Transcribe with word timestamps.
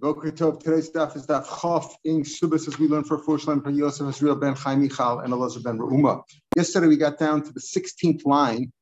Boker. 0.00 0.30
Today's 0.30 0.90
daf 0.90 1.14
is 1.14 1.26
daf 1.26 1.44
Chof 1.44 1.92
in 2.04 2.22
Subas 2.22 2.66
as 2.66 2.78
we 2.78 2.88
learned 2.88 3.06
for 3.06 3.22
Fushlan 3.22 3.62
from 3.62 3.74
Yosef 3.74 4.08
Israel 4.08 4.34
ben 4.34 4.54
Chaim 4.54 4.80
Michal 4.80 5.18
and 5.18 5.30
Elazar 5.30 5.62
ben 5.62 5.78
Reuma. 5.78 6.22
Yesterday 6.56 6.86
we 6.86 6.96
got 6.96 7.18
down 7.18 7.42
to 7.42 7.52
the 7.52 7.60
16th 7.60 8.24
line 8.24 8.72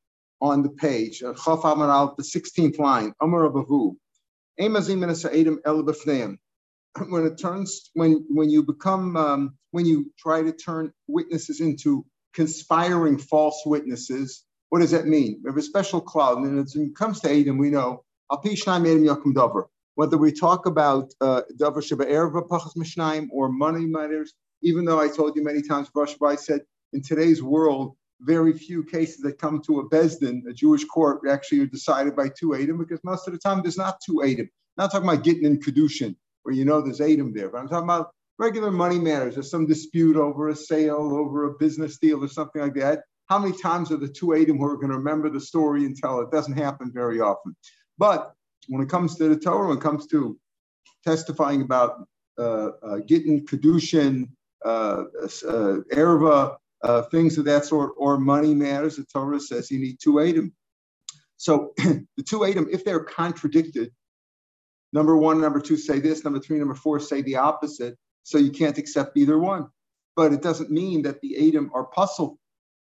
on 0.40 0.62
the 0.62 0.68
page. 0.68 1.20
Uh, 1.24 1.32
Chof 1.32 1.64
Amar 1.64 2.14
the 2.16 2.22
16th 2.22 2.78
line. 2.78 3.12
Amar 3.20 3.50
Abavu. 3.50 3.96
Emazim 4.60 5.02
and 5.02 5.16
Sa'edim 5.16 5.56
El 5.64 5.82
Befneim. 5.82 6.36
When 7.08 7.26
it 7.26 7.36
turns, 7.36 7.90
when 7.94 8.24
when 8.28 8.48
you 8.48 8.62
become, 8.62 9.16
um, 9.16 9.58
when 9.72 9.86
you 9.86 10.12
try 10.16 10.42
to 10.42 10.52
turn 10.52 10.92
witnesses 11.08 11.60
into 11.60 12.06
conspiring 12.32 13.18
false 13.18 13.60
witnesses, 13.66 14.44
what 14.68 14.82
does 14.82 14.92
that 14.92 15.06
mean? 15.06 15.40
We 15.42 15.50
have 15.50 15.56
a 15.56 15.62
special 15.62 16.00
cloud, 16.00 16.38
and 16.38 16.56
when 16.56 16.86
it 16.86 16.96
comes 16.96 17.20
to 17.20 17.28
Adam, 17.28 17.58
we 17.58 17.70
know 17.70 18.04
Al 18.30 18.40
Pishnai 18.40 18.76
Adam 18.78 19.02
Yakum 19.04 19.34
Dover 19.34 19.68
whether 19.98 20.16
we 20.16 20.30
talk 20.30 20.64
about 20.66 21.12
uh, 21.20 21.42
Davar 21.56 21.82
Sheba 21.82 22.04
Pachas 22.06 22.76
Mishnayim 22.76 23.26
or 23.32 23.48
money 23.48 23.84
matters, 23.84 24.32
even 24.62 24.84
though 24.84 25.00
I 25.00 25.08
told 25.08 25.34
you 25.34 25.42
many 25.42 25.60
times, 25.60 25.90
Rosh 25.92 26.14
I 26.24 26.36
said 26.36 26.60
in 26.92 27.02
today's 27.02 27.42
world, 27.42 27.96
very 28.20 28.52
few 28.52 28.84
cases 28.84 29.22
that 29.22 29.40
come 29.40 29.60
to 29.62 29.80
a 29.80 29.90
Besdin, 29.90 30.48
a 30.48 30.52
Jewish 30.52 30.84
court, 30.84 31.22
actually 31.28 31.62
are 31.62 31.66
decided 31.66 32.14
by 32.14 32.28
two 32.28 32.54
Adam 32.54 32.78
because 32.78 33.00
most 33.02 33.26
of 33.26 33.32
the 33.32 33.40
time 33.40 33.60
there's 33.60 33.76
not 33.76 34.00
two 34.00 34.22
Adam. 34.22 34.48
Not 34.76 34.92
talking 34.92 35.08
about 35.08 35.24
getting 35.24 35.42
in 35.42 35.58
Kedushin, 35.58 36.14
where 36.44 36.54
you 36.54 36.64
know 36.64 36.80
there's 36.80 37.00
Adam 37.00 37.34
there, 37.34 37.48
but 37.48 37.58
I'm 37.58 37.68
talking 37.68 37.90
about 37.90 38.12
regular 38.38 38.70
money 38.70 39.00
matters. 39.00 39.34
There's 39.34 39.50
some 39.50 39.66
dispute 39.66 40.14
over 40.14 40.48
a 40.48 40.54
sale, 40.54 41.12
over 41.12 41.46
a 41.46 41.54
business 41.58 41.98
deal, 41.98 42.22
or 42.22 42.28
something 42.28 42.62
like 42.62 42.74
that. 42.74 43.00
How 43.28 43.40
many 43.40 43.58
times 43.58 43.90
are 43.90 43.96
the 43.96 44.06
two 44.06 44.32
Adam 44.36 44.58
who 44.58 44.66
are 44.66 44.76
going 44.76 44.92
to 44.92 44.98
remember 44.98 45.28
the 45.28 45.40
story 45.40 45.86
and 45.86 45.96
tell 45.96 46.20
it 46.20 46.30
doesn't 46.30 46.56
happen 46.56 46.92
very 46.94 47.20
often. 47.20 47.56
But 47.98 48.32
when 48.68 48.82
it 48.82 48.88
comes 48.88 49.16
to 49.16 49.28
the 49.28 49.38
Torah, 49.38 49.68
when 49.68 49.78
it 49.78 49.82
comes 49.82 50.06
to 50.08 50.38
testifying 51.04 51.62
about 51.62 52.04
uh, 52.38 52.70
uh, 52.82 52.98
Gittin, 53.06 53.44
Kedushin, 53.46 54.28
uh, 54.64 55.04
uh, 55.16 55.76
Erva, 55.92 56.56
uh, 56.82 57.02
things 57.02 57.38
of 57.38 57.44
that 57.46 57.64
sort, 57.64 57.92
or 57.96 58.18
money 58.18 58.54
matters, 58.54 58.96
the 58.96 59.04
Torah 59.04 59.40
says 59.40 59.70
you 59.70 59.80
need 59.80 59.98
two 60.00 60.20
Adam. 60.20 60.52
So 61.36 61.72
the 61.76 62.22
two 62.24 62.44
Adam, 62.44 62.68
if 62.70 62.84
they're 62.84 63.00
contradicted, 63.04 63.90
number 64.92 65.16
one, 65.16 65.40
number 65.40 65.60
two 65.60 65.76
say 65.76 65.98
this, 65.98 66.24
number 66.24 66.40
three, 66.40 66.58
number 66.58 66.74
four 66.74 67.00
say 67.00 67.22
the 67.22 67.36
opposite. 67.36 67.96
So 68.22 68.38
you 68.38 68.50
can't 68.50 68.78
accept 68.78 69.16
either 69.16 69.38
one. 69.38 69.68
But 70.14 70.32
it 70.32 70.42
doesn't 70.42 70.70
mean 70.70 71.02
that 71.02 71.20
the 71.20 71.48
Adam 71.48 71.70
are 71.74 71.84
puzzle. 71.84 72.38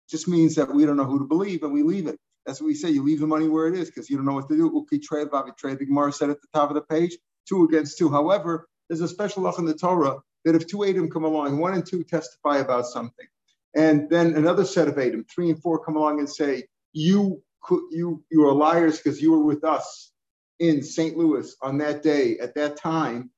It 0.07 0.11
just 0.11 0.27
means 0.27 0.55
that 0.55 0.73
we 0.73 0.85
don't 0.85 0.97
know 0.97 1.05
who 1.05 1.19
to 1.19 1.25
believe 1.25 1.63
and 1.63 1.71
we 1.71 1.83
leave 1.83 2.07
it. 2.07 2.19
That's 2.47 2.61
what 2.61 2.67
we 2.67 2.75
say. 2.75 2.89
You 2.89 3.03
leave 3.03 3.19
the 3.19 3.27
money 3.27 3.49
where 3.49 3.67
it 3.67 3.75
is 3.75 3.87
because 3.89 4.09
you 4.09 4.15
don't 4.15 4.25
know 4.25 4.33
what 4.33 4.47
to 4.49 4.55
do. 4.55 4.71
Uki 4.71 5.01
trade, 5.03 5.27
bavi 5.27 5.55
trade. 5.57 5.79
The 5.79 5.85
Gemara 5.85 6.13
said 6.13 6.29
at 6.29 6.41
the 6.41 6.47
top 6.53 6.69
of 6.69 6.75
the 6.75 6.81
page, 6.81 7.17
two 7.47 7.65
against 7.65 7.97
two. 7.97 8.09
However, 8.09 8.69
there's 8.89 9.01
a 9.01 9.07
special 9.07 9.43
law 9.43 9.55
in 9.57 9.65
the 9.65 9.73
Torah 9.73 10.19
that 10.45 10.55
if 10.55 10.65
two 10.65 10.85
Adam 10.85 11.09
come 11.11 11.25
along, 11.25 11.57
one 11.57 11.73
and 11.73 11.85
two 11.85 12.05
testify 12.05 12.59
about 12.59 12.85
something, 12.85 13.27
and 13.75 14.09
then 14.09 14.35
another 14.35 14.63
set 14.63 14.87
of 14.87 14.97
Adam, 14.97 15.25
three 15.25 15.49
and 15.49 15.61
four, 15.61 15.83
come 15.83 15.97
along 15.97 16.19
and 16.19 16.29
say, 16.29 16.63
you 16.93 17.43
you 17.91 18.23
you 18.31 18.47
are 18.47 18.53
liars 18.53 18.97
because 18.97 19.21
you 19.21 19.31
were 19.31 19.43
with 19.43 19.65
us 19.65 20.13
in 20.59 20.81
St. 20.81 21.17
Louis 21.17 21.53
on 21.61 21.79
that 21.79 22.01
day 22.01 22.37
at 22.39 22.55
that 22.55 22.77
time, 22.77 23.29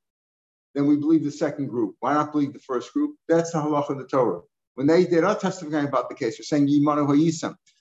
then 0.75 0.85
we 0.85 0.97
believe 0.97 1.23
the 1.23 1.31
second 1.31 1.67
group. 1.67 1.95
Why 1.99 2.13
not 2.13 2.31
believe 2.31 2.53
the 2.53 2.59
first 2.59 2.93
group? 2.93 3.15
That's 3.27 3.51
the 3.51 3.57
halacha 3.57 3.89
in 3.91 3.97
the 3.97 4.05
Torah. 4.05 4.41
When 4.75 4.87
they, 4.87 5.05
they're 5.05 5.23
not 5.23 5.41
testifying 5.41 5.87
about 5.87 6.09
the 6.09 6.15
case, 6.15 6.37
they're 6.37 6.45
saying 6.45 6.67
Yimanu. 6.67 7.07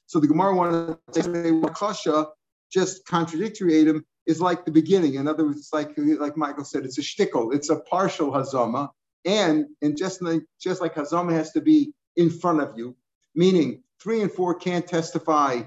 So 0.09 0.19
the 0.20 0.27
Gemara 0.27 0.55
wanted 0.56 0.97
to 1.12 1.23
say 1.23 1.70
Kasha, 1.75 2.28
just 2.73 3.05
contradictory 3.05 3.83
Adam, 3.83 4.06
is 4.27 4.41
like 4.41 4.64
the 4.64 4.70
beginning. 4.70 5.14
In 5.14 5.28
other 5.28 5.45
words, 5.45 5.59
it's 5.59 5.73
like 5.73 5.92
like 5.97 6.34
Michael 6.34 6.64
said, 6.64 6.87
it's 6.87 6.97
a 6.97 7.03
shtickle, 7.03 7.55
it's 7.55 7.69
a 7.69 7.81
partial 7.81 8.33
hazama, 8.33 8.89
and 9.27 9.67
and 9.83 9.98
just 9.98 10.23
like 10.23 10.41
just 10.59 10.81
like 10.81 10.95
hazama 10.95 11.33
has 11.33 11.53
to 11.53 11.61
be 11.61 11.92
in 12.17 12.30
front 12.30 12.63
of 12.63 12.73
you, 12.77 12.96
meaning 13.35 13.83
three 14.01 14.23
and 14.23 14.33
four 14.33 14.55
can't 14.55 14.86
testify 14.86 15.61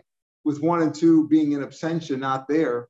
with 0.43 0.59
one 0.59 0.81
and 0.81 0.95
two 0.95 1.27
being 1.27 1.51
in 1.51 1.61
absentia, 1.61 2.17
not 2.17 2.47
there. 2.47 2.87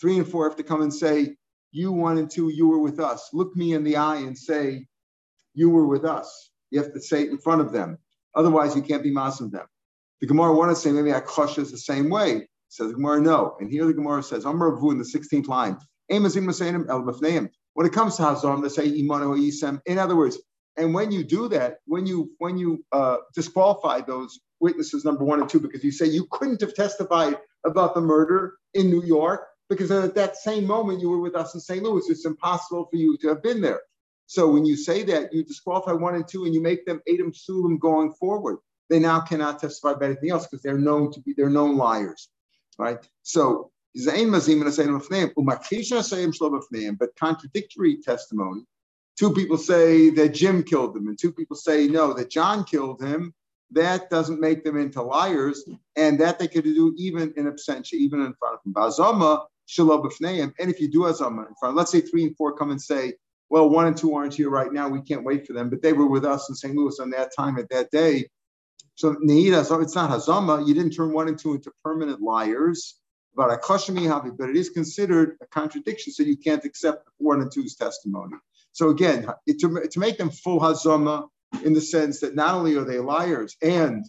Three 0.00 0.18
and 0.18 0.26
four 0.26 0.48
have 0.48 0.56
to 0.58 0.62
come 0.62 0.82
and 0.82 0.94
say, 0.94 1.36
"You 1.72 1.90
one 1.90 2.16
and 2.18 2.30
two, 2.30 2.48
you 2.48 2.68
were 2.68 2.78
with 2.78 3.00
us." 3.00 3.28
Look 3.32 3.56
me 3.56 3.74
in 3.74 3.82
the 3.82 3.96
eye 3.96 4.18
and 4.18 4.38
say, 4.38 4.86
"You 5.52 5.68
were 5.70 5.86
with 5.86 6.04
us." 6.04 6.50
You 6.70 6.80
have 6.80 6.92
to 6.92 7.00
say 7.00 7.24
it 7.24 7.30
in 7.30 7.38
front 7.38 7.60
of 7.60 7.72
them. 7.72 7.98
Otherwise, 8.36 8.76
you 8.76 8.82
can't 8.82 9.02
be 9.02 9.12
masim 9.12 9.50
them. 9.50 9.66
The 10.22 10.28
Gemara 10.28 10.54
wanted 10.54 10.74
to 10.74 10.80
say 10.80 10.92
maybe 10.92 11.10
Akosha 11.10 11.58
is 11.58 11.72
the 11.72 11.78
same 11.78 12.08
way. 12.08 12.48
Says 12.68 12.86
the 12.86 12.94
Gemara, 12.94 13.20
no. 13.20 13.56
And 13.58 13.68
here 13.68 13.84
the 13.86 13.92
Gemara 13.92 14.22
says, 14.22 14.46
Amr 14.46 14.78
in 14.90 14.98
the 14.98 15.04
16th 15.04 15.48
line, 15.48 15.76
when 16.08 17.86
it 17.86 17.92
comes 17.92 18.16
to 18.16 18.22
Hazam, 18.22 18.62
they 18.62 18.68
say 18.68 18.88
Imano 18.88 19.36
Isem. 19.36 19.82
In 19.84 19.98
other 19.98 20.14
words, 20.14 20.38
and 20.76 20.94
when 20.94 21.10
you 21.10 21.24
do 21.24 21.48
that, 21.48 21.78
when 21.86 22.06
you 22.06 22.30
when 22.38 22.56
you 22.56 22.84
uh, 22.92 23.16
disqualify 23.34 24.02
those 24.02 24.38
witnesses, 24.60 25.04
number 25.04 25.24
one 25.24 25.40
and 25.40 25.48
two, 25.48 25.58
because 25.58 25.82
you 25.82 25.90
say 25.90 26.06
you 26.06 26.28
couldn't 26.30 26.60
have 26.60 26.74
testified 26.74 27.36
about 27.66 27.94
the 27.94 28.00
murder 28.00 28.54
in 28.74 28.90
New 28.90 29.02
York 29.02 29.48
because 29.68 29.90
at 29.90 30.14
that 30.14 30.36
same 30.36 30.64
moment 30.66 31.00
you 31.00 31.10
were 31.10 31.20
with 31.20 31.34
us 31.34 31.54
in 31.54 31.60
St. 31.60 31.82
Louis. 31.82 32.08
It's 32.08 32.26
impossible 32.26 32.86
for 32.88 32.96
you 32.96 33.16
to 33.18 33.28
have 33.28 33.42
been 33.42 33.60
there. 33.60 33.80
So 34.26 34.50
when 34.50 34.64
you 34.64 34.76
say 34.76 35.02
that, 35.02 35.32
you 35.32 35.42
disqualify 35.42 35.92
one 35.92 36.14
and 36.14 36.28
two, 36.28 36.44
and 36.44 36.54
you 36.54 36.60
make 36.62 36.86
them 36.86 37.02
Adam 37.08 37.32
Sulam 37.32 37.80
going 37.80 38.12
forward 38.12 38.58
they 38.92 38.98
now 38.98 39.20
cannot 39.20 39.58
testify 39.58 39.92
about 39.92 40.04
anything 40.04 40.30
else 40.30 40.46
because 40.46 40.62
they're 40.62 40.76
known 40.76 41.10
to 41.12 41.20
be 41.20 41.32
they're 41.32 41.48
known 41.48 41.78
liars, 41.78 42.28
right? 42.78 42.98
So 43.22 43.70
but 43.94 44.14
contradictory 47.18 47.96
testimony. 48.02 48.66
Two 49.18 49.32
people 49.32 49.58
say 49.58 50.10
that 50.10 50.34
Jim 50.34 50.62
killed 50.62 50.94
them, 50.94 51.08
and 51.08 51.18
two 51.18 51.32
people 51.32 51.56
say 51.56 51.88
no, 51.88 52.12
that 52.12 52.30
John 52.30 52.64
killed 52.64 53.02
him. 53.02 53.32
That 53.70 54.10
doesn't 54.10 54.40
make 54.40 54.62
them 54.62 54.76
into 54.76 55.00
liars, 55.02 55.64
and 55.96 56.20
that 56.20 56.38
they 56.38 56.48
could 56.48 56.64
do 56.64 56.94
even 56.98 57.32
in 57.36 57.50
absentia, 57.50 57.94
even 57.94 58.20
in 58.20 58.34
front 58.34 58.56
of 58.56 58.60
him. 58.64 58.74
And 60.58 60.70
if 60.70 60.80
you 60.80 60.90
do 60.90 61.00
azama 61.00 61.48
in 61.48 61.54
front, 61.58 61.76
let's 61.76 61.90
say 61.90 62.02
three 62.02 62.24
and 62.24 62.36
four 62.36 62.54
come 62.54 62.70
and 62.70 62.80
say, 62.80 63.14
well, 63.48 63.68
one 63.68 63.86
and 63.86 63.96
two 63.96 64.14
aren't 64.14 64.34
here 64.34 64.50
right 64.50 64.72
now. 64.72 64.88
We 64.88 65.02
can't 65.02 65.24
wait 65.24 65.44
for 65.46 65.54
them, 65.54 65.70
but 65.70 65.82
they 65.82 65.92
were 65.92 66.06
with 66.06 66.24
us 66.24 66.48
in 66.48 66.54
St. 66.54 66.74
Louis 66.74 66.98
on 67.00 67.10
that 67.10 67.32
time 67.36 67.58
at 67.58 67.68
that 67.68 67.90
day. 67.90 68.28
So 68.94 69.16
it's 69.80 69.94
not 69.94 70.10
Hazama, 70.10 70.66
you 70.66 70.74
didn't 70.74 70.92
turn 70.92 71.12
one 71.12 71.28
and 71.28 71.38
two 71.38 71.54
into 71.54 71.72
permanent 71.82 72.20
liars, 72.20 72.96
but 73.34 73.50
but 74.38 74.50
it 74.50 74.56
is 74.56 74.70
considered 74.70 75.36
a 75.40 75.46
contradiction, 75.46 76.12
so 76.12 76.22
you 76.22 76.36
can't 76.36 76.64
accept 76.64 77.08
one 77.18 77.40
and 77.40 77.50
two's 77.50 77.74
testimony. 77.74 78.36
So 78.72 78.90
again, 78.90 79.26
to, 79.48 79.88
to 79.90 79.98
make 79.98 80.18
them 80.18 80.30
full 80.30 80.60
Hazama 80.60 81.28
in 81.64 81.72
the 81.72 81.80
sense 81.80 82.20
that 82.20 82.34
not 82.34 82.54
only 82.54 82.76
are 82.76 82.84
they 82.84 82.98
liars, 82.98 83.56
and 83.62 84.04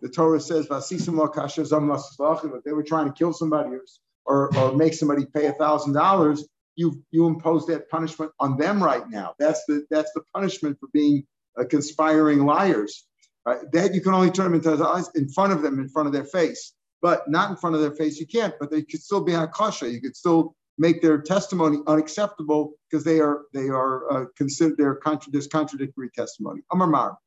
the 0.00 0.08
Torah 0.08 0.40
says, 0.40 0.66
that 0.68 2.62
they 2.64 2.72
were 2.72 2.82
trying 2.82 3.06
to 3.06 3.12
kill 3.12 3.32
somebody 3.32 3.76
or, 4.24 4.56
or 4.56 4.72
make 4.76 4.94
somebody 4.94 5.26
pay 5.26 5.46
a 5.46 5.52
thousand 5.52 5.92
dollars, 5.92 6.46
you 6.76 7.02
you 7.10 7.26
impose 7.26 7.66
that 7.66 7.90
punishment 7.90 8.32
on 8.38 8.56
them 8.56 8.82
right 8.82 9.08
now. 9.08 9.34
That's 9.38 9.64
the 9.66 9.84
that's 9.90 10.12
the 10.12 10.22
punishment 10.32 10.78
for 10.78 10.88
being 10.92 11.26
uh, 11.58 11.64
conspiring 11.64 12.44
liars. 12.44 13.06
Right? 13.46 13.60
That 13.72 13.94
you 13.94 14.00
can 14.00 14.14
only 14.14 14.30
turn 14.30 14.46
them 14.46 14.54
into 14.54 14.76
the 14.76 14.86
eyes 14.86 15.10
in 15.14 15.28
front 15.28 15.52
of 15.52 15.62
them, 15.62 15.78
in 15.78 15.88
front 15.88 16.06
of 16.06 16.12
their 16.12 16.24
face, 16.24 16.74
but 17.00 17.28
not 17.28 17.50
in 17.50 17.56
front 17.56 17.74
of 17.74 17.82
their 17.82 17.92
face. 17.92 18.18
You 18.20 18.26
can't. 18.26 18.54
But 18.60 18.70
they 18.70 18.82
could 18.82 19.02
still 19.02 19.22
be 19.22 19.34
on 19.34 19.48
kasha. 19.52 19.90
You 19.90 20.00
could 20.00 20.16
still 20.16 20.54
make 20.78 21.02
their 21.02 21.20
testimony 21.20 21.78
unacceptable 21.86 22.72
because 22.90 23.04
they 23.04 23.20
are 23.20 23.42
they 23.52 23.68
are 23.68 24.10
uh, 24.12 24.24
considered 24.36 24.76
their 24.78 24.94
contra- 24.96 25.32
this 25.32 25.46
contradictory 25.46 26.10
testimony. 26.14 26.62
Amar 26.72 26.88
Mar. 26.88 27.18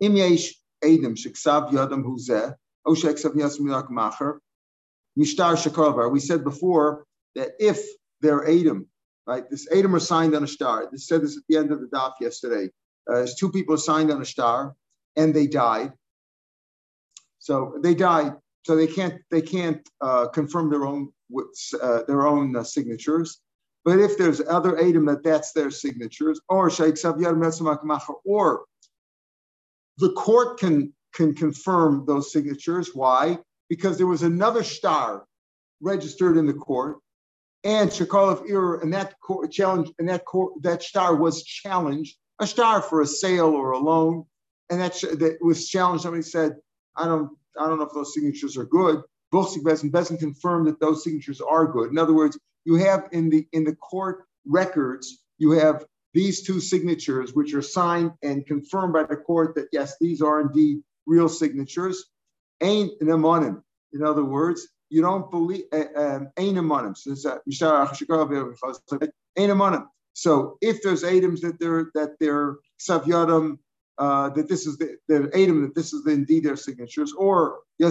Im 0.00 0.16
yesh 0.16 0.54
edim 0.82 1.16
sheksav 1.16 1.70
yadam 1.72 2.04
huzeh 2.04 2.54
o 2.86 2.92
sheksav 2.92 3.34
macher 3.90 4.38
mishtar. 5.18 6.12
We 6.12 6.20
said 6.20 6.44
before 6.44 7.04
that 7.34 7.50
if 7.58 7.84
they're 8.20 8.44
right? 9.26 9.48
This 9.50 9.68
edim 9.68 9.94
are 9.94 10.00
signed 10.00 10.34
on 10.34 10.44
a 10.44 10.48
star. 10.48 10.88
This 10.90 11.06
said 11.06 11.22
this 11.22 11.36
at 11.36 11.42
the 11.48 11.56
end 11.56 11.72
of 11.72 11.80
the 11.80 11.86
daf 11.86 12.12
yesterday. 12.20 12.70
Uh, 13.12 13.26
two 13.38 13.50
people 13.50 13.76
signed 13.76 14.10
on 14.10 14.20
a 14.22 14.24
star 14.24 14.74
and 15.16 15.34
they 15.34 15.46
died. 15.46 15.92
So 17.38 17.78
they 17.82 17.94
died. 17.94 18.34
So 18.66 18.76
they 18.76 18.86
can't 18.86 19.20
they 19.30 19.42
can't 19.42 19.88
uh, 20.00 20.28
confirm 20.28 20.70
their 20.70 20.84
own 20.84 21.12
uh, 21.82 22.02
their 22.06 22.26
own 22.26 22.54
uh, 22.56 22.62
signatures. 22.62 23.40
But 23.84 23.98
if 23.98 24.18
there's 24.18 24.42
other 24.42 24.78
Adam 24.78 25.06
that 25.06 25.22
that's 25.24 25.52
their 25.52 25.70
signatures, 25.70 26.40
or 26.48 26.70
or 28.24 28.64
the 29.98 30.12
court 30.12 30.58
can 30.58 30.92
can 31.14 31.34
confirm 31.34 32.04
those 32.06 32.32
signatures. 32.32 32.90
Why? 32.94 33.38
Because 33.68 33.96
there 33.96 34.06
was 34.06 34.22
another 34.22 34.62
star 34.62 35.24
registered 35.80 36.36
in 36.36 36.46
the 36.46 36.52
court, 36.52 36.98
and 37.64 37.90
Shakal 37.90 38.30
of 38.30 38.48
Ir, 38.48 38.76
and 38.76 38.92
that 38.92 39.18
court 39.20 39.50
challenge, 39.50 39.90
and 39.98 40.08
that 40.08 40.24
court 40.24 40.62
that 40.62 40.82
star 40.82 41.16
was 41.16 41.42
challenged, 41.42 42.16
a 42.40 42.46
star 42.46 42.82
for 42.82 43.02
a 43.02 43.06
sale 43.06 43.48
or 43.48 43.72
a 43.72 43.78
loan, 43.78 44.24
and 44.70 44.80
that, 44.80 44.92
that 45.18 45.38
was 45.40 45.68
challenged. 45.68 46.02
Somebody 46.02 46.22
said, 46.22 46.56
I 46.96 47.04
don't, 47.04 47.30
I 47.58 47.68
don't 47.68 47.78
know 47.78 47.84
if 47.84 47.92
those 47.94 48.14
signatures 48.14 48.56
are 48.56 48.64
good. 48.64 49.02
Bochsik 49.32 49.62
Bezin, 49.62 49.90
Bezin 49.90 50.18
confirmed 50.18 50.66
that 50.66 50.80
those 50.80 51.04
signatures 51.04 51.40
are 51.40 51.66
good. 51.66 51.90
In 51.90 51.98
other 51.98 52.14
words, 52.14 52.38
you 52.64 52.74
have 52.76 53.08
in 53.12 53.30
the 53.30 53.46
in 53.52 53.64
the 53.64 53.76
court 53.76 54.24
records, 54.46 55.24
you 55.38 55.52
have 55.52 55.84
these 56.14 56.42
two 56.42 56.60
signatures, 56.60 57.34
which 57.34 57.54
are 57.54 57.62
signed 57.62 58.10
and 58.22 58.44
confirmed 58.46 58.92
by 58.92 59.04
the 59.04 59.16
court 59.16 59.54
that 59.54 59.68
yes, 59.72 59.94
these 60.00 60.20
are 60.20 60.40
indeed 60.40 60.78
real 61.06 61.28
signatures. 61.28 62.06
Ain't 62.60 62.92
an 63.00 63.62
In 63.92 64.04
other 64.04 64.24
words, 64.24 64.68
you 64.90 65.02
don't 65.02 65.30
believe 65.30 65.64
eh, 65.72 65.84
eh, 65.94 66.18
ain't 66.36 66.58
a 66.58 66.94
So 66.96 67.14
if 70.60 70.82
there's 70.82 71.04
items 71.04 71.40
that 71.40 71.58
they're 71.58 71.90
that 71.94 72.18
they're 72.20 72.56
savyadim, 72.78 73.58
uh, 73.98 74.30
that 74.30 74.48
this 74.48 74.66
is 74.66 74.76
the, 74.76 74.96
the 75.08 75.30
item 75.34 75.62
that 75.62 75.74
this 75.74 75.92
is 75.92 76.04
the, 76.04 76.12
indeed 76.12 76.44
their 76.44 76.56
signatures, 76.56 77.12
or 77.12 77.60
in 77.78 77.86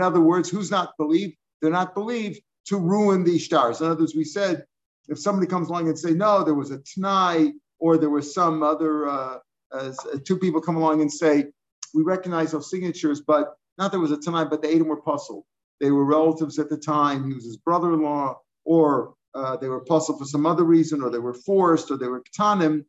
other 0.00 0.20
words, 0.20 0.50
who's 0.50 0.70
not 0.70 0.96
believed? 0.98 1.36
They're 1.60 1.70
not 1.70 1.94
believed 1.94 2.40
to 2.66 2.78
ruin 2.78 3.24
these 3.24 3.44
stars. 3.44 3.80
In 3.80 3.86
other 3.86 4.00
words, 4.00 4.14
we 4.14 4.24
said 4.24 4.64
if 5.08 5.18
somebody 5.18 5.46
comes 5.46 5.68
along 5.68 5.88
and 5.88 5.98
say, 5.98 6.12
no, 6.12 6.44
there 6.44 6.54
was 6.54 6.70
a 6.70 6.78
t'nai, 6.78 7.52
or 7.78 7.98
there 7.98 8.10
was 8.10 8.34
some 8.34 8.62
other, 8.62 9.08
uh, 9.08 9.38
uh, 9.72 9.92
two 10.24 10.38
people 10.38 10.60
come 10.60 10.76
along 10.76 11.00
and 11.00 11.12
say, 11.12 11.46
we 11.94 12.02
recognize 12.02 12.52
those 12.52 12.70
signatures, 12.70 13.20
but 13.20 13.54
not 13.78 13.90
there 13.90 14.00
was 14.00 14.12
a 14.12 14.16
t'nai, 14.16 14.48
but 14.48 14.62
the 14.62 14.74
Adam 14.74 14.88
were 14.88 15.00
puzzled. 15.00 15.44
They 15.80 15.90
were 15.90 16.04
relatives 16.04 16.58
at 16.58 16.70
the 16.70 16.76
time. 16.76 17.26
He 17.26 17.34
was 17.34 17.44
his 17.44 17.56
brother-in-law, 17.56 18.38
or 18.64 19.14
uh, 19.34 19.56
they 19.56 19.68
were 19.68 19.84
puzzled 19.84 20.18
for 20.18 20.24
some 20.24 20.46
other 20.46 20.64
reason, 20.64 21.02
or 21.02 21.10
they 21.10 21.18
were 21.18 21.34
forced, 21.34 21.90
or 21.90 21.96
they 21.96 22.06
were 22.06 22.22
katanim. 22.22 22.84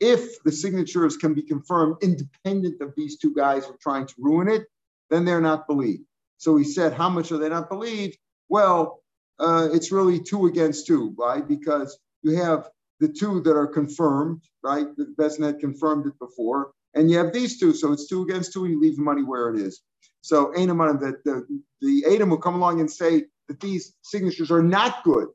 If 0.00 0.42
the 0.42 0.52
signatures 0.52 1.16
can 1.16 1.34
be 1.34 1.42
confirmed 1.42 1.96
independent 2.02 2.80
of 2.80 2.92
these 2.96 3.18
two 3.18 3.34
guys 3.34 3.66
who 3.66 3.74
are 3.74 3.78
trying 3.80 4.06
to 4.06 4.14
ruin 4.18 4.48
it, 4.48 4.64
then 5.10 5.24
they're 5.24 5.40
not 5.40 5.66
believed. 5.66 6.04
So 6.38 6.56
he 6.56 6.64
said, 6.64 6.92
how 6.92 7.08
much 7.08 7.30
are 7.30 7.38
they 7.38 7.48
not 7.48 7.68
believed? 7.68 8.18
Well, 8.48 9.02
uh, 9.38 9.68
it's 9.72 9.92
really 9.92 10.18
two 10.18 10.46
against 10.46 10.86
two, 10.86 11.14
right? 11.16 11.46
Because 11.46 11.98
you 12.22 12.36
have 12.36 12.68
the 13.00 13.08
two 13.08 13.40
that 13.42 13.56
are 13.56 13.66
confirmed, 13.66 14.42
right? 14.62 14.86
The 14.96 15.36
had 15.40 15.60
confirmed 15.60 16.06
it 16.06 16.18
before, 16.18 16.72
and 16.94 17.10
you 17.10 17.18
have 17.18 17.32
these 17.32 17.58
two, 17.60 17.72
so 17.72 17.92
it's 17.92 18.08
two 18.08 18.22
against 18.22 18.52
two, 18.52 18.64
and 18.64 18.74
you 18.74 18.80
leave 18.80 18.96
the 18.96 19.02
money 19.02 19.22
where 19.22 19.50
it 19.54 19.60
is. 19.60 19.82
So 20.20 20.52
Ainamon, 20.56 21.00
that 21.00 21.24
the, 21.24 21.46
the 21.80 22.04
Adam 22.12 22.30
will 22.30 22.38
come 22.38 22.54
along 22.54 22.80
and 22.80 22.90
say 22.90 23.24
that 23.48 23.60
these 23.60 23.94
signatures 24.02 24.50
are 24.50 24.62
not 24.62 25.04
good. 25.04 25.28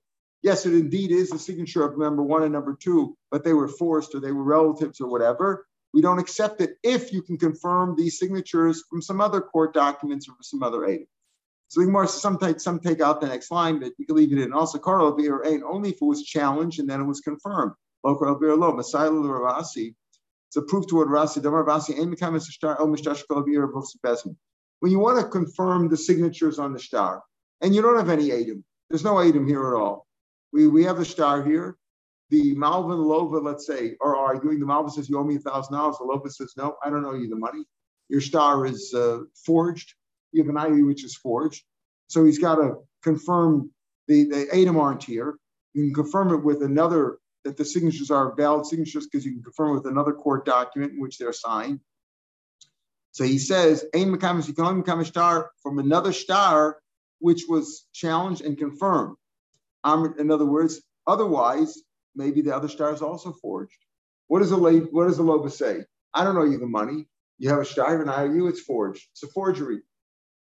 Yes, 0.44 0.66
it 0.66 0.74
indeed 0.74 1.12
is 1.12 1.30
the 1.30 1.40
signature 1.40 1.84
of 1.84 1.98
number 1.98 2.24
one 2.24 2.44
and 2.44 2.54
number 2.54 2.78
two, 2.80 3.18
but 3.32 3.44
they 3.44 3.54
were 3.54 3.68
forced 3.68 4.14
or 4.16 4.20
they 4.20 4.32
were 4.32 4.44
relatives 4.44 5.02
or 5.02 5.10
whatever. 5.10 5.66
We 5.94 6.02
don't 6.02 6.20
accept 6.20 6.62
it 6.62 6.78
if 6.84 7.12
you 7.12 7.22
can 7.22 7.38
confirm 7.38 7.96
these 7.96 8.20
signatures 8.20 8.84
from 8.90 9.02
some 9.02 9.20
other 9.20 9.42
court 9.42 9.74
documents 9.74 10.28
or 10.28 10.34
from 10.34 10.44
some 10.44 10.64
other 10.64 10.86
aid. 10.86 11.08
So 11.70 11.82
the 11.82 12.08
some 12.08 12.38
take 12.38 12.62
some 12.62 12.80
take 12.80 13.02
out 13.02 13.20
the 13.20 13.28
next 13.28 13.52
line, 13.52 13.80
but 13.80 13.92
you 13.98 14.06
can 14.06 14.16
leave 14.16 14.32
it 14.32 14.40
in. 14.40 14.54
Also, 14.54 14.78
Karl 14.78 15.12
Bir 15.12 15.44
Ain 15.46 15.64
only 15.64 15.90
if 15.90 15.96
it 15.96 16.06
was 16.06 16.24
challenged 16.24 16.80
and 16.80 16.90
then 16.90 17.02
it 17.02 17.06
was 17.06 17.20
confirmed. 17.20 17.74
Local 18.04 18.36
Bir 18.36 18.56
Lo 18.56 18.72
Messiah 18.72 19.10
Ravasi. 19.10 19.96
It's 20.48 20.56
a 20.56 20.62
proof 20.62 20.88
to 20.88 20.96
what 20.96 21.10
Rasi 21.10 21.42
Damar 21.42 21.66
Rasi 21.66 21.98
When 24.80 24.92
you 24.92 25.00
want 25.00 25.20
to 25.20 25.28
confirm 25.28 25.90
the 25.90 25.98
signatures 25.98 26.58
on 26.58 26.72
the 26.72 26.80
star, 26.80 27.22
and 27.62 27.74
you 27.74 27.82
don't 27.82 27.98
have 27.98 28.10
any 28.10 28.32
Adam, 28.32 28.64
there's 28.90 29.04
no 29.04 29.20
Adam 29.20 29.48
here 29.48 29.68
at 29.68 29.80
all. 29.80 30.06
We 30.54 30.68
we 30.68 30.84
have 30.86 30.98
the 30.98 31.06
star 31.06 31.44
here. 31.44 31.78
The 32.30 32.56
Malvin 32.56 32.98
Lova, 32.98 33.42
let's 33.42 33.66
say, 33.66 33.96
are 34.02 34.16
arguing. 34.16 34.60
The 34.60 34.66
Malvin 34.66 34.92
says 34.92 35.10
you 35.10 35.18
owe 35.18 35.24
me 35.24 35.38
a 35.38 35.40
thousand 35.40 35.74
dollars. 35.74 35.98
The 35.98 36.06
Lova 36.06 36.32
says 36.32 36.54
no, 36.58 36.76
I 36.84 36.90
don't 36.90 37.06
owe 37.06 37.14
you 37.14 37.30
the 37.30 37.36
money. 37.36 37.64
Your 38.10 38.22
star 38.22 38.66
is 38.66 38.94
uh, 38.94 39.20
forged 39.46 39.94
you 40.32 40.44
have 40.44 40.50
an 40.50 40.58
ID 40.58 40.84
which 40.84 41.04
is 41.04 41.16
forged. 41.16 41.64
So 42.08 42.26
he's 42.26 42.40
got 42.40 42.56
to 42.56 42.78
confirm 43.04 43.72
the, 44.08 44.26
the 44.26 44.48
Adam 44.54 44.78
aren't 44.78 45.04
here. 45.04 45.38
You 45.74 45.86
can 45.86 45.94
confirm 45.94 46.34
it 46.34 46.44
with 46.44 46.64
another, 46.64 47.18
that 47.44 47.58
the 47.58 47.66
signatures 47.66 48.12
are 48.12 48.36
valid 48.36 48.66
signatures 48.66 49.08
because 49.08 49.26
you 49.26 49.34
can 49.34 49.44
confirm 49.44 49.72
it 49.72 49.76
with 49.76 49.88
another 49.88 50.14
court 50.14 50.46
document 50.46 50.94
in 50.94 51.02
which 51.02 51.18
they're 51.18 51.34
signed. 51.34 51.80
So 53.12 53.24
he 53.24 53.40
says, 53.40 53.86
Ain 53.94 54.16
Makamis, 54.16 54.48
you 54.48 54.54
can 54.54 54.66
only 54.66 54.82
become 54.82 55.00
a 55.00 55.06
star 55.06 55.52
from 55.64 55.80
another 55.80 56.14
star 56.14 56.78
which 57.20 57.44
was 57.48 57.86
challenged 57.94 58.42
and 58.42 58.58
confirmed. 58.58 59.16
Um, 59.84 60.16
in 60.20 60.32
other 60.32 60.46
words, 60.46 60.82
otherwise, 61.06 61.82
maybe 62.16 62.42
the 62.42 62.56
other 62.56 62.68
star 62.68 62.94
is 62.94 63.02
also 63.02 63.32
forged. 63.32 63.78
What 64.28 64.40
does 64.40 64.50
the 64.50 64.58
what 64.58 65.08
does 65.08 65.18
the 65.18 65.24
Loba 65.24 65.52
say? 65.52 65.84
I 66.14 66.24
don't 66.24 66.38
owe 66.38 66.44
you 66.44 66.58
the 66.58 66.68
money. 66.68 67.08
You 67.38 67.50
have 67.50 67.60
a 67.60 67.66
star 67.66 68.02
and 68.02 68.10
I 68.10 68.24
owe 68.24 68.34
you, 68.34 68.48
it's 68.48 68.62
forged. 68.62 69.08
It's 69.12 69.24
a 69.24 69.28
forgery. 69.28 69.82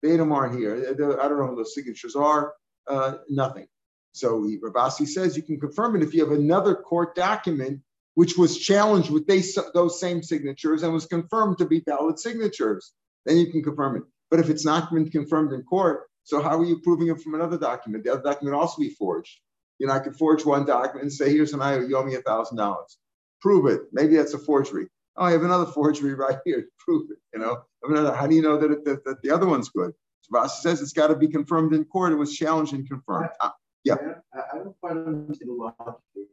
The 0.02 0.20
aren't 0.20 0.58
here. 0.58 0.88
I 0.90 0.94
don't 0.94 1.38
know 1.38 1.46
who 1.46 1.56
those 1.56 1.74
signatures 1.74 2.16
are. 2.16 2.54
Uh, 2.86 3.14
nothing. 3.28 3.66
So 4.12 4.42
he, 4.44 4.58
Rabasi 4.58 5.06
says 5.06 5.36
you 5.36 5.42
can 5.42 5.60
confirm 5.60 5.96
it 5.96 6.02
if 6.02 6.12
you 6.12 6.24
have 6.24 6.36
another 6.36 6.74
court 6.74 7.14
document 7.14 7.80
which 8.14 8.36
was 8.36 8.58
challenged 8.58 9.10
with 9.10 9.26
they, 9.26 9.42
those 9.72 9.98
same 9.98 10.22
signatures 10.22 10.82
and 10.82 10.92
was 10.92 11.06
confirmed 11.06 11.58
to 11.58 11.66
be 11.66 11.80
valid 11.80 12.18
signatures. 12.18 12.92
Then 13.24 13.38
you 13.38 13.50
can 13.50 13.62
confirm 13.62 13.96
it. 13.96 14.02
But 14.30 14.40
if 14.40 14.50
it's 14.50 14.64
not 14.64 14.92
been 14.92 15.10
confirmed 15.10 15.52
in 15.52 15.62
court, 15.62 16.02
so 16.24 16.40
how 16.40 16.58
are 16.58 16.64
you 16.64 16.80
proving 16.80 17.08
it 17.08 17.20
from 17.20 17.34
another 17.34 17.58
document? 17.58 18.04
The 18.04 18.12
other 18.12 18.22
document 18.22 18.56
also 18.56 18.80
be 18.80 18.90
forged. 18.90 19.40
You 19.78 19.86
know, 19.86 19.94
I 19.94 19.98
could 19.98 20.16
forge 20.16 20.44
one 20.44 20.64
document 20.64 21.02
and 21.02 21.12
say, 21.12 21.30
here's 21.30 21.52
an 21.52 21.60
IOU, 21.60 21.88
you 21.88 21.96
owe 21.96 22.04
me 22.04 22.14
a 22.14 22.22
thousand 22.22 22.56
dollars. 22.56 22.98
Prove 23.40 23.66
it. 23.66 23.82
Maybe 23.92 24.16
that's 24.16 24.34
a 24.34 24.38
forgery. 24.38 24.86
Oh, 25.16 25.24
I 25.24 25.32
have 25.32 25.42
another 25.42 25.66
forgery 25.66 26.14
right 26.14 26.38
here. 26.44 26.68
Prove 26.78 27.10
it. 27.10 27.18
You 27.34 27.40
know, 27.40 27.62
another, 27.82 28.14
how 28.14 28.26
do 28.26 28.34
you 28.34 28.42
know 28.42 28.58
that, 28.58 28.70
it, 28.70 28.84
that, 28.84 29.04
that 29.04 29.22
the 29.22 29.30
other 29.30 29.46
one's 29.46 29.68
good? 29.68 29.92
So 30.22 30.38
Rashi 30.38 30.60
says 30.60 30.80
it's 30.80 30.92
got 30.92 31.08
to 31.08 31.16
be 31.16 31.28
confirmed 31.28 31.74
in 31.74 31.84
court. 31.84 32.12
It 32.12 32.16
was 32.16 32.34
challenged 32.36 32.72
and 32.72 32.88
confirmed. 32.88 33.30
Uh, 33.40 33.50
yeah. 33.84 33.96
I, 34.32 34.38
I 34.52 34.58
don't 34.58 34.76
quite 34.80 34.96
understand 34.96 35.50
the 35.50 35.54
logic. 35.54 36.28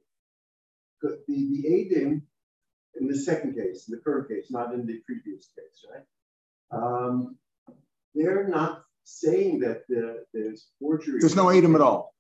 The, 1.02 1.20
the 1.28 1.64
ADIM 1.68 2.22
in 3.00 3.08
the 3.08 3.18
second 3.18 3.56
case, 3.56 3.88
in 3.88 3.96
the 3.96 4.02
current 4.04 4.30
case, 4.30 4.48
not 4.50 4.74
in 4.74 4.86
the 4.86 5.00
previous 5.06 5.50
case, 5.56 5.86
right? 5.92 6.04
Um, 6.72 7.38
they're 8.14 8.48
not 8.48 8.84
saying 9.10 9.60
that 9.60 9.84
the, 9.88 10.24
there's 10.34 10.68
forgery. 10.80 11.20
There's 11.20 11.36
no 11.36 11.46
ADIM 11.46 11.76
at 11.76 11.82
all. 11.82 12.14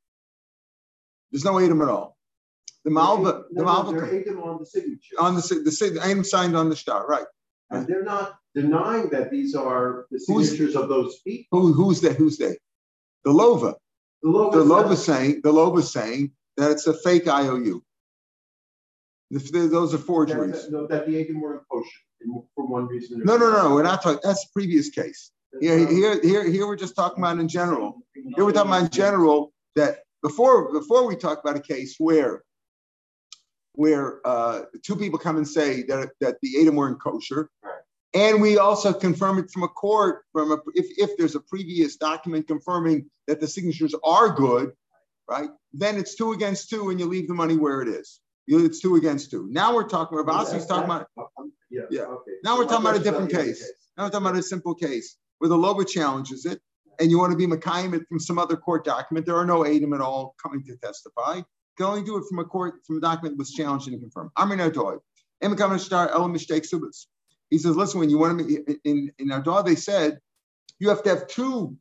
There's 1.32 1.46
no 1.46 1.54
ADIM 1.54 1.82
at 1.84 1.90
all. 1.90 2.18
The 2.86 2.92
Malva, 2.92 3.44
the 3.52 3.64
Malva, 3.64 3.92
no, 3.92 4.00
they're 4.00 4.42
on 4.42 4.58
the 4.60 4.66
signature. 4.66 5.16
On 5.20 5.36
the 5.36 5.42
the, 5.42 5.90
the 5.90 6.00
ADIM 6.00 6.26
signed 6.26 6.56
on 6.56 6.70
the 6.70 6.76
star, 6.76 7.06
right? 7.08 7.26
And 7.72 7.86
they're 7.86 8.04
not 8.04 8.38
denying 8.56 9.10
that 9.10 9.30
these 9.30 9.54
are 9.54 10.08
the 10.12 10.20
signatures 10.20 10.58
who's, 10.58 10.76
of 10.76 10.90
those 10.90 11.20
people. 11.20 11.60
Who, 11.60 11.74
who's 11.74 12.02
that? 12.02 12.16
Who's 12.16 12.38
they? 12.38 12.58
The 13.26 13.32
Lova. 13.32 13.76
The 14.24 14.30
Lova, 14.30 14.52
the 14.54 14.64
Lova 14.64 14.96
saying 14.96 15.42
the 15.44 15.52
Lova 15.52 15.84
saying 15.84 16.32
that 16.58 16.72
it's 16.72 16.88
a 16.88 16.94
fake 16.94 17.28
IOU. 17.28 17.84
If 19.32 19.52
those 19.52 19.94
are 19.94 20.00
forgeries. 20.00 20.64
That, 20.64 20.72
no, 20.72 20.88
that 20.88 21.06
the 21.06 21.16
agent 21.16 21.40
were 21.40 21.64
kosher 21.72 21.90
for 22.56 22.66
one 22.66 22.88
reason. 22.88 23.22
No, 23.24 23.38
no, 23.38 23.52
no, 23.52 23.76
We're 23.76 23.84
not 23.84 24.02
talking. 24.02 24.20
That's 24.24 24.46
the 24.46 24.50
previous 24.54 24.90
case. 24.90 25.32
Yeah, 25.62 25.78
here, 25.78 26.22
here, 26.22 26.50
here, 26.50 26.68
we're 26.68 26.76
just 26.76 26.96
talking 26.96 27.24
about 27.24 27.40
in 27.40 27.48
general. 27.48 28.02
Here 28.14 28.46
we're 28.46 28.52
talking 28.52 28.72
about 28.72 28.84
in 28.84 28.90
general 28.90 29.52
that 29.76 30.00
before 30.22 30.72
before 30.72 31.08
we 31.08 31.16
talk 31.16 31.40
about 31.44 31.56
a 31.56 31.62
case 31.62 31.96
where 31.98 32.44
where 33.74 34.20
uh, 34.26 34.64
two 34.86 34.96
people 34.96 35.18
come 35.18 35.38
and 35.38 35.48
say 35.48 35.84
that, 35.84 36.10
that 36.20 36.36
the 36.42 36.62
Adam 36.62 36.76
weren't 36.76 37.02
kosher. 37.02 37.50
And 38.14 38.42
we 38.42 38.58
also 38.58 38.92
confirm 38.92 39.38
it 39.38 39.50
from 39.52 39.64
a 39.64 39.68
court, 39.68 40.24
from 40.34 40.52
a, 40.52 40.58
if, 40.74 40.88
if 40.98 41.16
there's 41.18 41.36
a 41.36 41.40
previous 41.40 41.96
document 41.96 42.48
confirming 42.48 43.10
that 43.28 43.40
the 43.40 43.48
signatures 43.48 43.96
are 44.04 44.32
good, 44.32 44.74
right? 45.30 45.50
Then 45.72 45.98
it's 45.98 46.16
two 46.16 46.34
against 46.34 46.70
two, 46.70 46.90
and 46.90 47.00
you 47.00 47.06
leave 47.06 47.28
the 47.28 47.36
money 47.36 47.56
where 47.56 47.82
it 47.82 47.88
is. 47.88 48.20
It's 48.48 48.82
two 48.82 48.96
against 48.96 49.30
two. 49.30 49.48
Now 49.50 49.76
we're 49.76 49.88
talking 49.88 50.20
about 50.20 50.52
He's 50.52 50.66
talking 50.66 50.86
about 50.86 51.08
yeah. 51.70 51.84
yeah. 51.92 52.02
Okay. 52.02 52.32
Now 52.44 52.58
we're 52.58 52.66
talking 52.66 52.86
about 52.86 53.00
a 53.00 53.04
different 53.04 53.32
case. 53.32 53.60
case. 53.60 53.72
Now 53.96 54.06
we're 54.06 54.10
talking 54.10 54.28
about 54.28 54.40
a 54.40 54.44
simple 54.44 54.74
case 54.74 55.16
where 55.40 55.50
the 55.50 55.58
Loba 55.58 55.88
challenges 55.88 56.46
it, 56.46 56.62
and 57.00 57.10
you 57.10 57.18
want 57.18 57.32
to 57.32 57.38
be 57.38 57.48
Makayim 57.48 57.94
it 57.94 58.08
from 58.08 58.20
some 58.20 58.38
other 58.38 58.56
court 58.56 58.86
document. 58.86 59.26
There 59.26 59.36
are 59.36 59.46
no 59.46 59.66
Adam 59.66 59.94
at 59.94 60.02
all 60.02 60.36
coming 60.42 60.64
to 60.66 60.78
testify 60.78 61.42
can 61.80 61.88
only 61.88 62.04
do 62.04 62.18
it 62.18 62.26
from 62.28 62.40
a 62.40 62.46
court, 62.46 62.86
from 62.86 62.98
a 62.98 63.02
document 63.02 63.36
that 63.36 63.40
was 63.40 63.54
challenged 63.54 63.88
and 63.88 64.00
confirmed. 64.02 64.32
Amrin 64.38 64.70
Adoy. 64.70 65.00
He 67.50 67.58
says, 67.58 67.76
listen, 67.76 68.00
when 68.00 68.10
you 68.10 68.18
want 68.18 68.40
to, 68.40 68.78
in, 68.84 69.12
in 69.18 69.30
Adoy, 69.30 69.64
they 69.64 69.76
said, 69.76 70.20
you 70.78 70.90
have 70.90 71.02
to 71.04 71.10
have 71.10 71.28
two 71.28 71.78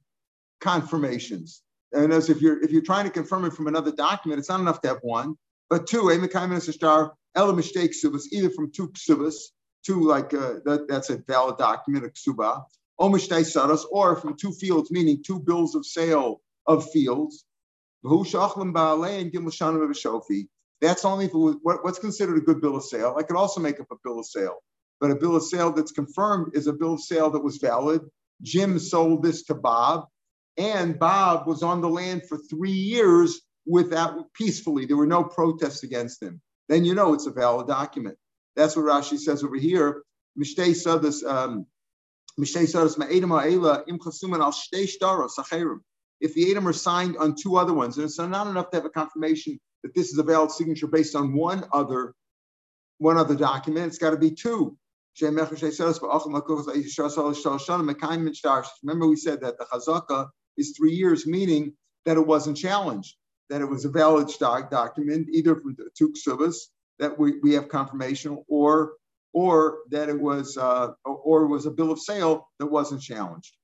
confirmations. 0.61 1.63
And 1.93 2.13
as 2.13 2.31
if 2.31 2.41
you're 2.41 2.63
if 2.63 2.71
you're 2.71 2.83
trying 2.83 3.07
to 3.07 3.11
confirm 3.11 3.45
it 3.47 3.55
from 3.55 3.67
another 3.67 3.91
document, 3.91 4.39
it's 4.39 4.49
not 4.49 4.61
enough 4.61 4.81
to 4.83 4.89
have 4.89 4.99
one, 5.03 5.37
but 5.71 5.87
two. 5.87 6.11
Ela 7.35 7.53
mistake 7.53 7.93
subas, 7.93 8.25
either 8.33 8.51
from 8.51 8.71
two 8.73 8.89
ksubas, 8.89 9.35
two 9.85 10.01
like 10.03 10.35
uh, 10.35 10.55
that, 10.65 10.87
that's 10.89 11.11
a 11.11 11.19
valid 11.19 11.57
document, 11.57 12.05
a 12.05 12.09
ksuba, 12.09 12.63
or 12.99 14.17
from 14.17 14.37
two 14.37 14.53
fields, 14.53 14.91
meaning 14.91 15.23
two 15.25 15.41
bills 15.41 15.75
of 15.75 15.87
sale 15.87 16.41
of 16.67 16.89
fields, 16.91 17.45
that's 20.81 21.05
only 21.05 21.25
if 21.27 21.33
what, 21.33 21.85
what's 21.85 21.99
considered 21.99 22.39
a 22.39 22.43
good 22.43 22.61
bill 22.61 22.77
of 22.77 22.85
sale. 22.85 23.17
I 23.19 23.23
could 23.23 23.37
also 23.37 23.61
make 23.61 23.81
up 23.81 23.87
a 23.91 23.97
bill 24.05 24.19
of 24.19 24.27
sale, 24.27 24.59
but 25.01 25.11
a 25.11 25.17
bill 25.17 25.37
of 25.37 25.43
sale 25.43 25.73
that's 25.73 25.93
confirmed 25.93 26.55
is 26.55 26.67
a 26.67 26.73
bill 26.73 26.95
of 26.95 27.01
sale 27.01 27.31
that 27.31 27.43
was 27.43 27.59
valid. 27.59 28.03
Jim 28.43 28.79
sold 28.79 29.23
this 29.23 29.45
to 29.45 29.55
Bob, 29.55 30.07
and 30.57 30.99
Bob 30.99 31.47
was 31.47 31.63
on 31.63 31.81
the 31.81 31.89
land 31.89 32.23
for 32.29 32.39
three 32.39 32.71
years 32.71 33.41
without 33.67 34.33
peacefully. 34.33 34.87
There 34.87 34.97
were 34.97 35.07
no 35.07 35.25
protests 35.25 35.83
against 35.83 36.23
him. 36.23 36.41
Then 36.69 36.85
you 36.85 36.95
know 36.95 37.15
it's 37.15 37.27
a 37.27 37.33
valid 37.33 37.67
document. 37.67 38.17
That's 38.55 38.77
what 38.77 38.85
Rashi 38.85 39.19
says 39.19 39.43
over 39.43 39.57
here. 39.57 40.03
Mishtei 40.39 40.71
Sadas, 40.71 41.25
um, 41.25 41.67
If 46.21 46.35
the 46.35 46.51
Edom 46.51 46.69
are 46.69 46.73
signed 46.73 47.17
on 47.17 47.35
two 47.35 47.57
other 47.57 47.75
ones, 47.75 47.97
and 47.97 48.05
it's 48.05 48.19
not 48.19 48.47
enough 48.47 48.71
to 48.71 48.77
have 48.77 48.85
a 48.85 48.91
confirmation 48.91 49.59
that 49.83 49.95
this 49.95 50.13
is 50.13 50.19
a 50.19 50.23
valid 50.23 50.51
signature 50.53 50.87
based 50.87 51.17
on 51.17 51.35
one 51.35 51.65
other 51.73 52.15
one 52.99 53.17
other 53.17 53.35
document, 53.37 53.87
it's 53.87 53.99
got 53.99 54.11
to 54.11 54.17
be 54.17 54.31
two. 54.31 54.77
Remember, 55.21 55.55
we 55.55 55.61
said 55.61 55.81
that 59.41 59.57
the 59.59 59.67
chazaka 59.73 60.29
is 60.57 60.75
three 60.77 60.93
years, 60.93 61.27
meaning 61.27 61.73
that 62.05 62.17
it 62.17 62.27
wasn't 62.27 62.57
challenged, 62.57 63.17
that 63.51 63.61
it 63.61 63.65
was 63.65 63.85
a 63.85 63.89
valid 63.89 64.29
document, 64.71 65.29
either 65.33 65.57
from 65.57 65.75
the 65.77 65.91
two 65.97 66.13
ksubas 66.13 66.69
that 66.99 67.19
we, 67.19 67.39
we 67.41 67.55
have 67.55 67.69
confirmation, 67.69 68.45
or 68.49 68.93
or 69.39 69.79
that 69.91 70.09
it 70.09 70.21
was 70.21 70.57
uh, 70.57 70.89
or 71.05 71.43
it 71.45 71.49
was 71.49 71.65
a 71.67 71.71
bill 71.71 71.93
of 71.93 72.01
sale 72.01 72.49
that 72.59 72.67
wasn't 72.67 73.01
challenged. 73.01 73.55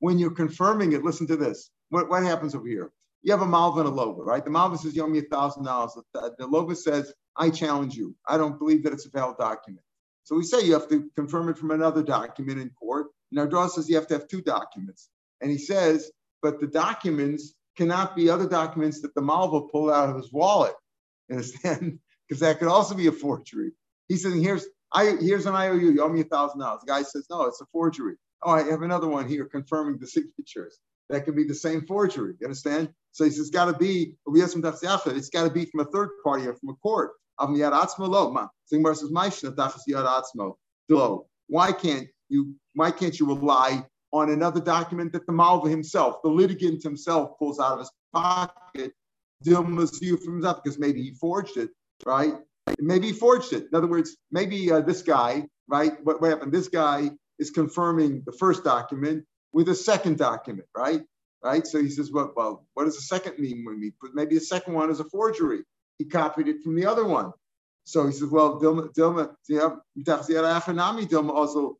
When 0.00 0.18
you're 0.18 0.30
confirming 0.42 0.92
it, 0.92 1.04
listen 1.04 1.26
to 1.28 1.36
this. 1.36 1.70
What, 1.88 2.10
what 2.10 2.22
happens 2.22 2.54
over 2.54 2.68
here? 2.68 2.92
You 3.22 3.32
have 3.32 3.40
a 3.40 3.46
malva 3.46 3.80
and 3.80 3.88
a 3.88 3.92
loba, 3.92 4.18
right? 4.18 4.44
The 4.44 4.50
malva 4.50 4.76
says, 4.76 4.94
you 4.94 5.02
owe 5.02 5.06
me 5.06 5.20
a 5.20 5.22
thousand 5.22 5.64
dollars. 5.64 5.92
The 6.12 6.46
loba 6.54 6.76
says, 6.76 7.14
I 7.36 7.48
challenge 7.48 7.94
you. 7.94 8.14
I 8.28 8.36
don't 8.36 8.58
believe 8.58 8.82
that 8.84 8.92
it's 8.92 9.06
a 9.06 9.10
valid 9.10 9.38
document. 9.38 9.84
So 10.24 10.36
we 10.36 10.42
say 10.42 10.60
you 10.62 10.74
have 10.74 10.88
to 10.88 11.08
confirm 11.16 11.48
it 11.48 11.56
from 11.56 11.70
another 11.70 12.02
document 12.02 12.60
in 12.60 12.68
court. 12.70 13.06
And 13.30 13.40
our 13.40 13.46
draw 13.46 13.66
says 13.66 13.88
you 13.88 13.96
have 13.96 14.08
to 14.08 14.14
have 14.14 14.28
two 14.28 14.42
documents. 14.42 15.08
And 15.40 15.50
he 15.50 15.58
says, 15.58 16.10
but 16.42 16.60
the 16.60 16.66
documents 16.66 17.54
cannot 17.78 18.14
be 18.14 18.28
other 18.28 18.48
documents 18.48 19.00
that 19.00 19.14
the 19.14 19.22
malva 19.22 19.62
pulled 19.68 19.90
out 19.90 20.10
of 20.10 20.16
his 20.16 20.30
wallet. 20.32 20.74
Understand? 21.30 21.98
Because 22.28 22.40
that 22.42 22.58
could 22.58 22.68
also 22.68 22.94
be 22.94 23.06
a 23.06 23.12
forgery. 23.12 23.72
He 24.08 24.16
says, 24.16 24.34
here's 24.34 24.66
I 24.92 25.16
here's 25.20 25.46
an 25.46 25.54
IOU, 25.54 25.92
you 25.92 26.02
owe 26.02 26.08
me 26.08 26.20
a 26.20 26.24
thousand 26.24 26.60
dollars. 26.60 26.82
The 26.84 26.92
guy 26.92 27.02
says, 27.02 27.26
no, 27.30 27.42
it's 27.46 27.60
a 27.60 27.66
forgery. 27.72 28.14
Oh, 28.42 28.52
I 28.52 28.62
have 28.62 28.82
another 28.82 29.08
one 29.08 29.28
here 29.28 29.46
confirming 29.46 29.98
the 29.98 30.06
signatures. 30.16 30.78
That 31.10 31.24
could 31.24 31.36
be 31.36 31.44
the 31.44 31.54
same 31.54 31.86
forgery. 31.86 32.34
You 32.40 32.46
understand? 32.46 32.90
So 33.12 33.24
he 33.24 33.30
says, 33.30 33.40
it's 33.40 33.50
got 33.50 33.66
to 33.66 33.74
be, 33.76 34.16
it's 34.26 35.30
got 35.30 35.44
to 35.44 35.50
be 35.50 35.64
from 35.66 35.80
a 35.80 35.84
third 35.84 36.10
party 36.24 36.46
or 36.46 36.54
from 36.54 36.70
a 36.70 36.74
court. 36.76 37.12
Why 41.46 41.72
can't 41.72 42.08
you 42.28 42.54
why 42.74 42.90
can't 42.90 43.20
you 43.20 43.26
rely 43.26 43.86
on 44.12 44.30
another 44.30 44.60
document 44.60 45.12
that 45.12 45.26
the 45.26 45.32
Malva 45.32 45.68
himself, 45.68 46.22
the 46.22 46.30
litigant 46.30 46.82
himself, 46.82 47.38
pulls 47.38 47.60
out 47.60 47.72
of 47.72 47.78
his 47.80 47.90
pocket, 48.12 48.92
because 49.44 50.78
maybe 50.78 51.02
he 51.02 51.12
forged 51.12 51.56
it, 51.56 51.70
right? 52.04 52.34
Maybe 52.78 53.08
he 53.08 53.12
forged 53.12 53.52
it. 53.52 53.64
In 53.70 53.74
other 53.74 53.86
words, 53.86 54.16
maybe 54.30 54.70
uh, 54.72 54.80
this 54.80 55.02
guy, 55.02 55.46
right? 55.68 55.92
What, 56.04 56.20
what 56.20 56.30
happened? 56.30 56.52
This 56.52 56.68
guy 56.68 57.10
is 57.38 57.50
confirming 57.50 58.22
the 58.26 58.32
first 58.32 58.64
document 58.64 59.24
with 59.52 59.68
a 59.68 59.74
second 59.74 60.18
document, 60.18 60.66
right? 60.76 61.02
Right. 61.42 61.66
So 61.66 61.82
he 61.82 61.90
says, 61.90 62.10
well, 62.10 62.32
well 62.34 62.66
what 62.72 62.84
does 62.84 62.96
the 62.96 63.02
second 63.02 63.38
mean 63.38 63.64
when 63.66 63.78
we 63.78 63.92
put 64.00 64.14
maybe 64.14 64.34
the 64.34 64.40
second 64.40 64.72
one 64.72 64.90
is 64.90 65.00
a 65.00 65.04
forgery? 65.04 65.62
He 65.98 66.06
copied 66.06 66.48
it 66.48 66.62
from 66.62 66.74
the 66.74 66.86
other 66.86 67.04
one. 67.04 67.32
So 67.84 68.06
he 68.06 68.12
says, 68.12 68.30
well, 68.30 68.58
Dilma, 68.58 68.94
Dilma 68.94 69.34
also 71.30 71.78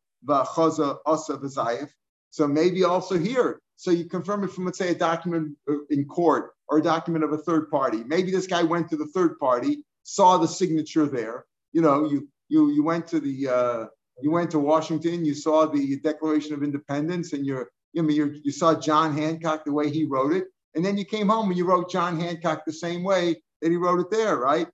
so 2.31 2.47
maybe 2.47 2.83
also 2.83 3.17
here. 3.17 3.59
So 3.77 3.91
you 3.91 4.05
confirm 4.05 4.43
it 4.43 4.51
from, 4.51 4.65
let's 4.65 4.77
say, 4.77 4.89
a 4.89 4.95
document 4.95 5.55
in 5.89 6.05
court 6.05 6.51
or 6.67 6.77
a 6.77 6.81
document 6.81 7.23
of 7.23 7.33
a 7.33 7.37
third 7.37 7.69
party. 7.69 8.03
Maybe 8.05 8.31
this 8.31 8.47
guy 8.47 8.63
went 8.63 8.89
to 8.89 8.97
the 8.97 9.07
third 9.07 9.37
party, 9.39 9.83
saw 10.03 10.37
the 10.37 10.47
signature 10.47 11.07
there. 11.07 11.45
You 11.73 11.81
know, 11.81 12.09
you 12.09 12.27
you 12.47 12.71
you 12.71 12.83
went 12.83 13.07
to 13.07 13.19
the 13.19 13.47
uh, 13.47 13.85
you 14.21 14.31
went 14.31 14.51
to 14.51 14.59
Washington, 14.59 15.25
you 15.25 15.33
saw 15.33 15.65
the 15.65 15.99
Declaration 15.99 16.53
of 16.53 16.63
Independence, 16.63 17.33
and 17.33 17.45
you're 17.45 17.69
you 17.93 18.01
know 18.01 18.09
you 18.09 18.39
you 18.43 18.51
saw 18.51 18.79
John 18.79 19.15
Hancock 19.17 19.65
the 19.65 19.73
way 19.73 19.89
he 19.89 20.05
wrote 20.05 20.33
it, 20.33 20.45
and 20.75 20.85
then 20.85 20.97
you 20.97 21.05
came 21.05 21.29
home 21.29 21.49
and 21.49 21.57
you 21.57 21.65
wrote 21.65 21.89
John 21.89 22.19
Hancock 22.19 22.63
the 22.65 22.73
same 22.73 23.03
way 23.03 23.41
that 23.61 23.71
he 23.71 23.77
wrote 23.77 23.99
it 23.99 24.11
there, 24.11 24.37
right? 24.37 24.67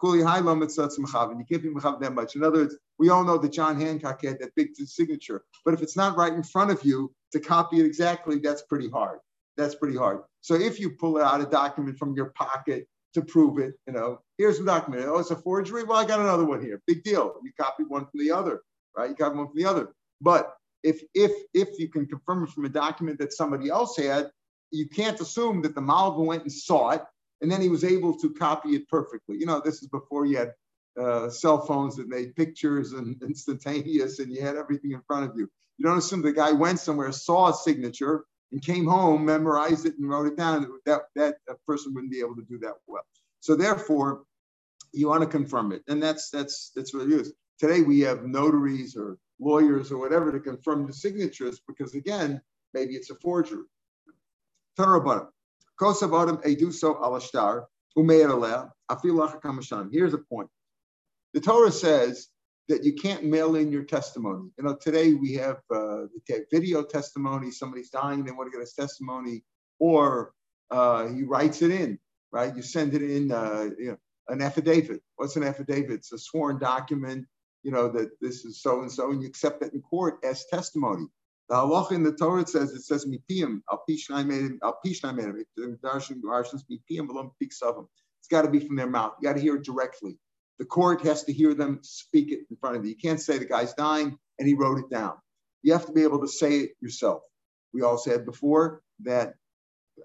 Kuli 0.00 0.20
Hailom 0.20 0.60
You 0.60 1.44
can't 1.44 1.62
be 1.62 1.68
mechav 1.68 2.00
that 2.00 2.14
much. 2.14 2.34
In 2.34 2.42
other 2.42 2.60
words, 2.60 2.76
we 2.98 3.10
all 3.10 3.22
know 3.22 3.36
that 3.38 3.52
John 3.52 3.78
Hancock 3.78 4.24
had 4.24 4.38
that 4.40 4.54
big 4.54 4.74
signature, 4.74 5.44
but 5.64 5.74
if 5.74 5.82
it's 5.82 5.96
not 5.96 6.16
right 6.16 6.32
in 6.32 6.42
front 6.42 6.70
of 6.70 6.82
you 6.84 7.12
to 7.32 7.40
copy 7.40 7.80
it 7.80 7.86
exactly, 7.86 8.38
that's 8.38 8.62
pretty 8.62 8.88
hard. 8.88 9.18
That's 9.56 9.74
pretty 9.74 9.96
hard. 9.96 10.22
So 10.40 10.54
if 10.54 10.80
you 10.80 10.90
pull 10.90 11.20
out 11.20 11.40
a 11.40 11.44
document 11.44 11.98
from 11.98 12.14
your 12.14 12.30
pocket 12.30 12.88
to 13.14 13.22
prove 13.22 13.58
it, 13.58 13.74
you 13.86 13.92
know, 13.92 14.20
here's 14.38 14.58
the 14.58 14.64
document. 14.64 15.04
Oh, 15.06 15.18
it's 15.18 15.30
a 15.30 15.36
forgery. 15.36 15.84
Well, 15.84 15.98
I 15.98 16.06
got 16.06 16.20
another 16.20 16.46
one 16.46 16.62
here. 16.62 16.80
Big 16.86 17.02
deal. 17.02 17.34
You 17.42 17.52
copied 17.60 17.88
one 17.88 18.06
from 18.06 18.20
the 18.20 18.30
other, 18.30 18.62
right? 18.96 19.10
You 19.10 19.16
copied 19.16 19.36
one 19.36 19.48
from 19.48 19.56
the 19.56 19.66
other. 19.66 19.88
But 20.20 20.54
if 20.82 21.02
if 21.14 21.32
if 21.52 21.78
you 21.78 21.88
can 21.88 22.06
confirm 22.06 22.44
it 22.44 22.50
from 22.50 22.64
a 22.64 22.70
document 22.70 23.18
that 23.18 23.34
somebody 23.34 23.68
else 23.68 23.98
had, 23.98 24.30
you 24.70 24.88
can't 24.88 25.20
assume 25.20 25.60
that 25.62 25.74
the 25.74 25.80
Malva 25.80 26.22
went 26.22 26.42
and 26.42 26.52
saw 26.52 26.90
it 26.90 27.02
and 27.40 27.50
then 27.50 27.60
he 27.60 27.68
was 27.68 27.84
able 27.84 28.18
to 28.18 28.30
copy 28.34 28.70
it 28.70 28.88
perfectly. 28.88 29.38
You 29.38 29.46
know, 29.46 29.60
this 29.64 29.82
is 29.82 29.88
before 29.88 30.26
you 30.26 30.36
had 30.38 30.52
uh, 31.00 31.30
cell 31.30 31.60
phones 31.66 31.96
that 31.96 32.08
made 32.08 32.36
pictures 32.36 32.92
and 32.92 33.20
instantaneous, 33.22 34.18
and 34.18 34.32
you 34.32 34.42
had 34.42 34.56
everything 34.56 34.92
in 34.92 35.02
front 35.06 35.30
of 35.30 35.36
you. 35.36 35.48
You 35.78 35.86
don't 35.86 35.98
assume 35.98 36.22
the 36.22 36.32
guy 36.32 36.52
went 36.52 36.78
somewhere, 36.78 37.10
saw 37.12 37.48
a 37.48 37.54
signature, 37.54 38.24
and 38.52 38.62
came 38.62 38.86
home, 38.86 39.24
memorized 39.24 39.86
it, 39.86 39.94
and 39.98 40.08
wrote 40.08 40.26
it 40.26 40.36
down. 40.36 40.66
That 40.86 41.02
that, 41.16 41.36
person 41.66 41.94
wouldn't 41.94 42.12
be 42.12 42.20
able 42.20 42.36
to 42.36 42.44
do 42.48 42.58
that 42.58 42.74
well. 42.86 43.02
So 43.40 43.56
therefore, 43.56 44.24
you 44.92 45.08
want 45.08 45.22
to 45.22 45.28
confirm 45.28 45.72
it, 45.72 45.82
and 45.88 46.02
that's 46.02 46.30
that's 46.30 46.72
that's 46.74 46.92
what 46.92 47.06
it 47.06 47.12
is. 47.12 47.32
Today 47.58 47.82
we 47.82 48.00
have 48.00 48.24
notaries 48.24 48.96
or 48.96 49.18
lawyers 49.38 49.92
or 49.92 49.98
whatever 49.98 50.32
to 50.32 50.40
confirm 50.40 50.86
the 50.86 50.92
signatures 50.92 51.60
because 51.66 51.94
again, 51.94 52.40
maybe 52.74 52.94
it's 52.94 53.10
a 53.10 53.14
forgery. 53.16 53.64
Tanur 55.80 57.68
Here's 59.92 60.14
a 60.14 60.18
point. 60.18 60.48
The 61.32 61.40
Torah 61.40 61.72
says 61.72 62.28
that 62.68 62.84
you 62.84 62.92
can't 62.92 63.24
mail 63.24 63.56
in 63.56 63.72
your 63.72 63.84
testimony. 63.84 64.50
You 64.58 64.64
know, 64.64 64.76
today 64.76 65.14
we 65.14 65.34
have 65.34 65.60
uh, 65.74 66.02
video 66.52 66.82
testimony. 66.82 67.50
Somebody's 67.50 67.90
dying, 67.90 68.24
they 68.24 68.30
want 68.30 68.48
to 68.48 68.50
get 68.50 68.60
his 68.60 68.74
testimony, 68.74 69.42
or 69.78 70.32
uh, 70.70 71.08
he 71.08 71.22
writes 71.22 71.62
it 71.62 71.70
in, 71.70 71.98
right? 72.30 72.54
You 72.54 72.62
send 72.62 72.94
it 72.94 73.02
in, 73.02 73.32
uh, 73.32 73.70
you 73.78 73.92
know, 73.92 73.96
an 74.28 74.42
affidavit. 74.42 75.00
What's 75.16 75.36
an 75.36 75.44
affidavit? 75.44 75.90
It's 75.90 76.12
a 76.12 76.18
sworn 76.18 76.58
document, 76.58 77.26
you 77.62 77.72
know, 77.72 77.88
that 77.88 78.10
this 78.20 78.44
is 78.44 78.62
so 78.62 78.82
and 78.82 78.92
so, 78.92 79.10
and 79.10 79.22
you 79.22 79.28
accept 79.28 79.64
it 79.64 79.72
in 79.72 79.80
court 79.80 80.18
as 80.24 80.44
testimony. 80.46 81.06
The 81.50 81.56
halacha 81.56 81.92
in 81.92 82.04
the 82.04 82.12
Torah 82.12 82.46
says 82.46 82.72
it 82.72 82.82
says 82.82 83.06
mipiyim 83.06 83.62
al 83.70 83.82
pishnai 83.90 84.58
al 84.62 84.78
pishnai 84.86 85.14
medim. 85.14 85.78
Darshan 85.80 86.22
darshans 86.22 86.62
mipiyim 86.70 87.08
v'lom 87.08 87.32
piksavim. 87.42 87.88
It's 88.20 88.28
got 88.30 88.42
to 88.42 88.50
be 88.50 88.60
from 88.60 88.76
their 88.76 88.88
mouth. 88.88 89.14
You 89.20 89.28
got 89.28 89.34
to 89.34 89.42
hear 89.42 89.56
it 89.56 89.64
directly. 89.64 90.18
The 90.60 90.66
court 90.66 91.02
has 91.02 91.24
to 91.24 91.32
hear 91.32 91.54
them 91.54 91.80
speak 91.82 92.32
it 92.32 92.40
in 92.50 92.56
front 92.58 92.76
of 92.76 92.84
you. 92.84 92.90
You 92.92 92.96
can't 92.96 93.20
say 93.20 93.38
the 93.38 93.46
guy's 93.46 93.74
dying 93.74 94.16
and 94.38 94.48
he 94.48 94.54
wrote 94.54 94.78
it 94.78 94.90
down. 94.90 95.14
You 95.62 95.72
have 95.74 95.86
to 95.86 95.92
be 95.92 96.04
able 96.04 96.20
to 96.20 96.28
say 96.28 96.60
it 96.60 96.70
yourself. 96.80 97.22
We 97.74 97.82
all 97.82 97.98
said 97.98 98.24
before 98.26 98.82
that 99.02 99.34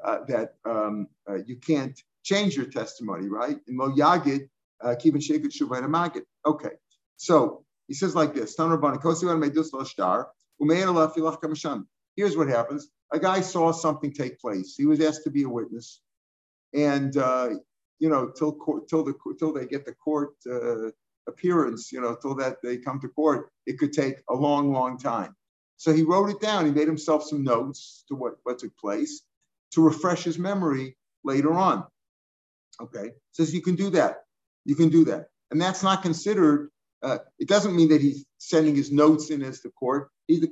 uh, 0.04 0.20
that 0.28 0.56
um, 0.66 1.08
uh, 1.30 1.38
you 1.46 1.58
can't 1.58 2.00
change 2.24 2.58
your 2.58 2.68
testimony, 2.68 3.28
right? 3.30 3.58
In 3.68 3.78
Mo 3.78 3.92
Yagid, 3.92 4.50
uh, 4.84 4.96
Kivin 4.96 5.22
Shekut 5.22 5.54
Shuvayna 5.56 5.88
Magid. 5.88 6.24
Okay, 6.46 6.72
so 7.18 7.66
he 7.88 7.94
says 7.94 8.16
like 8.16 8.34
this. 8.34 8.56
Here's 10.60 12.38
what 12.38 12.48
happens. 12.48 12.90
A 13.12 13.20
guy 13.20 13.42
saw 13.42 13.72
something 13.72 14.12
take 14.12 14.40
place. 14.40 14.76
He 14.76 14.86
was 14.86 15.02
asked 15.02 15.24
to 15.26 15.30
be 15.30 15.44
a 15.44 15.50
witness. 15.50 16.02
And, 16.74 17.16
uh, 17.16 17.50
you 18.00 18.10
know, 18.10 18.30
till, 18.30 18.54
court, 18.54 18.88
till, 18.88 19.04
the, 19.04 19.14
till 19.40 19.54
they 19.54 19.66
get 19.66 19.86
the 19.86 19.94
court 19.94 20.34
uh, 20.50 20.92
appearance, 21.28 21.92
you 21.92 22.02
know, 22.02 22.16
till 22.16 22.36
that 22.36 22.58
they 22.62 22.78
come 22.78 23.00
to 23.02 23.08
court, 23.10 23.50
it 23.66 23.80
could 23.80 23.94
take 23.94 24.18
a 24.30 24.34
long, 24.34 24.72
long 24.72 24.98
time. 24.98 25.36
So 25.78 25.94
he 25.94 26.04
wrote 26.04 26.30
it 26.30 26.40
down. 26.40 26.66
He 26.66 26.72
made 26.72 26.88
himself 26.88 27.24
some 27.24 27.44
notes 27.44 28.04
to 28.08 28.16
what, 28.16 28.36
what 28.44 28.60
took 28.60 28.76
place 28.78 29.22
to 29.74 29.82
refresh 29.82 30.24
his 30.24 30.40
memory 30.40 30.98
later 31.24 31.54
on. 31.54 31.86
Okay, 32.82 33.12
says 33.32 33.54
you 33.54 33.62
can 33.62 33.76
do 33.76 33.90
that. 33.92 34.24
You 34.66 34.76
can 34.76 34.90
do 34.90 35.06
that. 35.06 35.28
And 35.52 35.62
that's 35.62 35.84
not 35.84 36.02
considered, 36.02 36.70
uh, 37.04 37.20
it 37.40 37.48
doesn't 37.48 37.76
mean 37.76 37.90
that 37.90 38.02
he's 38.02 38.26
sending 38.50 38.76
his 38.76 38.92
notes 38.92 39.30
in 39.30 39.42
as 39.42 39.62
the 39.62 39.70
court 39.70 40.10
he, 40.28 40.40
the, 40.40 40.48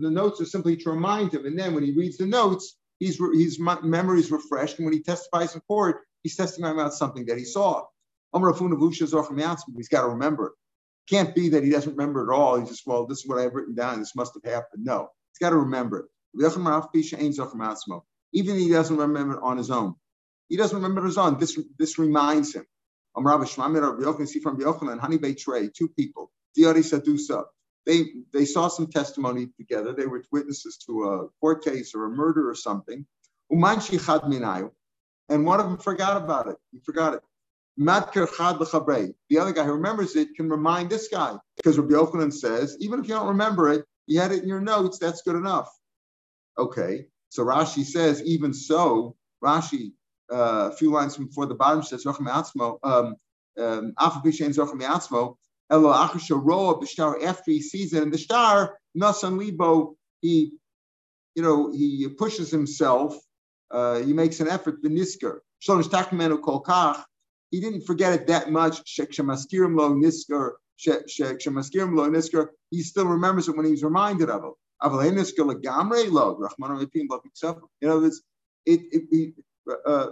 the 0.00 0.10
notes 0.10 0.40
are 0.40 0.46
simply 0.46 0.76
to 0.76 0.90
remind 0.90 1.32
him. 1.32 1.46
And 1.46 1.58
then 1.58 1.74
when 1.74 1.84
he 1.84 1.92
reads 1.92 2.18
the 2.18 2.26
notes, 2.26 2.76
he's, 2.98 3.18
his 3.32 3.58
memory 3.58 4.20
is 4.20 4.30
refreshed. 4.30 4.78
And 4.78 4.84
when 4.84 4.94
he 4.94 5.02
testifies 5.02 5.54
in 5.54 5.60
court, 5.62 6.02
he's 6.22 6.36
testifying 6.36 6.74
about 6.74 6.94
something 6.94 7.26
that 7.26 7.38
he 7.38 7.44
saw. 7.44 7.84
He's 8.34 9.88
got 9.88 10.02
to 10.02 10.08
remember. 10.08 10.54
Can't 11.08 11.34
be 11.34 11.50
that 11.50 11.64
he 11.64 11.70
doesn't 11.70 11.96
remember 11.96 12.30
at 12.30 12.34
all. 12.34 12.58
He's 12.58 12.70
just, 12.70 12.86
well, 12.86 13.06
this 13.06 13.18
is 13.18 13.28
what 13.28 13.38
I've 13.38 13.54
written 13.54 13.74
down. 13.74 13.98
This 13.98 14.16
must 14.16 14.34
have 14.34 14.50
happened. 14.50 14.84
No, 14.84 15.08
he's 15.32 15.38
got 15.38 15.50
to 15.50 15.56
remember 15.56 15.98
it. 15.98 16.06
Even 18.32 18.58
he 18.58 18.68
doesn't 18.68 18.96
remember 18.96 19.34
it 19.34 19.42
on 19.42 19.56
his 19.56 19.70
own. 19.70 19.94
He 20.48 20.56
doesn't 20.56 20.76
remember 20.76 21.00
it 21.00 21.02
on 21.02 21.08
his 21.08 21.18
own. 21.18 21.38
This, 21.38 21.58
this 21.78 21.98
reminds 21.98 22.54
him. 22.54 22.66
see 23.16 24.40
from 24.40 24.58
Yochanan, 24.58 24.98
Honey 24.98 25.34
Trey, 25.34 25.68
two 25.68 25.88
people, 25.88 26.32
Diari 26.56 26.82
Sadusa. 26.82 27.44
They, 27.86 28.04
they 28.32 28.44
saw 28.46 28.68
some 28.68 28.86
testimony 28.86 29.48
together. 29.58 29.92
They 29.92 30.06
were 30.06 30.24
witnesses 30.32 30.78
to 30.86 31.04
a 31.04 31.28
court 31.40 31.62
case 31.64 31.94
or 31.94 32.06
a 32.06 32.10
murder 32.10 32.48
or 32.48 32.54
something. 32.54 33.04
And 33.50 35.46
one 35.46 35.60
of 35.60 35.66
them 35.66 35.78
forgot 35.78 36.16
about 36.16 36.48
it. 36.48 36.56
He 36.72 36.80
forgot 36.80 37.14
it. 37.14 37.20
The 37.76 39.38
other 39.38 39.52
guy 39.52 39.64
who 39.64 39.72
remembers 39.72 40.16
it 40.16 40.28
can 40.36 40.48
remind 40.48 40.90
this 40.90 41.08
guy 41.08 41.36
because 41.56 41.78
Rabbi 41.78 41.92
Yochanan 41.92 42.32
says, 42.32 42.76
even 42.80 43.00
if 43.00 43.08
you 43.08 43.14
don't 43.14 43.28
remember 43.28 43.72
it, 43.72 43.84
you 44.06 44.20
had 44.20 44.32
it 44.32 44.42
in 44.42 44.48
your 44.48 44.60
notes, 44.60 44.98
that's 44.98 45.22
good 45.22 45.36
enough. 45.36 45.68
Okay, 46.56 47.06
so 47.30 47.44
Rashi 47.44 47.84
says, 47.84 48.22
even 48.22 48.54
so, 48.54 49.16
Rashi, 49.42 49.92
uh, 50.32 50.70
a 50.72 50.76
few 50.76 50.92
lines 50.92 51.16
before 51.16 51.46
the 51.46 51.54
bottom 51.54 51.82
says, 51.82 52.06
um, 52.06 53.16
um, 53.58 53.94
after 55.70 57.50
he 57.50 57.60
sees 57.62 57.92
it 57.92 58.02
in 58.02 58.10
the 58.10 58.18
star, 58.18 58.78
Nasan 58.96 59.38
Libo, 59.38 59.96
he, 60.20 60.52
you 61.34 61.42
know, 61.42 61.72
he 61.72 62.08
pushes 62.08 62.50
himself, 62.50 63.16
uh, 63.70 63.98
he 63.98 64.12
makes 64.12 64.40
an 64.40 64.48
effort, 64.48 64.82
the 64.82 64.88
nisker. 64.88 65.38
He 67.50 67.60
didn't 67.60 67.86
forget 67.86 68.12
it 68.12 68.26
that 68.26 68.50
much. 68.50 68.82
He 72.70 72.82
still 72.82 73.06
remembers 73.06 73.48
it 73.48 73.56
when 73.56 73.66
he's 73.66 73.84
reminded 73.84 74.28
of 74.30 74.44
it. 74.44 74.52
In 74.82 74.90
other 77.88 78.00
words, 78.00 78.22
it, 78.66 78.80
it, 78.92 79.02
it 79.10 79.34
uh, 79.86 80.08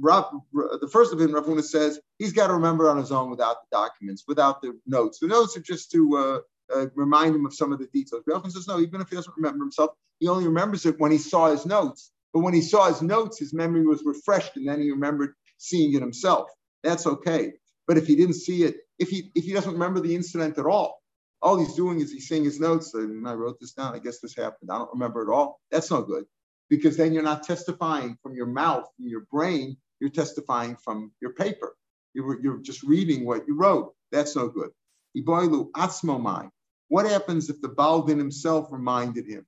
Rav, 0.00 0.26
the 0.52 0.88
first 0.90 1.12
of 1.12 1.20
him, 1.20 1.34
Rav 1.34 1.64
says 1.64 2.00
he's 2.18 2.32
got 2.32 2.48
to 2.48 2.54
remember 2.54 2.88
on 2.88 2.96
his 2.98 3.12
own 3.12 3.30
without 3.30 3.56
the 3.62 3.76
documents, 3.76 4.24
without 4.26 4.62
the 4.62 4.78
notes. 4.86 5.18
The 5.20 5.26
notes 5.28 5.56
are 5.56 5.62
just 5.62 5.90
to 5.92 6.16
uh, 6.16 6.74
uh, 6.74 6.86
remind 6.94 7.34
him 7.34 7.46
of 7.46 7.54
some 7.54 7.72
of 7.72 7.78
the 7.78 7.86
details. 7.86 8.22
Rav 8.26 8.50
says 8.50 8.66
no, 8.68 8.80
even 8.80 9.00
if 9.00 9.08
he 9.08 9.16
doesn't 9.16 9.36
remember 9.36 9.64
himself, 9.64 9.90
he 10.20 10.28
only 10.28 10.46
remembers 10.46 10.86
it 10.86 10.98
when 10.98 11.12
he 11.12 11.18
saw 11.18 11.50
his 11.50 11.66
notes. 11.66 12.12
But 12.32 12.40
when 12.40 12.54
he 12.54 12.62
saw 12.62 12.88
his 12.88 13.02
notes, 13.02 13.38
his 13.38 13.54
memory 13.54 13.86
was 13.86 14.02
refreshed, 14.04 14.56
and 14.56 14.66
then 14.68 14.80
he 14.80 14.90
remembered 14.90 15.34
seeing 15.58 15.94
it 15.94 16.00
himself 16.00 16.48
that's 16.84 17.06
okay. 17.06 17.54
But 17.88 17.98
if 17.98 18.06
he 18.06 18.14
didn't 18.14 18.34
see 18.34 18.62
it, 18.64 18.76
if 18.98 19.08
he 19.08 19.30
if 19.34 19.44
he 19.44 19.52
doesn't 19.52 19.72
remember 19.72 20.00
the 20.00 20.14
incident 20.14 20.58
at 20.58 20.66
all, 20.66 21.02
all 21.42 21.58
he's 21.58 21.74
doing 21.74 22.00
is 22.00 22.12
he's 22.12 22.28
seeing 22.28 22.44
his 22.44 22.60
notes 22.60 22.94
and 22.94 23.26
I 23.26 23.34
wrote 23.34 23.58
this 23.60 23.72
down. 23.72 23.94
I 23.94 23.98
guess 23.98 24.20
this 24.20 24.36
happened. 24.36 24.70
I 24.70 24.78
don't 24.78 24.92
remember 24.92 25.22
at 25.22 25.34
all. 25.34 25.60
That's 25.70 25.90
no 25.90 26.02
good 26.02 26.24
because 26.70 26.96
then 26.96 27.12
you're 27.12 27.22
not 27.22 27.42
testifying 27.42 28.16
from 28.22 28.34
your 28.34 28.46
mouth, 28.46 28.86
from 28.96 29.08
your 29.08 29.26
brain. 29.30 29.76
You're 30.00 30.10
testifying 30.10 30.76
from 30.76 31.12
your 31.20 31.32
paper. 31.32 31.76
You're, 32.14 32.40
you're 32.40 32.58
just 32.58 32.82
reading 32.82 33.24
what 33.24 33.46
you 33.46 33.56
wrote. 33.56 33.94
That's 34.12 34.36
no 34.36 34.48
good. 34.48 34.70
Iboilu 35.16 35.70
atzmomai. 35.72 36.50
What 36.88 37.06
happens 37.06 37.50
if 37.50 37.60
the 37.60 37.68
Baldin 37.68 38.18
himself 38.18 38.68
reminded 38.70 39.26
him? 39.26 39.46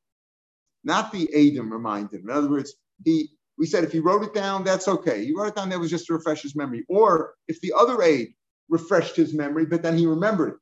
Not 0.85 1.12
the 1.12 1.28
Adam 1.35 1.73
reminded 1.73 2.20
him. 2.20 2.30
In 2.30 2.37
other 2.37 2.49
words, 2.49 2.75
he 3.04 3.30
we 3.58 3.66
said 3.66 3.85
if 3.85 3.92
he 3.92 4.00
wrote 4.00 4.23
it 4.23 4.35
down, 4.35 4.64
that's 4.64 4.88
okay. 4.88 5.25
He 5.25 5.32
wrote 5.35 5.49
it 5.49 5.56
down, 5.56 5.70
that 5.70 5.80
was 5.80 5.90
just 5.90 6.06
to 6.06 6.14
refresh 6.14 6.42
his 6.42 6.54
memory. 6.54 6.85
Or 6.88 7.35
if 7.49 7.61
the 7.61 7.73
other 7.76 8.02
aide 8.02 8.35
refreshed 8.68 9.16
his 9.16 9.32
memory, 9.32 9.64
but 9.64 9.82
then 9.82 9.96
he 9.96 10.06
remembered 10.06 10.50
it, 10.50 10.58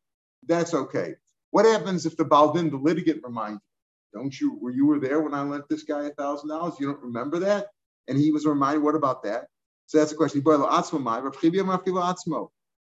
that's 0.47 0.75
okay. 0.75 1.15
What 1.51 1.67
happens 1.67 2.07
if 2.07 2.17
the 2.17 2.25
Baldin, 2.25 2.71
the 2.71 2.77
litigant, 2.77 3.23
reminded? 3.25 3.61
Don't 4.15 4.41
you, 4.41 4.57
were 4.61 4.71
you 4.71 4.87
were 4.87 5.01
there 5.01 5.21
when 5.21 5.35
I 5.35 5.43
lent 5.43 5.69
this 5.69 5.83
guy 5.83 6.05
a 6.05 6.11
thousand 6.11 6.49
dollars? 6.49 6.75
You 6.79 6.87
don't 6.87 7.03
remember 7.03 7.41
that? 7.41 7.67
And 8.09 8.17
he 8.17 8.31
was 8.31 8.47
reminded, 8.47 8.83
what 8.83 8.95
about 8.95 9.25
that? 9.25 9.47
So 9.87 9.99
that's 9.99 10.13
a 10.13 10.17
question. 10.17 10.43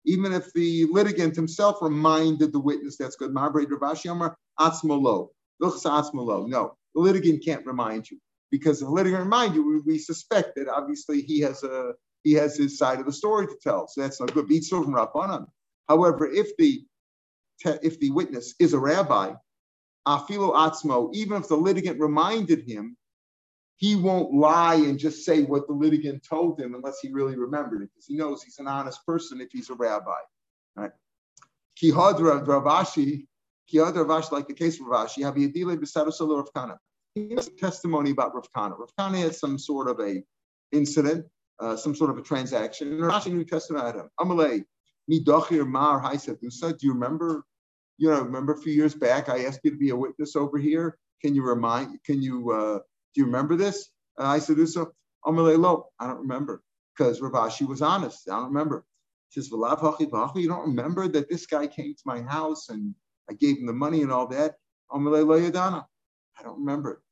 Even 0.06 0.32
if 0.32 0.52
the 0.52 0.86
litigant 0.90 1.36
himself 1.36 1.76
reminded 1.82 2.52
the 2.52 2.60
witness, 2.60 2.96
that's 2.96 3.16
good. 3.16 3.34
No, 3.34 3.50
the 6.94 7.00
litigant 7.00 7.44
can't 7.44 7.66
remind 7.66 8.10
you 8.10 8.18
because 8.50 8.80
the 8.80 8.88
litigant 8.88 9.24
remind 9.24 9.54
you, 9.54 9.66
we, 9.66 9.80
we, 9.80 9.98
suspect 9.98 10.56
that 10.56 10.68
obviously 10.68 11.22
he 11.22 11.40
has 11.40 11.62
a 11.62 11.92
he 12.22 12.32
has 12.34 12.56
his 12.56 12.78
side 12.78 13.00
of 13.00 13.06
the 13.06 13.12
story 13.12 13.46
to 13.46 13.56
tell. 13.62 13.86
So 13.88 14.00
that's 14.00 14.20
not 14.20 14.32
good. 14.32 14.48
However, 15.88 16.26
if 16.26 16.56
the 16.56 16.84
if 17.82 18.00
the 18.00 18.10
witness 18.10 18.54
is 18.58 18.72
a 18.72 18.78
rabbi, 18.78 19.32
afilo 20.06 20.54
atzmo, 20.54 21.14
even 21.14 21.40
if 21.40 21.48
the 21.48 21.56
litigant 21.56 22.00
reminded 22.00 22.68
him, 22.68 22.96
he 23.76 23.96
won't 23.96 24.32
lie 24.32 24.76
and 24.76 24.98
just 24.98 25.24
say 25.24 25.42
what 25.42 25.66
the 25.66 25.72
litigant 25.72 26.24
told 26.28 26.60
him 26.60 26.74
unless 26.74 27.00
he 27.00 27.12
really 27.12 27.36
remembered 27.36 27.82
it, 27.82 27.90
because 27.92 28.06
he 28.06 28.16
knows 28.16 28.42
he's 28.42 28.58
an 28.58 28.68
honest 28.68 29.04
person 29.06 29.40
if 29.40 29.48
he's 29.52 29.70
a 29.70 29.74
rabbi. 29.74 30.12
Right? 30.76 30.92
Kihadra 31.82 32.46
Rav 32.46 32.64
Ashi, 32.64 33.26
Ravashi, 33.72 34.32
like 34.32 34.46
the 34.46 34.54
case 34.54 34.80
of 34.80 34.86
Rav 34.86 35.08
Ashi, 35.08 35.24
have 35.24 35.34
Yadile 35.34 35.76
Besadasolar 35.76 36.40
of 36.40 36.52
Kana 36.54 36.78
he 37.14 37.34
has 37.36 37.46
a 37.46 37.52
testimony 37.52 38.10
about 38.10 38.34
Rav 38.34 38.48
Kana. 38.52 38.74
Rav 38.74 39.14
had 39.14 39.34
some 39.34 39.58
sort 39.58 39.88
of 39.88 40.00
a 40.00 40.22
incident, 40.72 41.26
uh, 41.60 41.76
some 41.76 41.94
sort 41.94 42.10
of 42.10 42.18
a 42.18 42.22
transaction. 42.22 42.88
And 42.88 43.00
Rashi 43.00 43.32
New 43.32 43.44
Testament 43.44 43.84
at 43.84 43.94
him. 43.94 44.08
Amalei, 44.20 44.64
Midachir 45.10 45.66
Mar 45.66 46.02
Haisadusa. 46.02 46.76
Do 46.76 46.86
you 46.86 46.92
remember? 46.92 47.44
You 47.98 48.10
know, 48.10 48.22
remember 48.22 48.54
a 48.54 48.60
few 48.60 48.72
years 48.72 48.94
back, 48.94 49.28
I 49.28 49.44
asked 49.44 49.60
you 49.62 49.70
to 49.70 49.76
be 49.76 49.90
a 49.90 49.96
witness 49.96 50.36
over 50.36 50.58
here. 50.58 50.98
Can 51.22 51.34
you 51.34 51.42
remind? 51.42 52.02
Can 52.04 52.22
you? 52.22 52.50
Uh, 52.50 52.78
do 53.14 53.20
you 53.20 53.26
remember 53.26 53.56
this? 53.56 53.88
Uh, 54.18 54.26
I 54.26 54.38
said, 54.38 54.68
"So, 54.68 54.92
Amalei 55.24 55.58
Lo." 55.58 55.86
I 55.98 56.06
don't 56.06 56.20
remember 56.20 56.62
because 56.96 57.20
Rav 57.20 57.32
Ashi 57.32 57.66
was 57.66 57.82
honest. 57.82 58.28
I 58.28 58.36
don't 58.36 58.48
remember. 58.48 58.84
He 59.30 59.40
says, 59.40 59.50
You 59.50 60.48
don't 60.48 60.66
remember 60.68 61.08
that 61.08 61.28
this 61.28 61.46
guy 61.46 61.66
came 61.66 61.94
to 61.94 62.02
my 62.04 62.22
house 62.22 62.68
and 62.68 62.94
I 63.28 63.34
gave 63.34 63.58
him 63.58 63.66
the 63.66 63.72
money 63.72 64.02
and 64.02 64.12
all 64.12 64.28
that? 64.28 64.54
Amalei 64.92 65.26
Lo 65.26 65.40
Yadana. 65.40 65.84
I 66.38 66.42
don't 66.42 66.58
remember. 66.58 67.02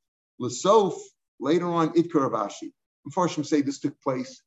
Lasof, 0.40 0.95
later 1.40 1.66
on, 1.66 1.90
Itkar 1.95 2.31
Rav 2.31 2.49
Ashi. 2.49 2.73
Unfortunately, 3.05 3.45
say 3.45 3.62
this 3.62 3.81
took 3.81 4.01
place 4.01 4.42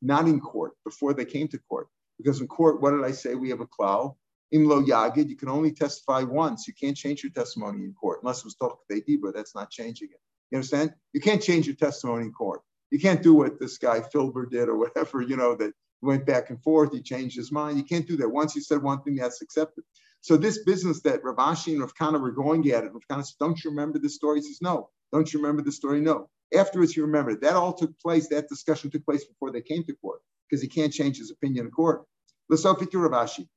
not 0.00 0.26
in 0.26 0.40
court, 0.40 0.72
before 0.84 1.14
they 1.14 1.24
came 1.24 1.48
to 1.48 1.58
court. 1.68 1.88
Because 2.18 2.40
in 2.40 2.46
court, 2.46 2.80
what 2.80 2.92
did 2.92 3.04
I 3.04 3.12
say? 3.12 3.34
We 3.34 3.50
have 3.50 3.60
a 3.60 3.66
cloud. 3.66 4.14
Imlo 4.54 4.84
Yagid, 4.86 5.28
you 5.28 5.36
can 5.36 5.48
only 5.48 5.72
testify 5.72 6.22
once. 6.22 6.68
You 6.68 6.74
can't 6.74 6.96
change 6.96 7.22
your 7.22 7.32
testimony 7.32 7.84
in 7.84 7.94
court 7.94 8.20
unless 8.22 8.40
it 8.40 8.44
was 8.44 8.54
talked 8.54 8.88
to 8.90 9.00
Debra. 9.00 9.32
That's 9.32 9.54
not 9.54 9.70
changing 9.70 10.08
it. 10.12 10.20
You 10.50 10.58
understand? 10.58 10.92
You 11.12 11.20
can't 11.20 11.42
change 11.42 11.66
your 11.66 11.76
testimony 11.76 12.26
in 12.26 12.32
court. 12.32 12.60
You 12.90 13.00
can't 13.00 13.22
do 13.22 13.32
what 13.34 13.58
this 13.58 13.78
guy 13.78 14.00
Filber 14.00 14.48
did 14.50 14.68
or 14.68 14.76
whatever, 14.78 15.22
you 15.22 15.36
know, 15.36 15.54
that 15.56 15.72
went 16.02 16.26
back 16.26 16.50
and 16.50 16.62
forth. 16.62 16.92
He 16.92 17.00
changed 17.00 17.36
his 17.36 17.50
mind. 17.50 17.78
You 17.78 17.84
can't 17.84 18.06
do 18.06 18.16
that. 18.18 18.28
Once 18.28 18.54
you 18.54 18.60
said 18.60 18.82
one 18.82 19.02
thing, 19.02 19.16
that's 19.16 19.40
accepted. 19.40 19.84
So 20.20 20.36
this 20.36 20.62
business 20.64 21.00
that 21.02 21.24
Rav 21.24 21.36
Ashi 21.36 21.72
and 21.72 21.80
Rav 21.80 21.94
Kana 21.96 22.18
were 22.18 22.30
going 22.30 22.70
at 22.70 22.84
it, 22.84 22.92
Rav 22.92 23.02
Kana 23.08 23.24
says, 23.24 23.36
don't 23.40 23.62
you 23.64 23.70
remember 23.70 23.98
the 23.98 24.10
story? 24.10 24.38
He 24.40 24.42
says, 24.42 24.62
no. 24.62 24.90
Don't 25.12 25.32
you 25.32 25.40
remember 25.40 25.62
the 25.62 25.72
story? 25.72 26.00
No. 26.00 26.28
Afterwards, 26.54 26.92
he 26.92 27.00
remembered. 27.00 27.40
That 27.40 27.54
all 27.54 27.72
took 27.72 27.98
place, 27.98 28.28
that 28.28 28.48
discussion 28.48 28.90
took 28.90 29.04
place 29.04 29.24
before 29.24 29.50
they 29.50 29.62
came 29.62 29.84
to 29.84 29.94
court 29.94 30.20
because 30.48 30.62
he 30.62 30.68
can't 30.68 30.92
change 30.92 31.18
his 31.18 31.30
opinion 31.30 31.66
in 31.66 31.70
court. 31.72 32.04
L'sofi 32.50 32.90
to 32.90 32.98
Rav 32.98 33.26
Ashi, 33.26 33.48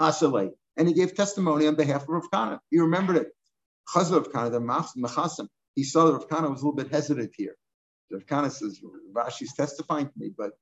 Asale. 0.00 0.50
And 0.76 0.88
he 0.88 0.94
gave 0.94 1.14
testimony 1.14 1.66
on 1.66 1.74
behalf 1.76 2.02
of 2.02 2.08
Rav 2.08 2.30
Kana. 2.32 2.60
He 2.70 2.78
remembered 2.80 3.16
it. 3.16 3.28
Chazal 3.94 4.16
of 4.18 4.32
Kana, 4.32 4.50
the 4.50 4.60
Machasim, 4.60 5.48
he 5.74 5.84
saw 5.84 6.06
that 6.06 6.12
Rav 6.14 6.28
Kana 6.28 6.50
was 6.50 6.62
a 6.62 6.66
little 6.66 6.76
bit 6.76 6.92
hesitant 6.92 7.32
here. 7.36 7.56
Rav 8.10 8.26
Kana 8.26 8.50
says, 8.50 8.80
Rav 9.12 9.28
Ashi's 9.28 9.54
testifying 9.54 10.06
to 10.06 10.12
me, 10.16 10.32
but 10.36 10.52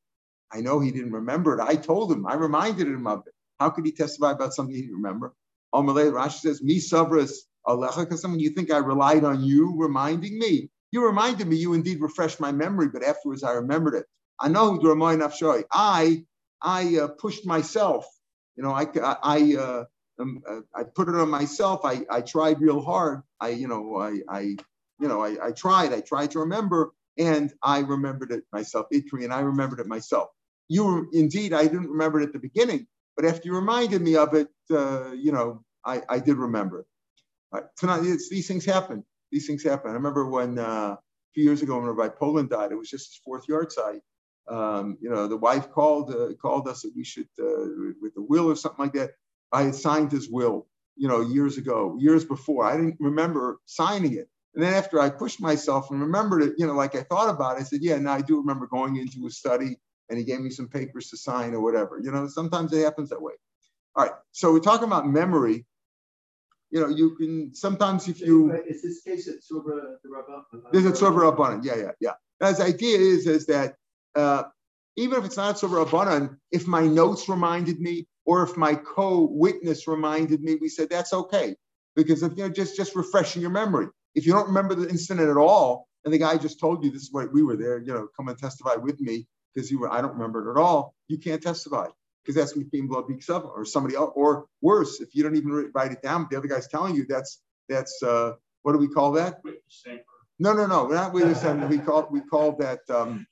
I 0.53 0.61
know 0.61 0.81
he 0.81 0.91
didn't 0.91 1.13
remember 1.13 1.59
it. 1.59 1.63
I 1.63 1.77
told 1.77 2.13
him, 2.13 2.27
I 2.27 2.35
reminded 2.35 2.87
him 2.87 3.07
of 3.07 3.21
it. 3.27 3.35
How 3.61 3.71
could 3.71 3.87
he 3.87 3.93
testify 3.93 4.33
about 4.33 4.55
something 4.55 4.75
he 4.75 4.83
didn't 4.83 4.97
remember? 4.97 5.35
Amalei 5.75 6.11
Rashi 6.13 6.41
says, 6.41 6.63
Me 6.63 6.79
sabras 6.79 7.33
Alecha, 7.67 8.01
because 8.01 8.23
someone 8.23 8.41
you 8.41 8.51
think 8.51 8.73
I 8.73 8.79
relied 8.79 9.25
on 9.25 9.45
you 9.45 9.75
reminding 9.77 10.39
me. 10.39 10.71
You 10.93 11.07
reminded 11.07 11.47
me, 11.47 11.57
you 11.57 11.75
indeed 11.75 12.01
refreshed 12.01 12.41
my 12.41 12.53
memory, 12.53 12.89
but 12.89 13.05
afterwards 13.05 13.45
I 13.45 13.53
remembered 13.53 13.95
it. 13.95 14.07
I 14.41 14.49
know 14.49 14.79
I 15.73 16.25
I 16.63 16.97
uh, 16.99 17.09
pushed 17.09 17.47
myself. 17.47 18.07
You 18.61 18.67
know, 18.67 18.73
I 18.75 18.87
I 19.23 19.57
uh, 19.57 19.85
um, 20.21 20.43
uh, 20.47 20.61
I 20.75 20.83
put 20.85 21.09
it 21.09 21.15
on 21.15 21.31
myself. 21.31 21.81
I, 21.83 22.05
I 22.11 22.21
tried 22.21 22.61
real 22.61 22.83
hard. 22.83 23.23
I 23.41 23.49
you 23.49 23.69
know 23.69 23.97
I 23.97 24.21
I 24.29 24.41
you 25.01 25.09
know 25.09 25.25
I, 25.25 25.47
I 25.47 25.53
tried. 25.53 25.95
I 25.95 26.03
tried 26.03 26.33
to 26.33 26.41
remember, 26.41 26.93
and 27.17 27.55
I 27.63 27.79
remembered 27.79 28.33
it 28.33 28.45
myself. 28.53 28.85
Itri, 28.93 29.25
and 29.25 29.33
I 29.33 29.41
remembered 29.41 29.81
it 29.81 29.87
myself. 29.87 30.29
You 30.69 30.85
were, 30.85 31.07
indeed, 31.15 31.55
I 31.55 31.63
didn't 31.63 31.89
remember 31.89 32.21
it 32.21 32.25
at 32.25 32.33
the 32.35 32.39
beginning, 32.39 32.87
but 33.17 33.25
after 33.25 33.49
you 33.49 33.55
reminded 33.55 34.03
me 34.03 34.17
of 34.17 34.35
it, 34.35 34.49
uh, 34.71 35.13
you 35.13 35.33
know, 35.33 35.65
I, 35.87 36.03
I 36.07 36.19
did 36.19 36.37
remember 36.37 36.81
it. 36.81 36.87
Right? 37.53 37.65
Tonight, 37.79 38.03
these 38.03 38.47
things 38.47 38.67
happen. 38.67 39.05
These 39.33 39.47
things 39.47 39.65
happen. 39.65 39.91
I 39.91 39.95
remember 39.95 40.29
when 40.29 40.59
uh, 40.59 40.97
a 40.97 40.99
few 41.33 41.45
years 41.45 41.63
ago 41.63 41.79
when 41.79 41.87
Rabbi 41.87 42.15
Poland 42.15 42.51
died, 42.51 42.73
it 42.73 42.77
was 42.77 42.91
just 42.91 43.07
his 43.09 43.21
fourth 43.25 43.47
yahrzeit. 43.49 44.03
Um, 44.51 44.99
you 45.01 45.09
know, 45.09 45.29
the 45.29 45.37
wife 45.37 45.71
called 45.71 46.13
uh, 46.13 46.35
called 46.35 46.67
us 46.69 46.83
that 46.83 46.93
we 46.97 47.05
should 47.05 47.29
uh, 47.39 47.95
with 48.03 48.15
the 48.15 48.23
will 48.23 48.51
or 48.51 48.57
something 48.57 48.85
like 48.85 48.95
that. 48.95 49.11
I 49.53 49.63
had 49.63 49.75
signed 49.75 50.13
his 50.13 50.29
will, 50.29 50.67
you 50.97 51.09
know, 51.09 51.21
years 51.21 51.57
ago, 51.57 51.97
years 51.99 52.25
before. 52.25 52.65
I 52.65 52.77
didn't 52.77 52.97
remember 53.01 53.61
signing 53.65 54.15
it. 54.15 54.29
And 54.55 54.65
then 54.65 54.75
after 54.75 55.01
I 55.01 55.11
pushed 55.11 55.41
myself 55.41 55.91
and 55.91 56.01
remembered 56.01 56.43
it, 56.43 56.55
you 56.59 56.67
know, 56.67 56.75
like 56.75 56.97
I 56.97 57.03
thought 57.03 57.29
about 57.29 57.57
it, 57.57 57.61
I 57.61 57.65
said, 57.65 57.81
yeah, 57.83 57.99
now 57.99 58.15
I 58.15 58.21
do 58.21 58.39
remember 58.39 58.67
going 58.67 58.97
into 58.97 59.27
a 59.27 59.31
study 59.31 59.79
and 60.09 60.19
he 60.19 60.25
gave 60.25 60.41
me 60.41 60.51
some 60.51 60.69
papers 60.69 61.09
to 61.11 61.17
sign 61.17 61.55
or 61.55 61.61
whatever. 61.61 62.01
You 62.03 62.11
know, 62.11 62.27
sometimes 62.27 62.73
it 62.73 62.83
happens 62.83 63.11
that 63.11 63.23
way. 63.23 63.35
All 63.95 64.05
right. 64.05 64.15
So 64.33 64.53
we're 64.53 64.61
talking 64.61 64.87
about 64.87 65.07
memory. 65.07 65.67
You 66.71 66.81
know, 66.81 66.89
you 66.89 67.17
can 67.17 67.55
sometimes 67.55 68.09
if 68.09 68.21
you 68.21 68.53
is 68.67 68.83
this 68.83 69.03
case 69.03 69.29
at 69.29 69.37
Sobra 69.37 69.97
the 70.03 70.09
Rabban? 70.09 70.73
There's 70.73 70.87
a 70.87 70.93
Sobra 70.93 71.33
Rabbanan. 71.33 71.65
Yeah, 71.65 71.77
yeah, 71.77 71.91
yeah. 72.01 72.13
As 72.41 72.59
the 72.59 72.65
idea 72.65 72.99
is, 72.99 73.27
is 73.27 73.47
that 73.47 73.75
uh, 74.15 74.45
even 74.97 75.19
if 75.19 75.25
it's 75.25 75.37
not 75.37 75.57
Rabbanan, 75.57 76.37
if 76.51 76.67
my 76.67 76.87
notes 76.87 77.29
reminded 77.29 77.81
me 77.81 78.07
or 78.27 78.43
if 78.43 78.57
my 78.57 78.75
co-witness 78.75 79.87
reminded 79.87 80.43
me, 80.43 80.57
we 80.61 80.69
said 80.69 80.91
that's 80.91 81.13
okay 81.13 81.57
because 81.97 82.23
if 82.23 82.33
you 82.37 82.45
know 82.45 82.51
just 82.51 82.77
just 82.77 82.95
refreshing 82.95 83.43
your 83.43 83.51
memory. 83.51 83.87
If 84.15 84.27
you 84.27 84.33
don't 84.33 84.49
remember 84.49 84.75
the 84.75 84.89
incident 84.89 85.29
at 85.29 85.37
all, 85.37 85.87
and 86.05 86.13
the 86.13 86.19
guy 86.19 86.37
just 86.37 86.59
told 86.59 86.85
you 86.85 86.91
this 86.91 87.03
is 87.03 87.13
what 87.13 87.33
we 87.33 87.43
were 87.43 87.57
there, 87.57 87.79
you 87.79 87.93
know, 87.93 88.09
come 88.17 88.29
and 88.29 88.39
testify 88.39 88.75
with 88.75 89.01
me 89.01 89.27
because 89.55 89.71
you 89.71 89.79
were 89.79 89.93
I 89.93 90.01
don't 90.01 90.13
remember 90.13 90.49
it 90.49 90.51
at 90.53 90.61
all. 90.61 90.95
You 91.09 91.19
can't 91.19 91.43
testify 91.43 91.87
because 92.23 92.35
that's 92.35 92.53
being 92.71 92.89
blood 92.89 93.09
beaks 93.09 93.31
up 93.31 93.45
or 93.45 93.65
somebody 93.65 93.97
else, 93.97 94.13
or 94.15 94.47
worse, 94.61 95.01
if 95.01 95.15
you 95.15 95.23
don't 95.23 95.37
even 95.37 95.71
write 95.75 95.93
it 95.93 96.03
down, 96.03 96.27
the 96.31 96.37
other 96.37 96.49
guy's 96.49 96.69
telling 96.69 96.95
you 96.95 97.07
that's 97.09 97.41
that's 97.69 98.03
uh, 98.03 98.33
what 98.63 98.73
do 98.73 98.79
we 98.79 98.89
call 98.89 99.13
that? 99.13 99.41
No, 100.39 100.55
no, 100.55 100.67
no, 100.67 100.85
we're 100.85 100.95
not 100.95 101.13
witness 101.13 101.43
We 101.69 101.79
call 101.79 102.09
we 102.11 102.21
call 102.21 102.57
that 102.57 102.81
um, 102.89 103.27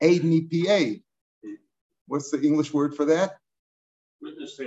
aid 0.00 0.22
and 0.24 0.32
EPA. 0.32 1.02
What's 2.06 2.30
the 2.30 2.40
English 2.40 2.72
word 2.72 2.94
for 2.94 3.06
that? 3.06 3.38
Witness. 4.22 4.58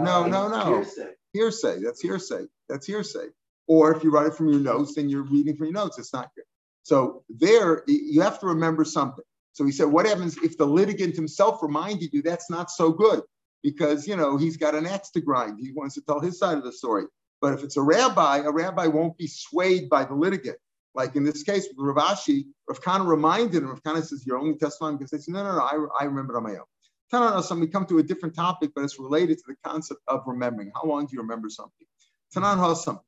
No, 0.00 0.24
uh, 0.24 0.26
no, 0.26 0.48
no. 0.48 0.64
Hearsay. 0.64 1.10
Hearsay. 1.32 1.80
That's 1.82 2.00
hearsay. 2.00 2.46
That's 2.68 2.86
hearsay. 2.86 3.28
Or 3.68 3.94
if 3.94 4.02
you 4.02 4.10
write 4.10 4.26
it 4.26 4.34
from 4.34 4.48
your 4.48 4.60
notes, 4.60 4.94
then 4.94 5.08
you're 5.08 5.22
reading 5.22 5.56
from 5.56 5.66
your 5.66 5.74
notes. 5.74 5.98
It's 5.98 6.12
not 6.12 6.30
good. 6.34 6.44
So 6.82 7.24
there, 7.28 7.82
you 7.86 8.20
have 8.22 8.40
to 8.40 8.46
remember 8.46 8.84
something. 8.84 9.24
So 9.52 9.64
he 9.64 9.72
said, 9.72 9.86
what 9.86 10.06
happens 10.06 10.36
if 10.38 10.56
the 10.56 10.66
litigant 10.66 11.16
himself 11.16 11.62
reminded 11.62 12.12
you? 12.12 12.22
That's 12.22 12.50
not 12.50 12.70
so 12.70 12.92
good 12.92 13.22
because 13.62 14.06
you 14.06 14.16
know 14.16 14.36
he's 14.36 14.56
got 14.56 14.74
an 14.74 14.86
axe 14.86 15.10
to 15.10 15.20
grind. 15.20 15.58
He 15.60 15.72
wants 15.72 15.94
to 15.96 16.02
tell 16.02 16.20
his 16.20 16.38
side 16.38 16.58
of 16.58 16.64
the 16.64 16.72
story. 16.72 17.04
But 17.40 17.54
if 17.54 17.64
it's 17.64 17.76
a 17.76 17.82
rabbi, 17.82 18.38
a 18.38 18.50
rabbi 18.50 18.86
won't 18.86 19.18
be 19.18 19.26
swayed 19.26 19.88
by 19.88 20.04
the 20.04 20.14
litigant. 20.14 20.58
Like 20.96 21.14
in 21.14 21.24
this 21.24 21.42
case 21.42 21.68
with 21.68 21.76
Rav 21.78 21.96
Ashi, 21.96 22.46
Rav 22.68 22.80
Kana 22.82 23.04
reminded 23.04 23.62
him. 23.62 23.68
Rav 23.68 23.82
Kana 23.84 24.02
says, 24.02 24.24
"You're 24.26 24.38
only 24.38 24.56
testifying 24.56 24.96
because 24.96 25.10
they 25.10 25.18
said, 25.18 25.34
no, 25.34 25.44
no, 25.44 25.56
no, 25.56 25.62
I, 25.62 26.02
I 26.02 26.04
remember 26.04 26.36
on 26.36 26.42
my 26.42 26.52
own." 26.52 26.64
Tana 27.10 27.40
we 27.60 27.68
come 27.68 27.86
to 27.86 27.98
a 27.98 28.02
different 28.02 28.34
topic, 28.34 28.70
but 28.74 28.82
it's 28.82 28.98
related 28.98 29.38
to 29.38 29.44
the 29.48 29.56
concept 29.64 30.00
of 30.08 30.22
remembering. 30.26 30.72
How 30.74 30.88
long 30.88 31.06
do 31.06 31.10
you 31.12 31.20
remember 31.20 31.48
something? 31.48 31.86
Tanan 32.34 32.58
Hasam. 32.58 32.98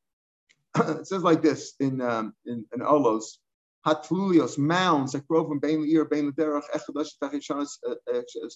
it 1.01 1.07
says 1.07 1.23
like 1.23 1.43
this 1.43 1.75
in 1.81 2.01
um, 2.01 2.35
in, 2.47 2.65
in 2.73 2.81
Ohalos. 2.81 3.39
Hatlulios, 3.87 4.59
mounds, 4.59 5.15
Akrovim, 5.15 5.61
Bain 5.61 5.83
Leir, 5.83 6.05
Bain 6.05 6.31
Lederach, 6.31 6.65
Echadosh, 6.75 7.11
Tachishanas, 7.23 7.79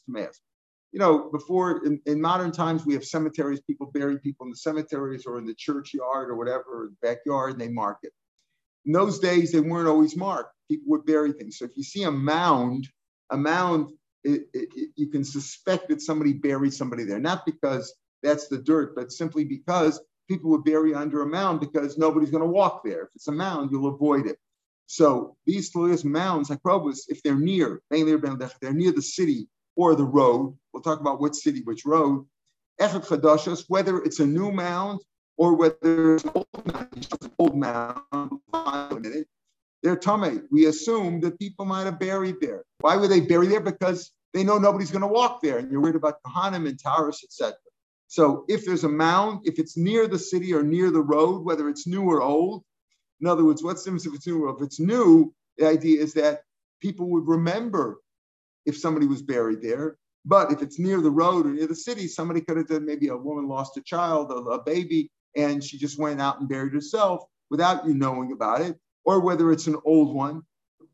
Tmeas. 0.08 0.36
You 0.90 0.98
know, 0.98 1.30
before 1.30 1.86
in, 1.86 2.00
in, 2.04 2.20
modern 2.20 2.52
times, 2.52 2.84
we 2.84 2.92
have 2.94 3.04
cemeteries, 3.04 3.60
people 3.62 3.90
bury 3.94 4.18
people 4.18 4.44
in 4.44 4.50
the 4.50 4.56
cemeteries 4.56 5.24
or 5.24 5.38
in 5.38 5.46
the 5.46 5.54
churchyard 5.54 6.28
or 6.28 6.36
whatever, 6.36 6.92
backyard, 7.00 7.52
and 7.52 7.60
they 7.60 7.68
mark 7.68 7.98
it. 8.02 8.12
In 8.86 8.92
those 8.92 9.18
days, 9.18 9.52
they 9.52 9.60
weren't 9.60 9.88
always 9.88 10.16
marked. 10.16 10.54
People 10.68 10.90
would 10.90 11.06
bury 11.06 11.32
things. 11.32 11.58
So 11.58 11.64
if 11.64 11.76
you 11.76 11.82
see 11.82 12.02
a 12.04 12.10
mound, 12.10 12.88
a 13.30 13.36
mound 13.36 13.92
it, 14.24 14.42
it, 14.52 14.90
you 14.96 15.08
can 15.08 15.24
suspect 15.24 15.88
that 15.88 16.00
somebody 16.00 16.32
buried 16.32 16.72
somebody 16.72 17.04
there, 17.04 17.18
not 17.18 17.44
because 17.44 17.94
that's 18.22 18.48
the 18.48 18.58
dirt, 18.58 18.94
but 18.94 19.12
simply 19.12 19.44
because 19.44 20.00
people 20.28 20.50
would 20.50 20.64
bury 20.64 20.94
under 20.94 21.22
a 21.22 21.26
mound 21.26 21.60
because 21.60 21.98
nobody's 21.98 22.30
going 22.30 22.42
to 22.42 22.48
walk 22.48 22.82
there. 22.84 23.02
If 23.02 23.08
it's 23.16 23.28
a 23.28 23.32
mound, 23.32 23.70
you'll 23.70 23.92
avoid 23.92 24.26
it. 24.26 24.38
So 24.86 25.36
these 25.46 25.72
Tlulias 25.72 26.04
mounds, 26.04 26.50
like 26.50 26.62
Probus, 26.62 27.06
if 27.08 27.22
they're 27.22 27.34
near, 27.34 27.80
mainly 27.90 28.14
they're 28.14 28.72
near 28.72 28.92
the 28.92 29.02
city 29.02 29.48
or 29.74 29.94
the 29.94 30.04
road, 30.04 30.56
we'll 30.72 30.82
talk 30.82 31.00
about 31.00 31.20
what 31.20 31.34
city, 31.34 31.62
which 31.64 31.84
road, 31.84 32.26
Echad 32.80 33.06
Chadashas, 33.06 33.64
whether 33.68 34.02
it's 34.02 34.20
a 34.20 34.26
new 34.26 34.52
mound 34.52 35.00
or 35.42 35.54
whether 35.54 36.14
it's 36.14 36.24
an 36.24 36.30
old 37.40 37.56
mound, 37.56 37.98
old 38.12 38.40
mound, 38.52 39.26
they're 39.82 39.96
tame. 39.96 40.46
We 40.52 40.66
assume 40.66 41.18
that 41.22 41.36
people 41.36 41.64
might 41.64 41.82
have 41.82 41.98
buried 41.98 42.36
there. 42.40 42.62
Why 42.78 42.94
would 42.94 43.10
they 43.10 43.18
bury 43.18 43.48
there? 43.48 43.60
Because 43.60 44.12
they 44.32 44.44
know 44.44 44.58
nobody's 44.58 44.92
going 44.92 45.02
to 45.02 45.08
walk 45.08 45.42
there, 45.42 45.58
and 45.58 45.68
you're 45.68 45.80
worried 45.80 45.96
about 45.96 46.22
Kohanim 46.24 46.68
and 46.68 46.80
Taurus, 46.80 47.24
etc. 47.24 47.56
So 48.06 48.44
if 48.46 48.64
there's 48.64 48.84
a 48.84 48.88
mound, 48.88 49.40
if 49.42 49.58
it's 49.58 49.76
near 49.76 50.06
the 50.06 50.16
city 50.16 50.54
or 50.54 50.62
near 50.62 50.92
the 50.92 51.02
road, 51.02 51.44
whether 51.44 51.68
it's 51.68 51.88
new 51.88 52.02
or 52.02 52.22
old, 52.22 52.62
in 53.20 53.26
other 53.26 53.44
words, 53.44 53.64
what's 53.64 53.82
the 53.82 53.90
difference 53.90 54.06
if 54.06 54.14
it's 54.14 54.28
new 54.28 54.48
if 54.48 54.62
it's 54.62 54.78
new? 54.78 55.34
The 55.58 55.66
idea 55.66 56.00
is 56.02 56.14
that 56.14 56.42
people 56.80 57.08
would 57.10 57.26
remember 57.26 57.98
if 58.64 58.78
somebody 58.78 59.08
was 59.08 59.22
buried 59.22 59.60
there. 59.60 59.96
But 60.24 60.52
if 60.52 60.62
it's 60.62 60.78
near 60.78 61.00
the 61.00 61.10
road 61.10 61.46
or 61.46 61.50
near 61.50 61.66
the 61.66 61.74
city, 61.74 62.06
somebody 62.06 62.42
could 62.42 62.56
have 62.56 62.68
done 62.68 62.86
maybe 62.86 63.08
a 63.08 63.16
woman 63.16 63.48
lost 63.48 63.76
a 63.76 63.82
child, 63.82 64.30
a, 64.30 64.34
a 64.34 64.62
baby, 64.62 65.10
and 65.36 65.62
she 65.62 65.78
just 65.78 65.98
went 65.98 66.20
out 66.20 66.40
and 66.40 66.48
buried 66.48 66.72
herself 66.72 67.24
without 67.50 67.86
you 67.86 67.94
knowing 67.94 68.32
about 68.32 68.60
it 68.60 68.78
or 69.04 69.20
whether 69.20 69.52
it's 69.52 69.66
an 69.66 69.76
old 69.84 70.14
one. 70.14 70.42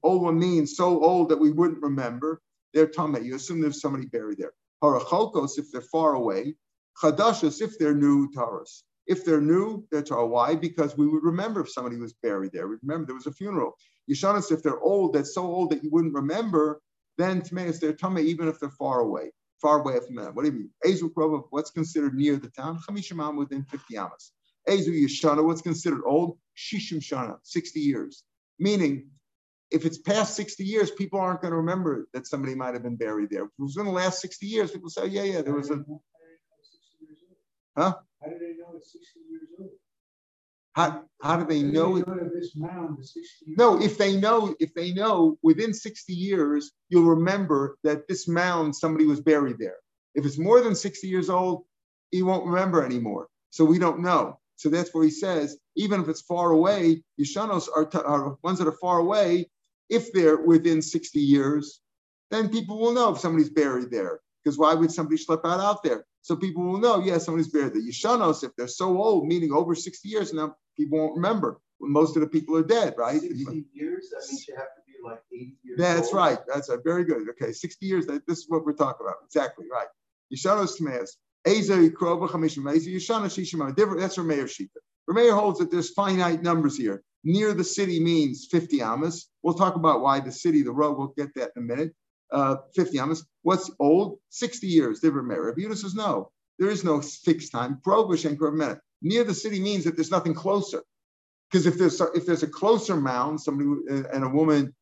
Old 0.02 0.22
one 0.22 0.38
means 0.38 0.76
so 0.76 1.02
old 1.02 1.28
that 1.28 1.40
we 1.40 1.50
wouldn't 1.50 1.82
remember. 1.82 2.40
They're 2.72 2.86
Tameh. 2.86 3.24
You 3.24 3.34
assume 3.36 3.60
there's 3.60 3.80
somebody 3.80 4.06
buried 4.06 4.38
there. 4.38 4.52
Harachokos, 4.82 5.58
if 5.58 5.70
they're 5.72 5.80
far 5.80 6.14
away. 6.14 6.54
Chadashos, 7.02 7.60
if 7.60 7.78
they're 7.78 7.94
new, 7.94 8.30
Taurus. 8.32 8.84
If 9.06 9.24
they're 9.24 9.40
new, 9.40 9.86
they're 9.90 10.02
Torah. 10.02 10.26
Why? 10.26 10.54
Because 10.54 10.96
we 10.96 11.08
would 11.08 11.24
remember 11.24 11.60
if 11.60 11.70
somebody 11.70 11.96
was 11.96 12.12
buried 12.22 12.52
there. 12.52 12.68
We 12.68 12.76
remember 12.82 13.06
there 13.06 13.14
was 13.14 13.26
a 13.26 13.32
funeral. 13.32 13.72
Yishanas, 14.10 14.52
if 14.52 14.62
they're 14.62 14.80
old, 14.80 15.14
that's 15.14 15.34
so 15.34 15.42
old 15.42 15.70
that 15.70 15.82
you 15.82 15.90
wouldn't 15.90 16.14
remember, 16.14 16.80
then 17.16 17.40
Tmeis, 17.42 17.80
they're 17.80 17.92
Tameh, 17.92 18.22
even 18.22 18.48
if 18.48 18.60
they're 18.60 18.70
far 18.70 19.00
away. 19.00 19.32
Far 19.60 19.80
away 19.80 19.98
from 20.06 20.14
them. 20.14 20.34
What 20.34 20.44
do 20.44 20.50
you 20.50 20.56
mean? 20.56 20.70
Ezu 20.86 21.12
Krova, 21.12 21.42
what's 21.50 21.70
considered 21.70 22.14
near 22.14 22.36
the 22.36 22.48
town? 22.48 22.78
Chamishimam 22.88 23.36
within 23.36 23.64
50 23.64 23.96
amas. 23.96 24.32
Ezu 24.68 24.90
Yishana, 24.90 25.44
what's 25.44 25.62
considered 25.62 26.02
old? 26.06 26.38
Shishim 26.56 26.98
Shana, 26.98 27.38
60 27.42 27.80
years. 27.80 28.22
Meaning, 28.58 29.08
if 29.70 29.84
it's 29.84 29.98
past 29.98 30.34
60 30.36 30.64
years, 30.64 30.90
people 30.90 31.18
aren't 31.18 31.40
going 31.40 31.50
to 31.50 31.58
remember 31.58 32.08
that 32.12 32.26
somebody 32.26 32.54
might 32.54 32.74
have 32.74 32.82
been 32.82 32.96
buried 32.96 33.30
there. 33.30 33.44
If 33.44 33.50
it 33.58 33.62
was 33.62 33.76
in 33.76 33.84
the 33.84 33.90
last 33.90 34.20
60 34.20 34.46
years, 34.46 34.70
people 34.70 34.90
say, 34.90 35.06
yeah, 35.06 35.24
yeah, 35.24 35.42
there 35.42 35.54
was 35.54 35.70
a. 35.70 35.84
Huh? 37.76 37.94
How 38.22 38.28
do 38.28 38.38
they 38.38 38.54
know 38.58 38.74
it's 38.76 38.92
60 38.92 39.20
years 39.30 39.48
old? 39.58 39.70
How, 40.74 41.02
how 41.22 41.36
do 41.38 41.46
they 41.46 41.62
know, 41.62 41.96
it? 41.96 42.06
this 42.32 42.54
mound 42.54 42.98
is 43.00 43.12
60 43.12 43.46
years 43.46 43.58
no, 43.58 43.80
if 43.80 43.98
they 43.98 44.16
know, 44.16 44.54
if 44.60 44.74
they 44.74 44.92
know 44.92 45.36
within 45.42 45.74
60 45.74 46.12
years, 46.12 46.72
you'll 46.88 47.10
remember 47.10 47.76
that 47.82 48.06
this 48.06 48.28
mound, 48.28 48.76
somebody 48.76 49.06
was 49.06 49.20
buried 49.20 49.58
there. 49.58 49.76
If 50.14 50.24
it's 50.24 50.38
more 50.38 50.60
than 50.60 50.74
60 50.74 51.06
years 51.08 51.30
old, 51.30 51.64
he 52.10 52.22
won't 52.22 52.46
remember 52.46 52.84
anymore. 52.84 53.28
So 53.50 53.64
we 53.64 53.78
don't 53.78 54.00
know. 54.00 54.38
So 54.56 54.68
that's 54.68 54.92
where 54.92 55.04
he 55.04 55.10
says, 55.10 55.56
even 55.76 56.00
if 56.00 56.08
it's 56.08 56.22
far 56.22 56.50
away, 56.50 57.02
Yishanos 57.20 57.68
are, 57.74 57.84
t- 57.84 57.98
are 57.98 58.36
ones 58.42 58.58
that 58.58 58.68
are 58.68 58.78
far 58.80 58.98
away. 58.98 59.48
If 59.88 60.12
they're 60.12 60.36
within 60.36 60.82
60 60.82 61.18
years, 61.18 61.80
then 62.30 62.48
people 62.48 62.78
will 62.78 62.92
know 62.92 63.12
if 63.12 63.20
somebody's 63.20 63.50
buried 63.50 63.90
there. 63.90 64.20
Because 64.42 64.58
why 64.58 64.74
would 64.74 64.92
somebody 64.92 65.16
slip 65.16 65.40
out 65.44 65.60
out 65.60 65.82
there? 65.82 66.04
So 66.22 66.36
people 66.36 66.64
will 66.64 66.78
know, 66.78 67.00
yeah, 67.00 67.18
somebody's 67.18 67.48
buried 67.48 67.74
there. 67.74 67.82
Yishanos, 67.82 68.44
if 68.44 68.54
they're 68.56 68.68
so 68.68 69.00
old, 69.00 69.26
meaning 69.26 69.52
over 69.52 69.74
60 69.74 70.08
years 70.08 70.32
now, 70.32 70.56
people 70.76 70.98
won't 70.98 71.16
remember. 71.16 71.60
Most 71.80 72.16
of 72.16 72.22
the 72.22 72.28
people 72.28 72.56
are 72.56 72.62
dead, 72.64 72.94
right? 72.98 73.20
60 73.20 73.64
years? 73.72 74.10
That 74.10 74.26
means 74.28 74.46
you 74.48 74.56
have 74.56 74.66
to 74.74 74.82
be 74.86 74.94
like 75.04 75.22
80 75.32 75.56
years 75.62 75.78
That's 75.78 76.08
old. 76.08 76.16
right. 76.16 76.38
That's 76.52 76.68
a 76.68 76.78
very 76.78 77.04
good. 77.04 77.28
Okay, 77.30 77.52
60 77.52 77.86
years. 77.86 78.06
This 78.06 78.38
is 78.38 78.46
what 78.48 78.64
we're 78.64 78.72
talking 78.72 79.06
about. 79.06 79.18
Exactly 79.24 79.66
right. 79.72 79.86
Yishanos 80.34 80.80
Tmeas. 80.80 81.10
That's 81.44 81.68
Rameir 84.18 84.44
Shita. 84.44 84.68
Rameir 85.08 85.34
holds 85.38 85.58
that 85.60 85.70
there's 85.70 85.90
finite 85.90 86.42
numbers 86.42 86.76
here. 86.76 87.02
Near 87.24 87.54
the 87.54 87.64
city 87.64 88.00
means 88.00 88.48
50 88.50 88.82
amas. 88.82 89.28
We'll 89.42 89.54
talk 89.54 89.76
about 89.76 90.00
why 90.00 90.20
the 90.20 90.32
city, 90.32 90.62
the 90.62 90.72
road, 90.72 90.98
we'll 90.98 91.14
get 91.16 91.34
that 91.34 91.52
in 91.56 91.62
a 91.62 91.66
minute. 91.66 91.94
Uh, 92.30 92.56
50 92.74 92.98
amas. 92.98 93.24
What's 93.42 93.70
old? 93.78 94.18
60 94.30 94.66
years. 94.66 95.00
Different 95.00 95.28
Rameir. 95.28 95.46
Rabbi 95.46 95.74
says 95.74 95.94
no. 95.94 96.30
There 96.58 96.70
is 96.70 96.84
no 96.84 97.00
fixed 97.00 97.52
time. 97.52 97.80
Provish 97.82 98.24
and 98.24 98.38
minute. 98.38 98.80
Near 99.00 99.24
the 99.24 99.34
city 99.34 99.60
means 99.60 99.84
that 99.84 99.96
there's 99.96 100.10
nothing 100.10 100.34
closer. 100.34 100.82
Because 101.50 101.66
if 101.66 101.78
there's 101.78 102.00
if 102.00 102.26
there's 102.26 102.42
a 102.42 102.48
closer 102.48 102.96
mound, 102.96 103.40
somebody 103.40 103.70
and 104.12 104.24
a 104.24 104.28
woman 104.28 104.74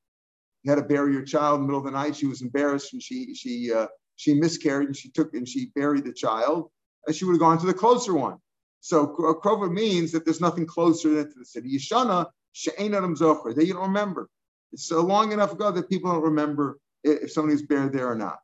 had 0.66 0.76
to 0.76 0.82
bury 0.82 1.14
her 1.14 1.22
child 1.22 1.56
in 1.56 1.62
the 1.62 1.66
middle 1.68 1.80
of 1.80 1.85
the 1.85 1.92
night, 1.92 2.16
she 2.16 2.26
was 2.26 2.42
embarrassed 2.42 2.92
and 2.92 3.02
she 3.02 3.35
she 3.35 3.72
uh, 3.72 3.87
she 4.16 4.35
miscarried 4.35 4.88
and 4.88 4.96
she 4.96 5.11
took 5.11 5.35
and 5.35 5.46
she 5.46 5.70
buried 5.76 6.04
the 6.04 6.12
child, 6.12 6.70
and 7.06 7.14
she 7.14 7.24
would 7.24 7.35
have 7.35 7.40
gone 7.40 7.59
to 7.59 7.66
the 7.66 7.74
closer 7.74 8.14
one. 8.14 8.38
So 8.80 9.06
Krova 9.06 9.70
means 9.70 10.12
that 10.12 10.24
there's 10.24 10.40
nothing 10.40 10.66
closer 10.66 11.11
than 11.11 11.32
to 11.32 11.38
the 11.38 11.44
city. 11.44 11.76
Yishana, 11.76 12.26
She'enadim 12.52 13.16
Zocher, 13.16 13.54
that 13.54 13.66
you 13.66 13.74
don't 13.74 13.88
remember. 13.88 14.28
It's 14.72 14.87
so 14.87 15.02
long 15.02 15.32
enough 15.32 15.52
ago 15.52 15.70
that 15.70 15.88
people 15.88 16.12
don't 16.12 16.22
remember 16.22 16.78
if 17.07 17.33
somebody's 17.33 17.62
buried 17.62 17.92
there 17.92 18.11
or 18.11 18.14
not. 18.14 18.38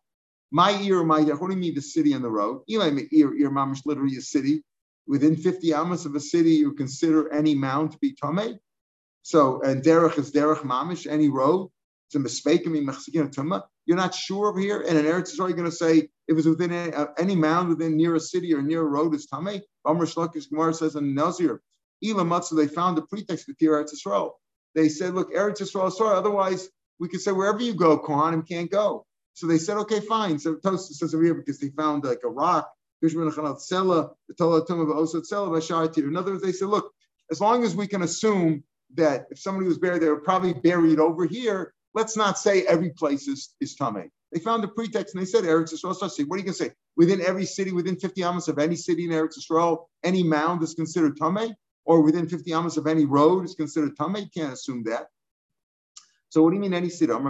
My 0.50 0.78
ear, 0.82 1.02
my 1.02 1.20
you 1.20 1.34
mean 1.56 1.74
the 1.74 1.80
city 1.80 2.12
and 2.12 2.22
the 2.22 2.30
road? 2.30 2.62
Eli 2.68 2.90
ear, 3.10 3.34
ear 3.34 3.50
mamish 3.50 3.86
literally 3.86 4.16
a 4.16 4.20
city. 4.20 4.62
Within 5.06 5.34
50 5.34 5.72
amas 5.72 6.04
of 6.04 6.14
a 6.14 6.20
city, 6.20 6.52
you 6.52 6.72
consider 6.74 7.32
any 7.32 7.54
mound 7.54 7.92
to 7.92 7.98
be 7.98 8.14
tame. 8.14 8.58
So 9.22 9.62
and 9.62 9.82
derech 9.82 10.18
is 10.18 10.30
derech 10.30 10.58
mamish, 10.58 11.10
any 11.10 11.28
road. 11.28 11.70
It's 12.08 12.16
a 12.16 12.20
mistake. 12.20 12.62
I 12.66 12.70
mean, 12.70 12.86
you're 13.86 13.96
not 13.96 14.14
sure 14.14 14.48
over 14.48 14.60
here. 14.60 14.84
And 14.86 14.98
in 14.98 15.06
Eretz 15.06 15.34
Yisrael, 15.34 15.56
going 15.56 15.64
to 15.64 15.72
say 15.72 16.10
if 16.28 16.36
it's 16.36 16.46
within 16.46 16.70
any, 16.70 16.92
uh, 16.92 17.06
any, 17.18 17.34
mound 17.34 17.70
within 17.70 17.96
near 17.96 18.14
a 18.14 18.20
city 18.20 18.52
or 18.54 18.60
near 18.60 18.82
a 18.82 18.84
road 18.84 19.14
is 19.14 19.26
tame. 19.26 19.62
Amr 19.86 20.04
Reish 20.04 20.14
Lakish 20.16 20.50
Gemara 20.50 20.74
says 20.74 20.96
in 20.96 21.14
Nazir, 21.14 21.62
Ela 22.04 22.24
Matzah, 22.24 22.56
they 22.56 22.68
found 22.68 22.98
a 22.98 23.02
pretext 23.02 23.48
with 23.48 23.58
Tir 23.58 23.82
Eretz 23.82 23.94
Yisrael. 23.94 24.32
They 24.74 24.88
said, 24.88 25.14
look, 25.14 25.32
Eretz 25.32 25.62
Yisrael, 25.62 25.90
sorry, 25.90 26.16
otherwise 26.16 26.68
we 26.98 27.08
could 27.08 27.20
say 27.20 27.32
wherever 27.32 27.62
you 27.62 27.74
go, 27.74 27.98
Kohanim 27.98 28.46
can't 28.46 28.70
go. 28.70 29.06
So 29.34 29.46
they 29.46 29.58
said, 29.58 29.76
okay, 29.78 30.00
fine. 30.00 30.38
So 30.38 30.56
Tosa 30.56 30.94
says 30.94 31.14
over 31.14 31.24
here 31.24 31.34
because 31.34 31.58
they 31.58 31.70
found 31.70 32.04
like 32.04 32.20
a 32.24 32.28
rock. 32.28 32.70
In 33.02 33.08
other 33.18 33.32
words, 36.32 36.42
they 36.42 36.52
said, 36.52 36.68
look, 36.68 36.92
as 37.30 37.40
long 37.40 37.64
as 37.64 37.74
we 37.74 37.86
can 37.86 38.02
assume 38.02 38.62
that 38.94 39.26
if 39.30 39.38
somebody 39.40 39.66
was 39.66 39.78
buried, 39.78 40.02
they 40.02 40.08
were 40.08 40.20
probably 40.20 40.52
buried 40.52 41.00
over 41.00 41.26
here, 41.26 41.72
let's 41.94 42.16
not 42.16 42.38
say 42.38 42.62
every 42.62 42.90
place 42.90 43.26
is, 43.26 43.54
is 43.60 43.74
Tame. 43.74 44.10
They 44.32 44.40
found 44.40 44.64
a 44.64 44.68
pretext 44.68 45.14
and 45.14 45.22
they 45.22 45.26
said 45.26 45.44
Eretz 45.44 45.74
Yisrael. 45.74 46.10
See, 46.10 46.24
what 46.24 46.36
are 46.36 46.38
you 46.38 46.44
going 46.44 46.54
to 46.54 46.64
say? 46.64 46.70
Within 46.96 47.20
every 47.20 47.44
city, 47.44 47.72
within 47.72 47.96
50 47.98 48.22
amas 48.24 48.48
of 48.48 48.58
any 48.58 48.76
city 48.76 49.04
in 49.04 49.10
Eretz 49.10 49.38
Yisrael, 49.38 49.86
any 50.04 50.22
mound 50.22 50.62
is 50.62 50.74
considered 50.74 51.16
Tame? 51.16 51.54
Or 51.84 52.00
within 52.02 52.28
50 52.28 52.52
amas 52.52 52.76
of 52.76 52.86
any 52.86 53.04
road 53.04 53.44
is 53.44 53.54
considered 53.54 53.96
Tame? 53.96 54.16
You 54.16 54.28
can't 54.34 54.52
assume 54.52 54.84
that. 54.84 55.08
So 56.32 56.42
what 56.42 56.48
do 56.48 56.56
you 56.56 56.62
mean 56.62 56.72
any 56.72 56.88
city? 56.88 57.12
I'm 57.12 57.24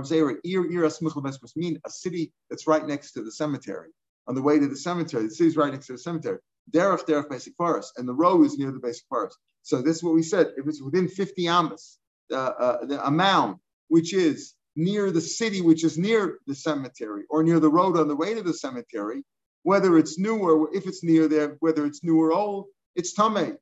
mean 1.56 1.80
a 1.84 1.90
city 1.90 2.32
that's 2.48 2.68
right 2.68 2.86
next 2.86 3.10
to 3.14 3.24
the 3.24 3.32
cemetery. 3.32 3.88
On 4.28 4.36
the 4.36 4.42
way 4.42 4.60
to 4.60 4.68
the 4.68 4.76
cemetery, 4.76 5.24
the 5.24 5.34
city's 5.34 5.56
right 5.56 5.72
next 5.72 5.88
to 5.88 5.94
the 5.94 5.98
cemetery. 5.98 6.38
Derech 6.70 7.04
derech 7.04 7.26
beis 7.26 7.48
hakvaros, 7.48 7.86
and 7.96 8.06
the 8.06 8.14
road 8.14 8.46
is 8.46 8.56
near 8.56 8.70
the 8.70 8.78
beis 8.78 8.98
hakvaros. 9.02 9.32
So 9.62 9.82
this 9.82 9.96
is 9.96 10.04
what 10.04 10.14
we 10.14 10.22
said. 10.22 10.52
If 10.56 10.68
it's 10.68 10.80
within 10.80 11.08
50 11.08 11.48
amas, 11.48 11.98
uh, 12.30 12.36
uh, 12.36 13.50
which 13.88 14.14
is 14.14 14.54
near 14.76 15.10
the 15.10 15.20
city, 15.20 15.62
which 15.62 15.82
is 15.82 15.98
near 15.98 16.38
the 16.46 16.54
cemetery, 16.54 17.24
or 17.28 17.42
near 17.42 17.58
the 17.58 17.70
road 17.70 17.96
on 17.98 18.06
the 18.06 18.14
way 18.14 18.34
to 18.34 18.42
the 18.44 18.54
cemetery, 18.54 19.24
whether 19.64 19.98
it's 19.98 20.16
new 20.16 20.36
or 20.38 20.72
if 20.72 20.86
it's 20.86 21.02
near 21.02 21.26
there, 21.26 21.56
whether 21.58 21.86
it's 21.86 22.04
new 22.04 22.22
or 22.22 22.32
old, 22.32 22.66
it's 22.94 23.14
tame. 23.14 23.56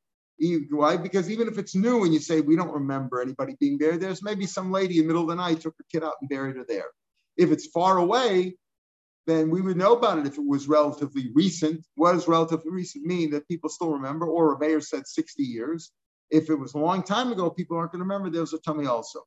Why? 0.70 0.96
Because 0.96 1.30
even 1.30 1.48
if 1.48 1.58
it's 1.58 1.74
new 1.74 2.04
and 2.04 2.14
you 2.14 2.20
say 2.20 2.40
we 2.40 2.56
don't 2.56 2.72
remember 2.72 3.20
anybody 3.20 3.56
being 3.60 3.76
buried, 3.76 4.00
there's 4.00 4.22
maybe 4.22 4.46
some 4.46 4.72
lady 4.72 4.98
in 4.98 5.02
the 5.02 5.08
middle 5.08 5.22
of 5.22 5.28
the 5.28 5.34
night 5.34 5.60
took 5.60 5.74
her 5.76 5.84
kid 5.92 6.02
out 6.02 6.14
and 6.20 6.30
buried 6.30 6.56
her 6.56 6.64
there. 6.66 6.86
If 7.36 7.50
it's 7.50 7.66
far 7.66 7.98
away, 7.98 8.56
then 9.26 9.50
we 9.50 9.60
would 9.60 9.76
know 9.76 9.94
about 9.94 10.18
it 10.18 10.26
if 10.26 10.38
it 10.38 10.46
was 10.46 10.66
relatively 10.66 11.30
recent. 11.34 11.86
What 11.94 12.12
does 12.12 12.26
relatively 12.26 12.70
recent 12.70 13.04
mean? 13.04 13.30
That 13.30 13.48
people 13.48 13.68
still 13.68 13.90
remember, 13.90 14.26
or 14.26 14.54
a 14.54 14.58
mayor 14.58 14.80
said 14.80 15.06
60 15.06 15.42
years. 15.42 15.92
If 16.30 16.48
it 16.48 16.54
was 16.54 16.74
a 16.74 16.78
long 16.78 17.02
time 17.02 17.32
ago, 17.32 17.50
people 17.50 17.76
aren't 17.76 17.92
going 17.92 18.00
to 18.00 18.04
remember. 18.04 18.30
There's 18.30 18.54
a 18.54 18.60
tummy 18.60 18.86
also. 18.86 19.20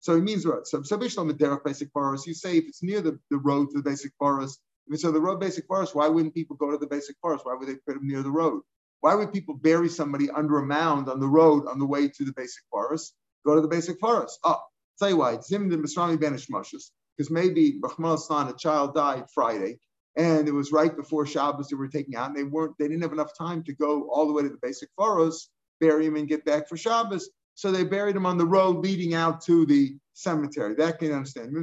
So 0.00 0.14
it 0.16 0.22
means 0.22 0.46
what? 0.46 0.66
So 0.66 0.80
beis 0.80 1.16
hakvaros, 1.16 2.26
you 2.26 2.34
say 2.34 2.58
if 2.58 2.68
it's 2.68 2.82
near 2.82 3.00
the, 3.00 3.18
the 3.30 3.38
road 3.38 3.70
to 3.70 3.80
the 3.80 3.90
beis 3.90 4.06
hakvaros, 4.06 4.52
if 4.86 4.94
it's 4.94 5.04
on 5.04 5.12
the 5.12 5.20
road 5.20 5.40
beis 5.40 5.60
hakvaros, 5.60 5.94
why 5.94 6.08
wouldn't 6.08 6.34
people 6.34 6.56
go 6.56 6.70
to 6.70 6.78
the 6.78 6.86
beis 6.86 7.04
hakvaros? 7.10 7.40
Why 7.42 7.54
would 7.54 7.68
they 7.68 7.76
put 7.86 7.94
them 7.94 8.06
near 8.06 8.22
the 8.22 8.30
road? 8.30 8.62
Why 9.00 9.14
would 9.14 9.32
people 9.32 9.54
bury 9.54 9.88
somebody 9.88 10.30
under 10.30 10.58
a 10.58 10.66
mound 10.66 11.08
on 11.08 11.20
the 11.20 11.28
road 11.28 11.66
on 11.68 11.78
the 11.78 11.86
way 11.86 12.08
to 12.08 12.24
the 12.24 12.32
beis 12.32 12.50
hakvaros? 12.58 13.12
Go 13.46 13.54
to 13.54 13.60
the 13.60 13.68
beis 13.68 13.88
hakvaros. 13.88 14.30
Oh, 14.44 14.60
tell 14.98 15.10
you 15.10 15.16
why. 15.18 15.38
Zim 15.40 15.68
the 15.68 15.76
Misrami 15.76 16.20
Banish 16.20 16.48
Because 16.48 17.30
maybe 17.30 17.78
Rahman 17.80 18.48
a 18.48 18.54
child 18.54 18.94
died 18.94 19.24
Friday, 19.32 19.78
and 20.16 20.48
it 20.48 20.52
was 20.52 20.72
right 20.72 20.96
before 20.96 21.26
Shabbos 21.26 21.68
they 21.68 21.76
were 21.76 21.88
taking 21.88 22.16
out, 22.16 22.28
and 22.28 22.36
they 22.36 22.44
weren't, 22.44 22.74
they 22.78 22.88
didn't 22.88 23.02
have 23.02 23.12
enough 23.12 23.36
time 23.38 23.62
to 23.64 23.72
go 23.72 24.08
all 24.10 24.26
the 24.26 24.32
way 24.32 24.42
to 24.42 24.48
the 24.48 24.56
beis 24.56 24.82
hakvaros, 24.82 25.48
bury 25.80 26.06
him 26.06 26.16
and 26.16 26.28
get 26.28 26.44
back 26.44 26.68
for 26.68 26.76
Shabbos. 26.76 27.30
So 27.54 27.72
they 27.72 27.84
buried 27.84 28.14
him 28.14 28.26
on 28.26 28.38
the 28.38 28.46
road 28.46 28.84
leading 28.84 29.14
out 29.14 29.40
to 29.42 29.66
the 29.66 29.96
cemetery. 30.14 30.74
That 30.74 30.98
can 31.00 31.12
understand. 31.12 31.54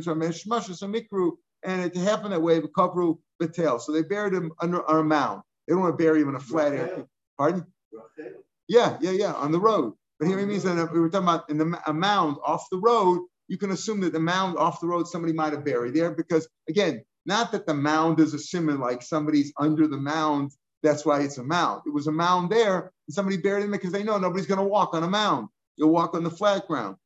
And 1.65 1.83
it 1.83 1.95
happened 1.95 2.33
that 2.33 2.41
way, 2.41 2.59
Kavru 2.59 3.17
Batel. 3.41 3.81
So 3.81 3.91
they 3.91 4.03
buried 4.03 4.33
him 4.33 4.51
under 4.61 4.79
a 4.81 5.03
mound. 5.03 5.41
They 5.67 5.73
don't 5.73 5.81
want 5.81 5.97
to 5.97 6.03
bury 6.03 6.21
him 6.21 6.29
in 6.29 6.35
a 6.35 6.39
flat 6.39 6.73
area. 6.73 7.05
Pardon? 7.37 7.65
Yeah, 8.67 8.97
yeah, 9.01 9.11
yeah, 9.11 9.33
on 9.33 9.51
the 9.51 9.59
road. 9.59 9.93
But 10.19 10.27
here 10.27 10.39
it 10.39 10.47
means 10.47 10.63
that 10.63 10.91
we 10.93 10.99
were 10.99 11.09
talking 11.09 11.27
about 11.27 11.49
in 11.49 11.57
the 11.57 11.81
a 11.85 11.93
mound 11.93 12.37
off 12.43 12.69
the 12.71 12.77
road. 12.77 13.21
You 13.47 13.57
can 13.57 13.71
assume 13.71 14.01
that 14.01 14.13
the 14.13 14.19
mound 14.19 14.57
off 14.57 14.79
the 14.79 14.87
road 14.87 15.07
somebody 15.07 15.33
might 15.33 15.53
have 15.53 15.65
buried 15.65 15.93
there 15.93 16.11
because 16.11 16.47
again, 16.69 17.03
not 17.25 17.51
that 17.51 17.65
the 17.65 17.73
mound 17.73 18.19
is 18.19 18.33
a 18.33 18.39
simon 18.39 18.79
like 18.79 19.01
somebody's 19.01 19.51
under 19.59 19.87
the 19.87 19.97
mound. 19.97 20.51
That's 20.83 21.05
why 21.05 21.21
it's 21.21 21.37
a 21.37 21.43
mound. 21.43 21.81
It 21.85 21.93
was 21.93 22.07
a 22.07 22.11
mound 22.11 22.49
there, 22.51 22.91
and 23.07 23.13
somebody 23.13 23.37
buried 23.37 23.63
in 23.65 23.69
it 23.69 23.77
because 23.77 23.91
they 23.91 24.03
know 24.03 24.17
nobody's 24.17 24.47
going 24.47 24.59
to 24.59 24.65
walk 24.65 24.93
on 24.93 25.03
a 25.03 25.09
mound. 25.09 25.49
You'll 25.75 25.89
walk 25.89 26.13
on 26.13 26.23
the 26.23 26.29
flat 26.29 26.67
ground. 26.67 26.97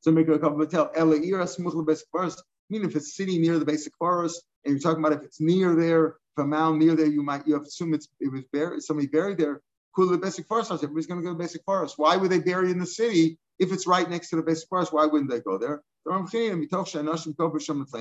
So 0.00 0.10
make 0.10 0.28
a 0.28 0.38
couple 0.38 0.62
of 0.62 0.70
tell 0.70 0.90
the 0.94 1.00
beis 1.00 2.02
hakvaros. 2.14 2.36
Meaning 2.70 2.88
if 2.88 2.96
it's 2.96 3.16
sitting 3.16 3.42
near 3.42 3.58
the 3.58 3.66
beis 3.66 3.86
hakvaros, 3.88 4.34
and 4.64 4.72
you're 4.72 4.80
talking 4.80 5.04
about 5.04 5.18
if 5.18 5.22
it's 5.24 5.40
near 5.40 5.74
there, 5.74 6.06
if 6.08 6.38
a 6.38 6.44
mound 6.44 6.78
near 6.78 6.94
there, 6.94 7.06
you 7.06 7.22
might 7.22 7.46
you 7.46 7.60
assume 7.60 7.94
it's 7.94 8.08
it 8.20 8.32
was 8.32 8.44
buried, 8.52 8.82
somebody 8.82 9.08
buried 9.08 9.38
there. 9.38 9.60
Cool 9.94 10.08
the 10.08 10.18
beis 10.18 10.40
hakvaros. 10.40 10.72
Everybody's 10.72 11.06
going 11.06 11.20
to 11.20 11.26
go 11.26 11.32
to 11.32 11.38
the 11.38 11.44
beis 11.44 11.56
hakvaros. 11.56 11.92
Why 11.96 12.16
would 12.16 12.30
they 12.30 12.38
bury 12.40 12.70
in 12.70 12.78
the 12.78 12.86
city 12.86 13.38
if 13.58 13.72
it's 13.72 13.86
right 13.86 14.08
next 14.08 14.30
to 14.30 14.36
the 14.36 14.42
beis 14.42 14.62
hakvaros? 14.64 14.92
Why 14.92 15.06
wouldn't 15.06 15.30
they 15.30 15.40
go 15.40 15.58
there? 15.58 15.82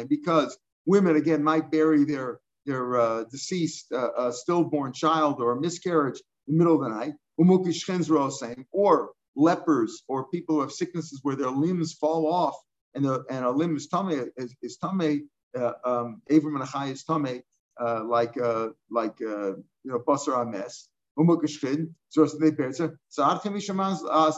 Because 0.08 0.58
women 0.86 1.16
again 1.16 1.44
might 1.44 1.72
bury 1.72 2.04
their 2.06 2.40
their 2.66 3.00
uh, 3.00 3.24
deceased 3.26 3.92
uh, 3.92 4.10
uh, 4.18 4.32
stillborn 4.32 4.94
child 4.94 5.42
or 5.42 5.52
a 5.54 5.62
miscarriage 5.62 6.22
in 6.48 6.54
the 6.54 6.60
middle 6.60 6.76
of 6.76 6.82
the 6.82 6.90
night. 6.90 7.14
Or 8.72 9.12
lepers 9.36 10.04
or 10.08 10.28
people 10.28 10.56
who 10.56 10.62
have 10.62 10.72
sicknesses 10.72 11.20
where 11.24 11.36
their 11.36 11.50
limbs 11.50 11.94
fall 11.94 12.32
off 12.32 12.56
and, 12.94 13.06
the, 13.06 13.24
and 13.30 13.46
a 13.46 13.50
limb 13.50 13.76
is 13.76 13.88
tame 13.88 14.30
is, 14.38 14.56
is 14.62 14.78
tame 14.78 15.30
uh, 15.58 15.74
um, 15.86 16.22
Avram 16.30 16.56
and 16.60 16.64
Achai 16.64 16.92
is 16.92 17.06
uh, 17.80 18.04
like 18.04 18.38
uh, 18.38 18.70
like 18.90 19.18
uh, 19.22 19.56
you 19.84 19.92
know 19.92 20.00
basar 20.00 20.42
ames 20.42 20.90
so 22.10 22.26
they 22.40 22.52
bear 22.52 22.72
so 22.72 22.92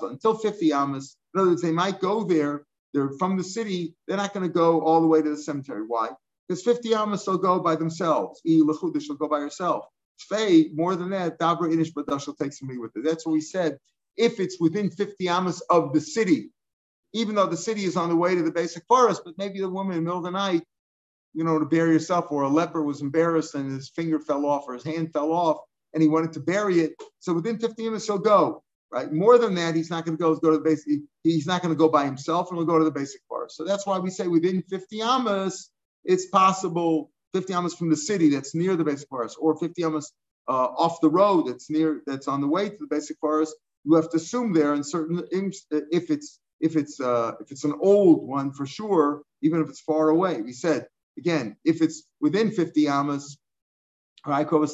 until 0.08 0.36
50 0.36 0.74
amas. 0.74 1.16
In 1.34 1.40
other 1.40 1.50
words, 1.50 1.62
they 1.62 1.72
might 1.72 2.00
go 2.00 2.24
there. 2.24 2.66
They're 2.94 3.12
from 3.20 3.38
the 3.38 3.44
city. 3.44 3.96
They're 4.08 4.18
not 4.18 4.34
going 4.34 4.48
to 4.48 4.54
go 4.54 4.82
all 4.82 5.02
the 5.02 5.08
way 5.08 5.22
to 5.22 5.30
the 5.30 5.38
cemetery. 5.38 5.84
Why? 5.88 6.10
Because 6.48 6.64
50 6.64 6.96
amas 6.96 7.26
they'll 7.26 7.38
go 7.38 7.60
by 7.60 7.76
themselves. 7.76 8.42
She'll 8.46 8.66
go 9.16 9.28
by 9.28 9.40
herself. 9.40 9.86
Tvei, 10.32 10.74
more 10.74 10.96
than 10.96 11.12
that, 11.12 11.40
Dabra 11.40 11.72
Inish 11.72 11.94
Badash 11.94 12.28
will 12.28 12.36
take 12.36 12.54
somebody 12.54 12.80
with 12.80 12.92
it. 12.96 13.04
That's 13.04 13.26
what 13.26 13.34
we 13.34 13.42
said. 13.42 13.78
If 14.18 14.40
it's 14.40 14.60
within 14.60 14.90
50 14.90 15.30
amas 15.30 15.62
of 15.70 15.94
the 15.94 16.02
city, 16.02 16.52
even 17.14 17.36
though 17.36 17.48
the 17.48 17.58
city 17.58 17.86
is 17.86 17.96
on 17.96 18.10
the 18.10 18.16
way 18.16 18.36
to 18.36 18.42
the 18.42 18.52
beis 18.52 18.78
hakvaros, 18.78 19.20
but 19.24 19.38
maybe 19.38 19.60
the 19.60 19.70
woman 19.70 19.98
in 19.98 20.04
the 20.04 20.10
middle 20.10 20.18
of 20.20 20.24
the 20.26 20.32
night 20.32 20.64
you 21.34 21.44
know, 21.44 21.60
to 21.60 21.66
bury 21.66 21.94
yourself, 21.94 22.32
or 22.32 22.44
a 22.44 22.50
leper 22.50 22.84
was 22.84 23.02
embarrassed 23.02 23.56
and 23.56 23.72
his 23.72 23.90
finger 23.90 24.20
fell 24.20 24.46
off 24.46 24.66
or 24.68 24.74
his 24.74 24.84
hand 24.84 25.14
fell 25.14 25.32
off 25.32 25.58
and 25.94 26.02
he 26.02 26.10
wanted 26.10 26.34
to 26.34 26.40
bury 26.40 26.80
it. 26.80 26.94
So 27.20 27.34
within 27.34 27.60
15 27.60 27.86
minutes, 27.86 28.06
he'll 28.08 28.18
go. 28.18 28.64
Right. 28.94 29.10
More 29.10 29.38
than 29.38 29.56
that, 29.56 29.74
he's 29.76 29.90
not 29.90 30.06
going 30.06 30.18
to 30.18 30.22
go 30.22 30.36
go 30.36 30.52
to 30.52 30.58
the 30.58 30.64
basic. 30.64 31.00
He's 31.24 31.48
not 31.48 31.62
going 31.62 31.74
to 31.74 31.78
go 31.78 31.88
by 31.88 32.04
himself, 32.04 32.50
and 32.50 32.58
he'll 32.58 32.66
go 32.66 32.78
to 32.78 32.84
the 32.84 32.92
beis 32.92 33.12
hakvaros. 33.12 33.52
So 33.52 33.64
that's 33.64 33.88
why 33.88 34.00
we 34.00 34.10
say 34.10 34.28
within 34.28 34.64
50 34.64 35.02
amas, 35.02 35.72
it's 36.04 36.26
possible 36.26 37.10
50 37.34 37.54
amas 37.54 37.74
from 37.74 37.90
the 37.90 37.96
city 37.96 38.30
that's 38.32 38.54
near 38.54 38.76
the 38.76 38.84
beis 38.84 39.06
hakvaros, 39.06 39.36
or 39.40 39.58
50 39.58 39.82
amas 39.86 40.12
uh, 40.50 40.68
off 40.78 41.00
the 41.00 41.10
road 41.10 41.48
that's 41.48 41.70
near 41.70 42.02
that's 42.06 42.28
on 42.28 42.42
the 42.42 42.48
way 42.48 42.68
to 42.68 42.76
the 42.78 42.94
beis 42.94 43.10
hakvaros. 43.10 43.52
You 43.86 43.96
have 43.96 44.10
to 44.10 44.18
assume 44.18 44.52
there 44.52 44.74
in 44.74 44.84
certain 44.84 45.24
if 45.32 46.12
it's 46.12 46.40
if 46.60 46.76
it's 46.76 47.00
uh, 47.00 47.32
if 47.40 47.50
it's 47.52 47.64
an 47.64 47.76
old 47.80 48.28
one 48.28 48.52
for 48.52 48.66
sure, 48.66 49.22
even 49.42 49.62
if 49.62 49.70
it's 49.70 49.80
far 49.80 50.10
away. 50.10 50.42
We 50.42 50.52
said 50.52 50.88
Again, 51.18 51.58
if 51.66 51.82
it's 51.82 52.04
within 52.20 52.52
50 52.52 52.88
amas, 52.88 53.38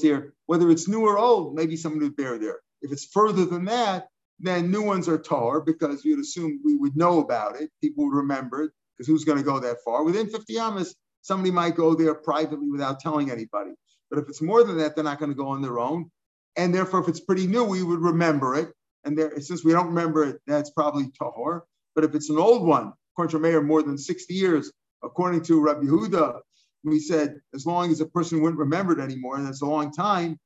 here, 0.02 0.34
whether 0.46 0.70
it's 0.70 0.88
new 0.88 1.02
or 1.02 1.18
old, 1.18 1.56
maybe 1.56 1.78
someone 1.78 2.02
would 2.02 2.16
bear 2.16 2.38
there. 2.38 2.60
If 2.82 2.92
it's 2.92 3.06
further 3.06 3.46
than 3.46 3.66
that, 3.66 4.10
then 4.40 4.70
new 4.70 4.84
ones 4.84 5.08
are 5.08 5.18
tar 5.18 5.62
because 5.62 6.06
you'd 6.06 6.20
assume 6.20 6.60
we 6.64 6.76
would 6.76 6.96
know 6.96 7.20
about 7.20 7.60
it. 7.60 7.72
People 7.82 8.06
would 8.06 8.16
remember 8.16 8.64
it 8.64 8.72
because 8.98 9.08
who's 9.08 9.24
going 9.24 9.38
to 9.38 9.44
go 9.44 9.60
that 9.60 9.78
far? 9.84 10.04
Within 10.04 10.30
50 10.30 10.60
amas, 10.60 10.96
somebody 11.22 11.52
might 11.52 11.76
go 11.76 11.96
there 11.96 12.14
privately 12.14 12.70
without 12.70 13.00
telling 13.00 13.32
anybody. 13.32 13.72
But 14.10 14.20
if 14.20 14.30
it's 14.30 14.42
more 14.42 14.64
than 14.64 14.78
that, 14.78 14.96
they're 14.96 15.04
not 15.04 15.20
going 15.20 15.32
to 15.32 15.38
go 15.38 15.50
on 15.50 15.62
their 15.62 15.80
own. 15.80 16.12
And 16.56 16.74
therefore, 16.74 17.02
if 17.02 17.08
it's 17.08 17.20
pretty 17.20 17.48
new, 17.48 17.64
we 17.64 17.84
would 17.84 18.00
remember 18.00 18.56
it. 18.56 18.72
And 19.04 19.18
there, 19.18 19.40
since 19.40 19.64
we 19.64 19.72
don't 19.72 19.88
remember 19.88 20.24
it, 20.24 20.42
that's 20.48 20.72
probably 20.72 21.12
tahor. 21.20 21.62
But 21.96 22.04
if 22.04 22.16
it's 22.16 22.30
an 22.30 22.38
old 22.38 22.66
one, 22.66 22.94
according 23.14 23.32
to 23.32 23.40
Meir, 23.40 23.62
more 23.62 23.84
than 23.84 23.98
60 23.98 24.34
years, 24.34 24.72
according 25.04 25.44
to 25.44 25.62
Rabbi 25.62 25.86
Huda, 25.86 26.40
we 26.84 27.00
said 27.00 27.40
as 27.54 27.66
long 27.66 27.92
as 27.92 28.02
a 28.02 28.06
person 28.06 28.42
wouldn't 28.42 28.60
remember 28.60 28.94
it 28.98 29.04
anymore, 29.04 29.38
and 29.38 29.48
that's 29.48 29.62
a 29.62 29.66
long 29.66 29.92
time, 29.92 30.40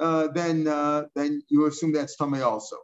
uh, 0.00 0.28
then 0.28 0.68
uh, 0.68 1.04
then 1.14 1.42
you 1.48 1.66
assume 1.66 1.92
that's 1.92 2.16
tamei 2.16 2.44
also. 2.44 2.76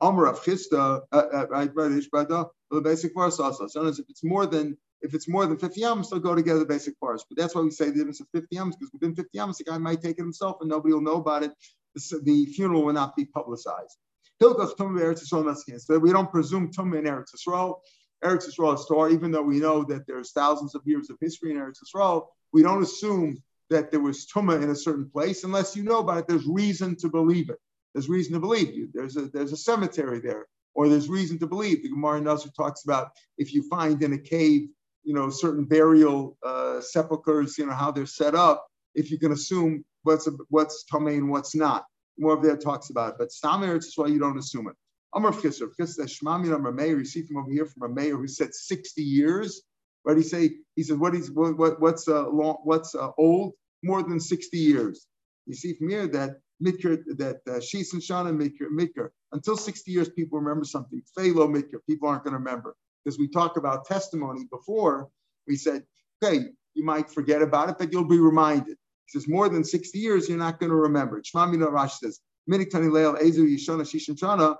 Amr 0.00 0.26
of 0.26 0.42
Chista, 0.42 1.02
uh, 1.12 1.16
uh, 1.16 1.46
the 1.46 2.82
beis 2.82 3.04
hakvaros 3.04 3.38
also. 3.40 3.66
So 3.66 3.86
if 3.86 3.98
it's 4.08 4.24
more 4.24 4.46
than 4.46 4.76
If 5.00 5.14
it's 5.14 5.28
more 5.28 5.46
than 5.46 5.58
50 5.58 5.80
yams, 5.80 6.10
they'll 6.10 6.18
go 6.20 6.34
together 6.34 6.58
the 6.60 6.66
basic 6.66 6.98
parts. 6.98 7.24
But 7.28 7.38
that's 7.38 7.54
why 7.54 7.62
we 7.62 7.70
say 7.70 7.86
the 7.86 7.92
difference 7.92 8.20
of 8.20 8.26
50 8.32 8.48
yams, 8.50 8.76
because 8.76 8.92
within 8.92 9.14
50 9.14 9.30
yams, 9.32 9.58
the 9.58 9.64
guy 9.64 9.78
might 9.78 10.02
take 10.02 10.18
it 10.18 10.22
himself 10.22 10.56
and 10.60 10.68
nobody 10.68 10.94
will 10.94 11.00
know 11.00 11.16
about 11.16 11.44
it. 11.44 11.52
The, 11.94 12.46
funeral 12.46 12.84
will 12.84 12.92
not 12.92 13.16
be 13.16 13.24
publicized. 13.24 13.96
Eretz 14.42 15.80
So 15.80 15.98
we 15.98 16.12
don't 16.12 16.30
presume 16.30 16.70
Tumah 16.72 16.98
in 16.98 17.04
Eretz 17.04 17.34
Yisrael. 17.34 17.76
Eretz 18.24 18.48
Yisrael 18.48 18.74
is 18.74 18.84
Torah, 18.86 19.12
even 19.12 19.30
though 19.30 19.42
we 19.42 19.60
know 19.60 19.84
that 19.84 20.06
there's 20.06 20.32
thousands 20.32 20.74
of 20.74 20.82
years 20.84 21.10
of 21.10 21.16
history 21.20 21.50
in 21.50 21.56
Eretz 21.56 21.78
Yisrael, 21.84 22.26
we 22.52 22.62
don't 22.62 22.82
assume 22.82 23.42
that 23.70 23.90
there 23.90 24.00
was 24.00 24.26
Tumah 24.26 24.62
in 24.62 24.70
a 24.70 24.74
certain 24.74 25.08
place 25.10 25.44
unless 25.44 25.76
you 25.76 25.82
know 25.82 25.98
about 25.98 26.18
it. 26.18 26.26
There's 26.26 26.46
reason 26.46 26.96
to 26.96 27.08
believe 27.08 27.50
it. 27.50 27.58
There's 27.94 28.08
reason 28.08 28.34
to 28.34 28.40
believe 28.40 28.74
you. 28.74 28.88
There's 28.92 29.16
a 29.16 29.28
there's 29.28 29.52
a 29.52 29.56
cemetery 29.56 30.20
there, 30.20 30.46
or 30.74 30.88
there's 30.88 31.08
reason 31.08 31.38
to 31.40 31.46
believe. 31.46 31.82
The 31.82 31.90
Gemara 31.90 32.20
Nazir 32.20 32.52
talks 32.56 32.84
about 32.84 33.10
if 33.36 33.52
you 33.52 33.68
find 33.68 34.02
in 34.02 34.12
a 34.12 34.18
cave, 34.18 34.68
you 35.04 35.14
know, 35.14 35.30
certain 35.30 35.64
burial 35.64 36.36
uh, 36.44 36.80
sepulchres, 36.80 37.58
you 37.58 37.66
know, 37.66 37.72
how 37.72 37.90
they're 37.90 38.06
set 38.06 38.34
up. 38.34 38.66
If 38.94 39.10
you 39.10 39.18
can 39.18 39.32
assume 39.32 39.84
what's 40.02 40.26
a, 40.26 40.32
what's 40.48 40.84
Tumah 40.92 41.16
and 41.16 41.30
what's 41.30 41.54
not. 41.54 41.84
More 42.18 42.34
of 42.34 42.42
that 42.42 42.60
talks 42.60 42.90
about 42.90 43.10
it. 43.10 43.14
But 43.18 43.32
Stam 43.32 43.60
Eretz 43.60 43.86
is 43.86 43.92
why 43.96 44.08
you 44.08 44.18
don't 44.18 44.38
assume 44.38 44.68
it. 44.68 44.74
Amar 45.14 45.32
Kisser, 45.32 45.68
Kisser 45.68 46.04
Shmami 46.04 46.54
Amar 46.54 46.72
Meir, 46.72 46.98
you 46.98 47.04
see 47.04 47.22
from 47.22 47.38
over 47.38 47.50
here 47.50 47.66
from 47.66 47.90
a 47.90 47.94
mayor 47.94 48.16
who 48.16 48.28
said 48.28 48.54
60 48.54 49.02
years. 49.02 49.62
What 50.02 50.16
he 50.16 50.22
say? 50.22 50.50
He 50.76 50.82
said, 50.82 50.98
what 50.98 51.14
is 51.14 51.30
what, 51.30 51.58
what 51.58 51.80
what's 51.80 52.08
uh, 52.08 52.28
long, 52.28 52.58
what's 52.64 52.94
uh, 52.94 53.10
old? 53.18 53.54
More 53.82 54.02
than 54.02 54.20
60 54.20 54.56
years. 54.58 55.06
You 55.46 55.54
see 55.54 55.74
from 55.74 55.88
here 55.88 56.06
that 56.08 56.40
Mikr, 56.62 57.02
that 57.16 57.40
uh, 57.46 57.60
Shis 57.60 57.92
and 57.92 58.02
Shana 58.02 58.36
Mikr, 58.36 58.68
Mikr. 58.70 59.10
Until 59.32 59.56
60 59.56 59.90
years, 59.90 60.08
people 60.08 60.38
remember 60.38 60.64
something. 60.64 61.02
Phalo 61.16 61.48
Mikr, 61.48 61.78
people 61.88 62.08
aren't 62.08 62.24
going 62.24 62.32
to 62.32 62.38
remember. 62.38 62.76
Because 63.04 63.18
we 63.18 63.28
talked 63.28 63.56
about 63.56 63.86
testimony 63.86 64.44
before, 64.50 65.08
we 65.46 65.56
said, 65.56 65.84
okay, 66.22 66.46
you 66.74 66.84
might 66.84 67.10
forget 67.10 67.42
about 67.42 67.70
it, 67.70 67.76
but 67.78 67.92
you'll 67.92 68.08
be 68.08 68.18
reminded. 68.18 68.76
He 69.06 69.18
says, 69.18 69.28
more 69.28 69.48
than 69.48 69.64
60 69.64 69.98
years, 69.98 70.28
you're 70.28 70.38
not 70.38 70.58
going 70.58 70.70
to 70.70 70.76
remember. 70.76 71.22
Shmamina 71.22 71.70
Rash 71.70 71.98
says, 72.00 72.20
Minik 72.50 72.70
Tani 72.70 72.88
Leil 72.88 73.20
Ezu 73.20 73.46
Yishona 73.48 73.82
Shishan 73.82 74.18
Shana, 74.18 74.52
uh, 74.52 74.54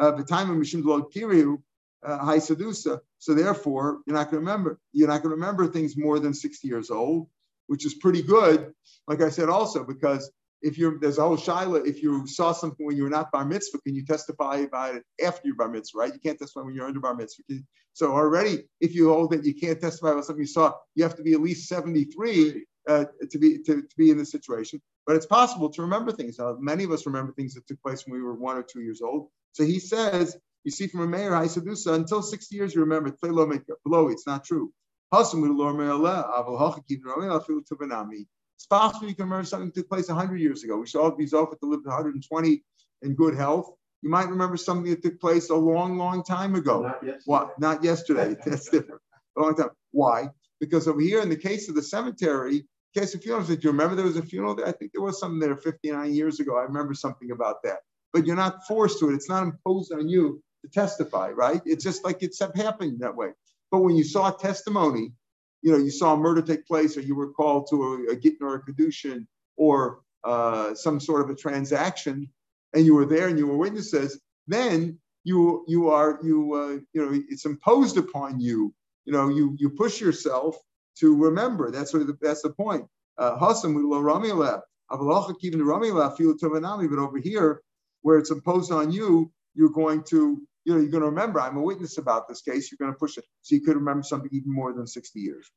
the 0.00 0.24
time 0.24 0.50
of 0.50 0.56
Mishim 0.56 0.84
Log 0.84 1.12
Kiriu, 1.12 1.62
Hai 2.04 2.36
uh, 2.36 2.40
Sadusa. 2.40 3.00
So 3.18 3.34
therefore, 3.34 4.00
you're 4.06 4.16
not 4.16 4.30
going 4.30 4.42
to 4.42 4.50
remember. 4.50 4.78
You're 4.92 5.08
not 5.08 5.22
going 5.22 5.30
to 5.30 5.36
remember 5.36 5.66
things 5.66 5.96
more 5.96 6.18
than 6.18 6.32
60 6.32 6.66
years 6.66 6.90
old, 6.90 7.28
which 7.66 7.84
is 7.84 7.94
pretty 7.94 8.22
good. 8.22 8.72
Like 9.06 9.20
I 9.20 9.28
said, 9.28 9.48
also 9.48 9.84
because 9.84 10.30
if 10.62 10.78
you're 10.78 10.98
there's 10.98 11.18
a 11.18 11.22
whole 11.22 11.36
shaila, 11.36 11.86
if 11.86 12.02
you 12.02 12.26
saw 12.26 12.52
something 12.52 12.86
when 12.86 12.96
you 12.96 13.04
were 13.04 13.10
not 13.10 13.30
bar 13.32 13.44
mitzvah, 13.44 13.80
can 13.80 13.94
you 13.94 14.04
testify 14.04 14.56
about 14.56 14.94
it 14.94 15.04
after 15.24 15.42
you're 15.44 15.56
bar 15.56 15.68
mitzvah, 15.68 15.98
right? 15.98 16.12
You 16.12 16.20
can't 16.20 16.38
testify 16.38 16.64
when 16.64 16.74
you're 16.74 16.86
under 16.86 17.00
bar 17.00 17.14
mitzvah. 17.14 17.42
So 17.92 18.12
already, 18.12 18.64
if 18.80 18.94
you 18.94 19.08
hold 19.08 19.32
that 19.32 19.44
you 19.44 19.54
can't 19.54 19.80
testify 19.80 20.12
about 20.12 20.24
something 20.24 20.42
you 20.42 20.46
saw, 20.46 20.74
you 20.94 21.02
have 21.02 21.16
to 21.16 21.22
be 21.22 21.32
at 21.32 21.40
least 21.40 21.68
73 21.68 22.64
uh, 22.88 23.04
to 23.30 23.38
be 23.38 23.58
to, 23.62 23.82
to 23.82 23.96
be 23.96 24.10
in 24.10 24.18
this 24.18 24.30
situation. 24.30 24.80
But 25.06 25.16
it's 25.16 25.26
possible 25.26 25.70
to 25.70 25.82
remember 25.82 26.12
things. 26.12 26.38
Uh, 26.38 26.54
many 26.58 26.84
of 26.84 26.92
us 26.92 27.06
remember 27.06 27.32
things 27.32 27.54
that 27.54 27.66
took 27.66 27.82
place 27.82 28.06
when 28.06 28.14
we 28.14 28.22
were 28.22 28.34
one 28.34 28.56
or 28.56 28.62
two 28.62 28.80
years 28.80 29.00
old. 29.00 29.28
So 29.52 29.64
he 29.64 29.78
says, 29.78 30.36
you 30.64 30.70
see 30.70 30.86
from 30.86 31.00
a 31.00 31.06
mayor, 31.06 31.30
Haisadusa, 31.30 31.94
until 31.94 32.22
60 32.22 32.54
years 32.54 32.74
you 32.74 32.82
remember, 32.82 33.14
below 33.22 34.08
it's 34.08 34.26
not 34.26 34.44
true. 34.44 34.72
It's 35.12 35.20
possible 35.20 35.48
you 39.08 39.14
can 39.14 39.24
remember 39.24 39.44
something 39.44 39.68
that 39.68 39.74
took 39.74 39.88
place 39.88 40.08
100 40.08 40.36
years 40.36 40.62
ago. 40.64 40.76
We 40.76 40.86
saw 40.86 41.10
these 41.16 41.30
that 41.30 41.56
lived 41.62 41.86
120 41.86 42.62
in 43.02 43.14
good 43.14 43.34
health. 43.34 43.72
You 44.02 44.10
might 44.10 44.28
remember 44.28 44.56
something 44.56 44.90
that 44.90 45.02
took 45.02 45.20
place 45.20 45.50
a 45.50 45.54
long, 45.54 45.98
long 45.98 46.22
time 46.22 46.54
ago. 46.54 46.82
Not 46.82 47.02
yesterday. 47.02 47.22
What? 47.24 47.58
Not 47.58 47.84
yesterday. 47.84 48.36
That's 48.46 48.68
different. 48.68 49.00
A 49.36 49.40
long 49.40 49.56
time. 49.56 49.70
Why? 49.92 50.28
Because 50.58 50.86
over 50.88 51.00
here, 51.00 51.20
in 51.22 51.28
the 51.28 51.36
case 51.36 51.68
of 51.68 51.74
the 51.74 51.82
cemetery, 51.82 52.66
case 52.94 53.14
of 53.14 53.22
funerals, 53.22 53.48
did 53.48 53.64
you 53.64 53.70
remember 53.70 53.94
there 53.94 54.04
was 54.04 54.16
a 54.16 54.22
funeral 54.22 54.54
there? 54.54 54.66
I 54.66 54.72
think 54.72 54.92
there 54.92 55.02
was 55.02 55.18
something 55.18 55.38
there 55.38 55.56
59 55.56 56.12
years 56.14 56.40
ago. 56.40 56.56
I 56.56 56.62
remember 56.62 56.94
something 56.94 57.30
about 57.30 57.62
that. 57.64 57.78
But 58.12 58.26
you're 58.26 58.36
not 58.36 58.66
forced 58.66 58.98
to 59.00 59.10
it. 59.10 59.14
It's 59.14 59.28
not 59.28 59.44
imposed 59.44 59.92
on 59.92 60.08
you 60.08 60.42
to 60.62 60.70
testify, 60.70 61.30
right? 61.30 61.60
It's 61.64 61.84
just 61.84 62.04
like 62.04 62.22
it's 62.22 62.40
happening 62.56 62.98
that 63.00 63.16
way. 63.16 63.30
But 63.70 63.80
when 63.80 63.96
you 63.96 64.04
saw 64.04 64.30
testimony, 64.30 65.12
you 65.62 65.72
know, 65.72 65.78
you 65.78 65.90
saw 65.90 66.14
a 66.14 66.16
murder 66.16 66.42
take 66.42 66.66
place, 66.66 66.96
or 66.96 67.02
you 67.02 67.14
were 67.14 67.32
called 67.32 67.68
to 67.70 67.82
a, 67.82 68.14
a 68.14 68.44
or 68.44 68.54
a 68.56 68.62
kedushin, 68.62 69.26
or 69.56 70.00
uh, 70.24 70.74
some 70.74 71.00
sort 71.00 71.22
of 71.22 71.30
a 71.30 71.34
transaction, 71.34 72.28
and 72.74 72.84
you 72.84 72.94
were 72.94 73.06
there 73.06 73.28
and 73.28 73.38
you 73.38 73.46
were 73.46 73.56
witnesses, 73.56 74.20
then 74.46 74.98
you 75.24 75.64
you 75.68 75.90
are 75.90 76.18
you 76.22 76.54
uh, 76.54 76.78
you 76.92 77.04
know 77.04 77.22
it's 77.28 77.44
imposed 77.44 77.96
upon 77.98 78.40
you. 78.40 78.74
You 79.04 79.12
know, 79.12 79.28
you 79.28 79.56
you 79.58 79.70
push 79.70 80.00
yourself 80.00 80.56
to 80.98 81.14
remember. 81.16 81.70
That's 81.70 81.92
what 81.92 82.06
the, 82.06 82.16
that's 82.20 82.42
the 82.42 82.50
point. 82.50 82.86
Uh, 83.18 83.38
Hasam 83.38 83.74
But 86.88 86.98
over 86.98 87.18
here, 87.18 87.62
where 88.02 88.18
it's 88.18 88.30
imposed 88.30 88.72
on 88.72 88.92
you, 88.92 89.30
you're 89.54 89.70
going 89.70 90.02
to 90.04 90.40
you 90.64 90.74
know, 90.74 90.80
you're 90.80 90.90
going 90.90 91.02
to 91.02 91.08
remember, 91.08 91.40
I'm 91.40 91.56
a 91.56 91.62
witness 91.62 91.98
about 91.98 92.28
this 92.28 92.42
case, 92.42 92.70
you're 92.70 92.76
going 92.78 92.92
to 92.92 92.98
push 92.98 93.16
it. 93.16 93.24
So 93.42 93.54
you 93.54 93.62
could 93.62 93.76
remember 93.76 94.02
something 94.02 94.30
even 94.32 94.52
more 94.52 94.72
than 94.72 94.86
60 94.86 95.18
years. 95.18 95.50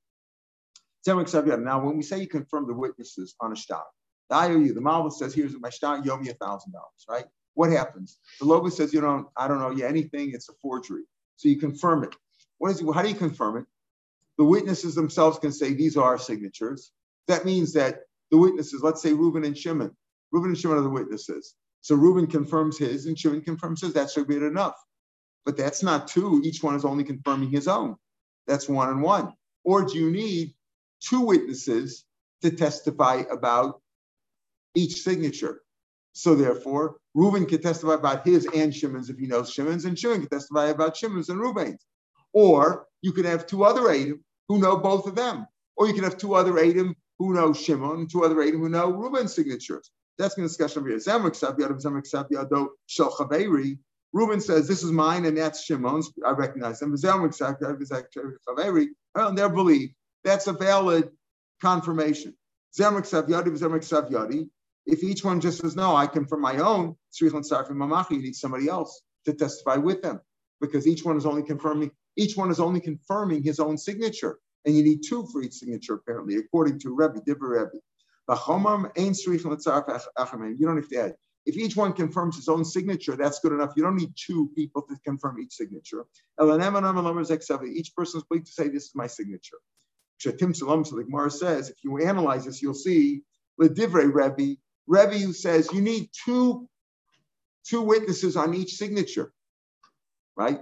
Now, 1.05 1.83
when 1.85 1.97
we 1.97 2.03
say 2.03 2.21
you 2.21 2.27
confirm 2.27 2.67
the 2.67 2.73
witnesses 2.73 3.35
on 3.41 3.51
a 3.51 3.55
shtar, 3.55 3.83
the 4.29 4.35
IOU, 4.35 4.73
the 4.73 4.81
Malva 4.81 5.11
says, 5.11 5.33
here's 5.33 5.53
my 5.59 5.69
shtar, 5.69 5.99
you 5.99 6.11
owe 6.11 6.17
me 6.17 6.29
a 6.29 6.33
$1,000, 6.35 6.61
right? 7.09 7.25
What 7.55 7.69
happens? 7.69 8.17
The 8.39 8.45
Loba 8.45 8.71
says, 8.71 8.93
you 8.93 9.01
don't, 9.01 9.27
I 9.35 9.47
don't 9.49 9.59
know 9.59 9.71
you 9.71 9.85
anything, 9.85 10.31
it's 10.33 10.47
a 10.47 10.53
forgery. 10.61 11.03
So 11.35 11.49
you 11.49 11.57
confirm 11.57 12.05
it. 12.05 12.15
What 12.59 12.71
is 12.71 12.79
it? 12.79 12.87
How 12.93 13.01
do 13.01 13.09
you 13.09 13.15
confirm 13.15 13.57
it? 13.57 13.65
The 14.37 14.45
witnesses 14.45 14.95
themselves 14.95 15.37
can 15.37 15.51
say, 15.51 15.73
these 15.73 15.97
are 15.97 16.05
our 16.05 16.17
signatures. 16.17 16.93
That 17.27 17.45
means 17.45 17.73
that 17.73 17.99
the 18.31 18.37
witnesses, 18.37 18.81
let's 18.81 19.01
say 19.01 19.11
Reuben 19.11 19.43
and 19.43 19.57
Shimon, 19.57 19.95
Reuben 20.31 20.51
and 20.51 20.57
Shimon 20.57 20.77
are 20.77 20.81
the 20.81 20.89
witnesses. 20.89 21.55
So 21.83 21.95
Reuben 21.95 22.27
confirms 22.27 22.77
his 22.77 23.07
and 23.07 23.19
Shimon 23.19 23.41
confirms 23.41 23.81
his. 23.81 23.93
That 23.93 24.09
should 24.09 24.27
be 24.27 24.37
enough. 24.37 24.75
But 25.45 25.57
that's 25.57 25.83
not 25.83 26.07
two. 26.07 26.41
Each 26.43 26.63
one 26.63 26.75
is 26.75 26.85
only 26.85 27.03
confirming 27.03 27.49
his 27.49 27.67
own. 27.67 27.97
That's 28.47 28.69
one 28.69 28.89
and 28.89 29.01
one. 29.01 29.33
Or 29.65 29.83
do 29.83 29.97
you 29.97 30.09
need 30.09 30.53
two 31.01 31.19
witnesses 31.19 32.05
to 32.41 32.51
testify 32.51 33.23
about 33.29 33.81
each 34.75 35.01
signature? 35.01 35.61
So 36.13 36.35
therefore, 36.35 36.95
Reuben 37.13 37.45
can 37.45 37.61
testify 37.61 37.95
about 37.95 38.25
his 38.25 38.45
and 38.45 38.73
Shimon's 38.73 39.09
if 39.09 39.17
he 39.17 39.27
knows 39.27 39.51
Shimon's, 39.51 39.83
and 39.83 39.99
Shimon 39.99 40.21
can 40.21 40.29
testify 40.29 40.67
about 40.67 40.95
Shimon's 40.95 41.27
and 41.27 41.39
Reuben's. 41.39 41.85
Or 42.31 42.87
you 43.01 43.11
could 43.11 43.25
have 43.25 43.45
two 43.45 43.65
other 43.65 43.89
Adam 43.91 44.23
who 44.47 44.59
know 44.59 44.77
both 44.77 45.05
of 45.05 45.15
them. 45.15 45.47
Or 45.75 45.87
you 45.87 45.93
can 45.93 46.05
have 46.05 46.17
two 46.17 46.33
other 46.35 46.57
Adam 46.59 46.95
who 47.19 47.33
know 47.33 47.51
Shimon 47.51 48.07
two 48.07 48.23
other 48.23 48.41
Adam 48.41 48.61
who 48.61 48.69
know 48.69 48.89
Reuben's 48.89 49.33
signatures. 49.33 49.91
That's 50.19 50.35
the 50.35 50.43
discussion 50.43 50.79
over 50.81 50.89
here. 50.89 50.99
Reuben 54.13 54.41
says, 54.41 54.67
This 54.67 54.83
is 54.83 54.91
mine, 54.91 55.25
and 55.25 55.37
that's 55.37 55.63
Shimon's. 55.65 56.11
I 56.25 56.31
recognize 56.31 56.79
them. 56.79 56.95
And 59.15 59.37
they're 59.37 59.49
believed. 59.49 59.95
That's 60.23 60.47
a 60.47 60.53
valid 60.53 61.09
confirmation. 61.61 62.35
If 64.85 65.03
each 65.03 65.25
one 65.25 65.41
just 65.41 65.61
says, 65.61 65.75
No, 65.75 65.95
I 65.95 66.07
confirm 66.07 66.41
my 66.41 66.57
own, 66.59 66.95
you 67.19 67.31
need 68.21 68.35
somebody 68.35 68.69
else 68.69 69.01
to 69.25 69.33
testify 69.33 69.77
with 69.77 70.01
them. 70.03 70.21
Because 70.61 70.87
each 70.87 71.05
one 71.05 71.17
is 71.17 71.25
only 71.25 71.43
confirming, 71.43 71.91
each 72.17 72.37
one 72.37 72.51
is 72.51 72.59
only 72.59 72.81
confirming 72.81 73.43
his 73.43 73.59
own 73.59 73.77
signature. 73.77 74.39
And 74.65 74.75
you 74.75 74.83
need 74.83 75.01
two 75.07 75.27
for 75.31 75.41
each 75.43 75.55
signature, 75.55 75.95
apparently, 75.95 76.37
according 76.37 76.79
to 76.81 76.95
Rebbe, 76.95 77.21
Dibber 77.25 77.49
Rebbe. 77.49 77.71
You 78.29 78.35
don't 80.65 80.77
have 80.77 80.89
to 80.89 80.97
add. 80.97 81.15
If 81.45 81.57
each 81.57 81.75
one 81.75 81.91
confirms 81.91 82.37
his 82.37 82.47
own 82.47 82.63
signature, 82.63 83.17
that's 83.17 83.39
good 83.39 83.51
enough. 83.51 83.73
You 83.75 83.83
don't 83.83 83.97
need 83.97 84.13
two 84.15 84.49
people 84.55 84.81
to 84.83 84.95
confirm 85.03 85.39
each 85.41 85.53
signature. 85.53 86.05
Each 86.39 87.95
person 87.95 88.19
is 88.19 88.25
willing 88.29 88.45
to 88.45 88.51
say, 88.51 88.69
This 88.69 88.85
is 88.85 88.91
my 88.95 89.07
signature. 89.07 89.57
Shatim 90.23 90.55
Salam, 90.55 90.85
so 90.85 91.27
says, 91.29 91.69
if 91.69 91.83
you 91.83 91.97
analyze 91.97 92.45
this, 92.45 92.61
you'll 92.61 92.73
see 92.73 93.23
Ledivre 93.57 94.07
Rebbe, 94.07 94.55
Rebbe 94.87 95.17
who 95.17 95.33
says 95.33 95.69
you 95.73 95.81
need 95.81 96.09
two, 96.25 96.67
two 97.65 97.81
witnesses 97.81 98.37
on 98.37 98.53
each 98.53 98.75
signature, 98.75 99.33
right? 100.37 100.61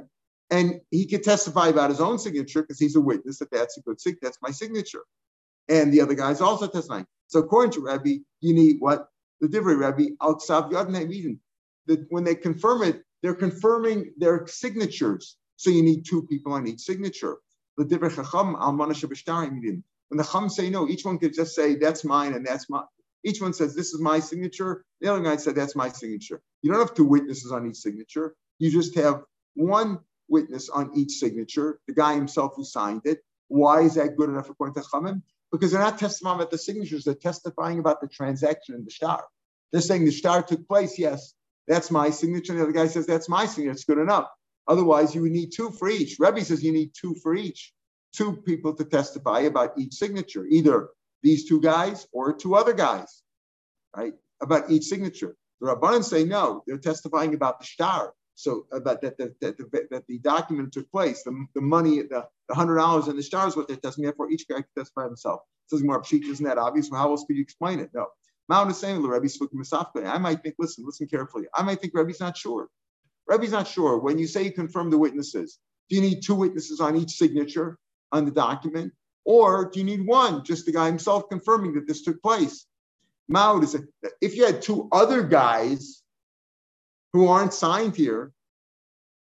And 0.50 0.82
he 0.90 1.06
could 1.06 1.24
testify 1.24 1.68
about 1.68 1.92
his 1.92 2.02
own 2.02 2.20
signature 2.20 2.62
because 2.62 2.80
he's 2.80 2.96
a 2.96 3.02
witness 3.02 3.40
that 3.40 3.52
that's 3.52 3.78
a 3.78 3.82
good 3.82 4.02
signature, 4.02 4.20
that's 4.24 4.40
my 4.42 4.52
signature. 4.52 5.04
And 5.70 5.94
the 5.94 6.02
other 6.02 6.16
guy's 6.16 6.42
also 6.42 6.68
testifying. 6.68 7.06
So 7.32 7.40
according 7.40 7.72
to 7.74 7.82
Rabbi, 7.82 8.18
you 8.42 8.54
need 8.54 8.78
what? 8.80 9.08
the 9.40 9.48
Divrei 9.48 9.80
Rabbi, 9.80 10.10
Al 10.22 10.36
Ksav 10.36 10.72
Yad 10.72 11.40
that 11.88 12.06
when 12.10 12.24
they 12.24 12.36
confirm 12.36 12.84
it, 12.84 13.04
they're 13.24 13.34
confirming 13.34 14.14
their 14.18 14.46
signatures. 14.48 15.38
So 15.56 15.70
you 15.70 15.82
need 15.82 16.06
two 16.06 16.24
people 16.28 16.54
on 16.54 16.68
each 16.68 16.82
signature. 16.82 17.38
The 17.78 17.86
Divrei 17.86 18.14
Chacham 18.14 18.56
Al 18.60 18.76
When 18.76 18.90
the 18.90 20.24
Chum 20.30 20.50
say 20.50 20.70
no, 20.70 20.88
each 20.90 21.06
one 21.06 21.18
could 21.18 21.34
just 21.34 21.56
say 21.56 21.76
that's 21.76 22.04
mine 22.04 22.34
and 22.34 22.46
that's 22.46 22.70
my. 22.70 22.84
Each 23.24 23.42
one 23.42 23.54
says 23.54 23.74
this 23.76 23.94
is 23.94 24.02
my 24.02 24.20
signature. 24.20 24.84
The 25.00 25.12
other 25.12 25.24
guy 25.24 25.38
said 25.38 25.56
that's 25.56 25.76
my 25.76 25.90
signature. 25.90 26.42
You 26.62 26.72
don't 26.72 26.82
have 26.82 26.94
two 26.94 27.06
witnesses 27.06 27.52
on 27.52 27.66
each 27.66 27.78
signature. 27.78 28.36
You 28.60 28.70
just 28.72 28.96
have 28.96 29.24
one 29.56 30.00
witness 30.28 30.70
on 30.70 30.92
each 30.96 31.14
signature, 31.14 31.80
the 31.88 31.94
guy 31.94 32.16
himself 32.16 32.54
who 32.56 32.64
signed 32.64 33.02
it, 33.06 33.20
Why 33.48 33.82
is 33.82 33.96
that 33.96 34.18
good 34.18 34.30
enough 34.30 34.50
according 34.50 34.76
to 34.76 34.82
Chachamim? 34.82 35.22
Because 35.52 35.72
they're 35.72 35.82
not 35.82 36.00
testifying 36.00 36.36
about 36.38 36.52
the 36.52 36.58
signatures; 36.58 37.04
they're 37.04 37.14
testifying 37.14 37.80
about 37.80 38.02
the 38.02 38.08
transaction 38.08 38.76
in 38.76 38.86
the 38.86 38.92
shtar. 38.92 39.26
They're 39.72 39.82
saying 39.82 40.06
the 40.06 40.12
shtar 40.12 40.44
took 40.44 40.68
place. 40.68 40.98
Yes, 40.98 41.34
that's 41.68 41.92
my 41.92 42.10
signature. 42.10 42.54
And 42.54 42.60
the 42.60 42.66
other 42.66 42.74
guy 42.74 42.88
says 42.88 43.06
that's 43.06 43.30
my 43.30 43.46
signature. 43.46 43.72
It's 43.72 43.84
good 43.84 43.98
enough. 43.98 44.28
Otherwise, 44.68 45.14
you 45.16 45.22
would 45.24 45.32
need 45.32 45.52
two 45.52 45.72
for 45.72 45.90
each. 45.90 46.18
Rebbe 46.20 46.44
says 46.44 46.64
you 46.64 46.72
need 46.72 46.92
two 46.94 47.16
for 47.16 47.36
each, 47.36 47.74
two 48.14 48.38
people 48.38 48.74
to 48.76 48.86
testify 48.86 49.42
about 49.42 49.78
each 49.78 49.94
signature, 49.96 50.46
either 50.46 50.90
these 51.24 51.48
two 51.48 51.60
guys 51.62 52.08
or 52.12 52.34
two 52.34 52.56
other 52.56 52.74
guys, 52.74 53.22
right? 53.96 54.14
About 54.42 54.70
each 54.72 54.86
signature. 54.86 55.36
The 55.60 55.68
Rabbanan 55.68 56.04
say 56.04 56.24
no, 56.24 56.64
they're 56.66 56.78
testifying 56.78 57.34
about 57.34 57.60
the 57.60 57.66
shtar. 57.66 58.14
So 58.36 58.66
uh, 58.74 58.78
about 58.78 59.02
that, 59.02 59.18
that, 59.18 59.40
that, 59.42 59.58
that, 59.92 60.08
the 60.08 60.20
document 60.20 60.72
took 60.72 60.90
place, 60.92 61.24
the, 61.24 61.46
the 61.54 61.62
money, 61.62 62.02
the, 62.02 62.28
the 62.50 62.56
hundred 62.56 62.78
dollars 62.78 63.08
and 63.08 63.18
the 63.18 63.24
shtar 63.24 63.48
is 63.48 63.56
what 63.56 63.68
they're 63.68 63.78
testifying 63.78 64.14
for. 64.16 64.30
Each 64.30 64.48
guy 64.48 64.56
can 64.56 64.66
testify 64.78 65.06
himself. 65.06 65.42
Says 65.68 65.84
more 65.84 66.02
Pshit, 66.02 66.24
isn't 66.24 66.46
that 66.46 66.58
obvious? 66.58 66.90
Well, 66.90 67.02
how 67.02 67.12
else 67.12 67.24
could 67.26 67.36
you 67.36 67.44
explain 67.44 67.80
it? 67.80 67.92
No. 67.94 68.08
Mount 68.50 68.72
is 68.72 68.78
saying 68.78 69.02
the 69.02 69.08
Rebbe 69.08 69.30
spoken 69.30 69.64
softly. 69.64 70.04
I 70.04 70.18
might 70.18 70.44
think, 70.44 70.56
listen, 70.60 70.86
listen 70.86 71.08
carefully. 71.08 71.46
I 71.56 71.62
might 71.64 71.80
think 71.80 71.94
Rebbe's 71.94 72.20
not 72.20 72.36
sure. 72.36 72.68
Rebbe's 73.28 73.52
not 73.52 73.68
sure. 73.68 73.98
When 74.00 74.18
you 74.18 74.28
say 74.28 74.44
you 74.44 74.52
confirm 74.52 74.90
the 74.90 74.98
witnesses, 74.98 75.60
do 75.90 75.96
you 75.96 76.02
need 76.02 76.22
two 76.22 76.36
witnesses 76.36 76.82
on 76.82 76.98
each 76.98 77.12
signature 77.12 77.78
on 78.12 78.26
the 78.26 78.32
document? 78.32 78.92
Or 79.24 79.70
do 79.70 79.80
you 79.80 79.86
need 79.86 80.06
one, 80.06 80.44
just 80.44 80.66
the 80.66 80.72
guy 80.72 80.88
himself 80.88 81.30
confirming 81.30 81.76
that 81.76 81.88
this 81.88 82.02
took 82.02 82.22
place? 82.22 82.66
Maud 83.30 83.64
is 83.64 83.78
if 84.20 84.36
you 84.36 84.46
had 84.46 84.62
two 84.62 84.90
other 84.92 85.24
guys 85.24 86.01
who 87.14 87.28
aren't 87.28 87.54
signed 87.54 87.96
here, 87.96 88.32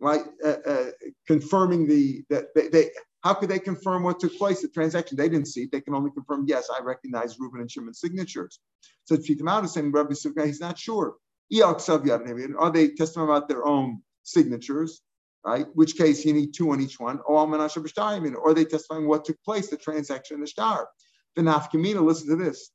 right, 0.01 0.23
uh, 0.45 0.57
uh, 0.67 0.91
confirming 1.27 1.87
the 1.87 2.25
that 2.31 2.55
they, 2.55 2.69
they, 2.69 2.91
how 3.23 3.35
could 3.35 3.51
they 3.51 3.59
confirm 3.59 4.03
what 4.03 4.21
took 4.21 4.37
place, 4.39 4.63
the 4.63 4.69
transaction? 4.69 5.17
They 5.17 5.29
didn't 5.29 5.49
see. 5.49 5.67
They 5.71 5.81
can 5.81 5.95
only 5.95 6.11
confirm, 6.11 6.47
yes, 6.49 6.71
I 6.75 6.83
recognize 6.83 7.39
Reuben 7.39 7.61
and 7.61 7.71
Shimon's 7.71 8.01
signatures. 8.01 8.61
So 9.05 9.17
Chitam 9.17 9.65
is 9.65 9.73
saying, 9.73 9.93
Rabbi 9.93 10.15
Sivka, 10.15 10.47
he's 10.47 10.61
not 10.61 10.79
sure. 10.79 11.17
Are 11.53 12.73
they 12.73 12.89
testifying 12.89 13.29
about 13.29 13.49
their 13.49 13.67
own 13.67 14.03
signatures? 14.23 15.03
Right? 15.45 15.67
Which 15.75 15.97
case 15.97 16.25
you 16.25 16.33
need 16.33 16.55
two 16.55 16.71
on 16.71 16.81
each 16.81 17.01
one. 17.01 17.19
Or 17.27 17.39
are 17.39 18.55
they 18.55 18.65
testifying 18.65 19.09
what 19.09 19.25
took 19.25 19.43
place, 19.43 19.69
the 19.69 19.77
transaction 19.77 20.37
in 20.37 20.41
the 20.41 20.47
shtar? 20.47 20.89
The 21.37 21.43
nafkamina, 21.43 22.03
listen 22.03 22.29
to 22.29 22.37
this. 22.37 22.71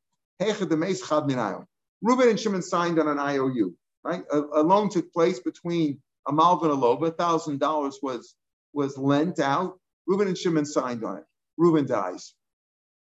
Reuben 2.01 2.29
and 2.29 2.39
Shimon 2.39 2.61
signed 2.61 2.99
on 2.99 3.07
an 3.07 3.19
IOU, 3.19 3.73
right? 4.05 4.23
A, 4.31 4.39
a 4.41 4.63
loan 4.63 4.89
took 4.89 5.13
place 5.13 5.41
between 5.41 6.01
a 6.29 6.33
Malvin 6.33 6.71
and 6.71 6.83
a 6.83 6.83
Loba. 6.87 7.17
thousand 7.17 7.59
dollars 7.61 7.99
was 8.03 8.35
was 8.73 8.97
lent 8.99 9.39
out. 9.41 9.79
Reuben 10.07 10.29
and 10.29 10.37
Shimon 10.39 10.65
signed 10.65 11.05
on 11.05 11.19
it. 11.19 11.25
Reuben 11.57 11.87
dies. 11.87 12.35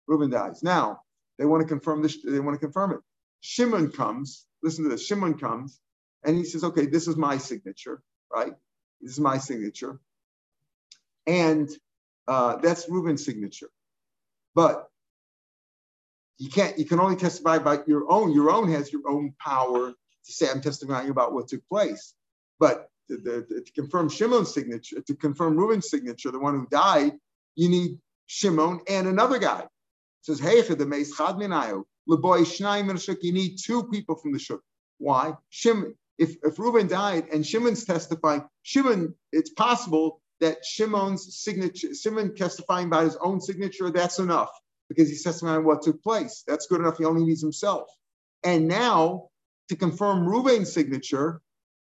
Reuben 0.08 0.30
dies. 0.30 0.62
Now 0.62 1.00
they 1.38 1.46
want 1.46 1.62
to 1.62 1.68
confirm 1.68 2.02
this. 2.02 2.18
They 2.24 2.40
want 2.40 2.56
to 2.56 2.64
confirm 2.66 2.92
it. 2.92 3.00
Shimon 3.42 3.92
comes. 3.92 4.46
Listen 4.62 4.84
to 4.84 4.90
this. 4.90 5.06
Shimon 5.06 5.38
comes 5.38 5.80
and 6.24 6.36
he 6.36 6.44
says, 6.44 6.64
"Okay, 6.64 6.86
this 6.86 7.08
is 7.08 7.16
my 7.16 7.38
signature, 7.38 8.02
right? 8.32 8.54
This 9.02 9.12
is 9.12 9.20
my 9.20 9.38
signature, 9.38 10.00
and 11.26 11.70
uh, 12.28 12.56
that's 12.56 12.88
Reuben's 12.88 13.24
signature. 13.24 13.70
But 14.54 14.88
you 16.38 16.50
can't. 16.50 16.78
You 16.78 16.86
can 16.86 17.00
only 17.00 17.16
testify 17.16 17.56
about 17.56 17.88
your 17.88 18.10
own. 18.10 18.32
Your 18.32 18.50
own 18.50 18.70
has 18.72 18.92
your 18.92 19.02
own 19.08 19.34
power 19.40 19.94
to 20.26 20.32
say 20.32 20.48
I'm 20.50 20.60
testifying 20.60 21.10
about 21.10 21.32
what 21.32 21.48
took 21.48 21.66
place. 21.68 22.14
But 22.58 22.88
to, 23.08 23.18
to, 23.18 23.72
confirm 23.74 24.08
Shimon's 24.08 24.52
signature, 24.52 25.00
to 25.00 25.14
confirm 25.14 25.56
Reuben's 25.56 25.88
signature, 25.88 26.30
the 26.30 26.38
one 26.38 26.54
who 26.54 26.66
died, 26.70 27.12
you 27.54 27.68
need 27.68 27.98
Shimon 28.26 28.80
and 28.88 29.06
another 29.06 29.38
guy. 29.38 29.60
It 29.60 29.68
says, 30.22 30.40
Hey, 30.40 30.62
the 30.62 30.86
meis 30.86 31.16
chad 31.16 31.36
minayo, 31.36 31.84
leboy 32.08 32.40
shnayim 32.40 33.02
shuk. 33.02 33.18
You 33.22 33.32
need 33.32 33.58
two 33.62 33.84
people 33.84 34.16
from 34.16 34.32
the 34.32 34.38
shuk. 34.38 34.60
Why? 34.98 35.34
Shimon. 35.50 35.94
If 36.18 36.36
if 36.42 36.58
Reuben 36.58 36.88
died 36.88 37.28
and 37.32 37.46
Shimon's 37.46 37.84
testifying, 37.84 38.44
Shimon, 38.62 39.14
it's 39.32 39.50
possible 39.50 40.22
that 40.40 40.64
Shimon's 40.64 41.36
signature, 41.36 41.94
Shimon 41.94 42.34
testifying 42.34 42.86
about 42.86 43.04
his 43.04 43.16
own 43.16 43.40
signature, 43.40 43.90
that's 43.90 44.18
enough 44.18 44.50
because 44.88 45.08
he's 45.08 45.22
testifying 45.22 45.64
what 45.64 45.82
took 45.82 46.02
place. 46.02 46.42
That's 46.46 46.66
good 46.66 46.80
enough. 46.80 46.98
He 46.98 47.04
only 47.04 47.24
needs 47.24 47.42
himself. 47.42 47.88
And 48.44 48.68
now 48.68 49.28
to 49.68 49.76
confirm 49.76 50.26
Reuben's 50.26 50.72
signature, 50.72 51.40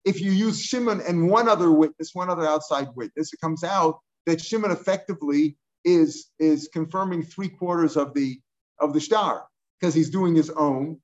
if 0.06 0.22
you 0.22 0.32
use 0.32 0.62
Shimon 0.62 1.02
and 1.02 1.30
one 1.30 1.50
other 1.50 1.72
witness, 1.72 2.12
one 2.14 2.30
other 2.30 2.48
outside 2.48 2.88
witness, 2.96 3.34
it 3.34 3.40
comes 3.42 3.64
out 3.64 4.00
that 4.26 4.42
Shimon 4.42 4.72
effectively 4.72 5.58
is, 5.84 6.28
is 6.40 6.70
confirming 6.72 7.24
three 7.24 7.50
quarters 7.50 7.98
of 7.98 8.14
the 8.14 8.40
of 8.80 8.94
the 8.94 9.00
shtar 9.00 9.46
because 9.80 9.94
he's 9.94 10.10
doing 10.10 10.36
his 10.36 10.50
own, 10.52 11.00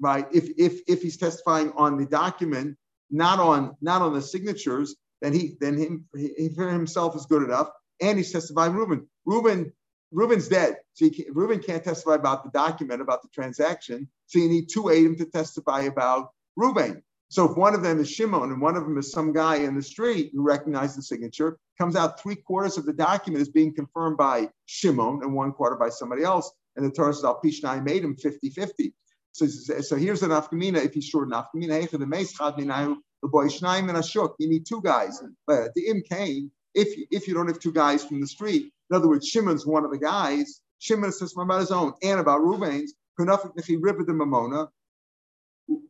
right? 0.00 0.26
If 0.32 0.50
if 0.56 0.80
if 0.86 1.02
he's 1.02 1.16
testifying 1.16 1.72
on 1.76 1.96
the 1.96 2.06
document, 2.06 2.76
not 3.10 3.38
on 3.38 3.76
not 3.80 4.02
on 4.02 4.14
the 4.14 4.22
signatures, 4.22 4.96
then 5.20 5.32
he 5.32 5.56
then 5.60 5.76
him 5.76 6.04
he, 6.14 6.48
himself 6.56 7.16
is 7.16 7.26
good 7.26 7.42
enough, 7.42 7.68
and 8.00 8.18
he's 8.18 8.32
testifying 8.32 8.72
Reuben. 8.72 9.06
Reuben 9.24 9.72
Reuben's 10.10 10.48
dead, 10.48 10.76
so 10.94 11.08
can, 11.10 11.26
Reuben 11.32 11.60
can't 11.60 11.84
testify 11.84 12.14
about 12.14 12.44
the 12.44 12.50
document 12.50 13.02
about 13.02 13.22
the 13.22 13.28
transaction. 13.28 14.08
So 14.26 14.38
you 14.38 14.48
need 14.48 14.68
two 14.68 14.90
Adam 14.90 15.16
to 15.16 15.26
testify 15.26 15.82
about 15.82 16.30
Reuben. 16.56 17.02
So 17.30 17.50
if 17.50 17.56
one 17.58 17.74
of 17.74 17.82
them 17.82 18.00
is 18.00 18.10
Shimon 18.10 18.50
and 18.50 18.60
one 18.60 18.76
of 18.76 18.84
them 18.84 18.96
is 18.96 19.12
some 19.12 19.34
guy 19.34 19.56
in 19.56 19.74
the 19.74 19.82
street 19.82 20.30
who 20.32 20.42
recognized 20.42 20.96
the 20.96 21.02
signature, 21.02 21.58
comes 21.76 21.94
out 21.94 22.20
three 22.20 22.36
quarters 22.36 22.78
of 22.78 22.86
the 22.86 22.92
document 22.92 23.42
is 23.42 23.50
being 23.50 23.74
confirmed 23.74 24.16
by 24.16 24.48
Shimon 24.64 25.20
and 25.22 25.34
one 25.34 25.52
quarter 25.52 25.76
by 25.76 25.90
somebody 25.90 26.22
else. 26.22 26.50
And 26.76 26.86
the 26.86 26.90
Torah 26.90 27.12
says, 27.12 27.24
Al 27.24 27.40
Pishnai 27.44 27.84
made 27.84 28.02
him 28.02 28.16
50 28.16 28.48
50. 28.50 28.94
So, 29.32 29.46
so 29.46 29.96
here's 29.96 30.22
an 30.22 30.30
afkamina 30.30 30.84
if 30.84 30.94
he's 30.94 31.04
short 31.04 31.28
an 31.28 31.34
afkamina. 31.34 32.96
The 33.20 33.28
boy 33.28 33.46
Shnaim 33.46 33.88
and 33.88 33.98
Ashuk, 33.98 34.34
you 34.38 34.48
need 34.48 34.64
two 34.64 34.80
guys. 34.80 35.22
But 35.46 35.74
the 35.74 35.88
Im 35.88 36.02
came, 36.02 36.50
if, 36.74 36.88
if 37.10 37.28
you 37.28 37.34
don't 37.34 37.48
have 37.48 37.58
two 37.58 37.72
guys 37.72 38.04
from 38.04 38.20
the 38.20 38.26
street, 38.26 38.72
in 38.90 38.96
other 38.96 39.08
words, 39.08 39.26
Shimon's 39.26 39.66
one 39.66 39.84
of 39.84 39.90
the 39.90 39.98
guys, 39.98 40.60
Shimon 40.78 41.12
says 41.12 41.34
about 41.36 41.60
his 41.60 41.70
own 41.70 41.92
and 42.02 42.20
about 42.20 42.40
Ruvain's, 42.40 42.94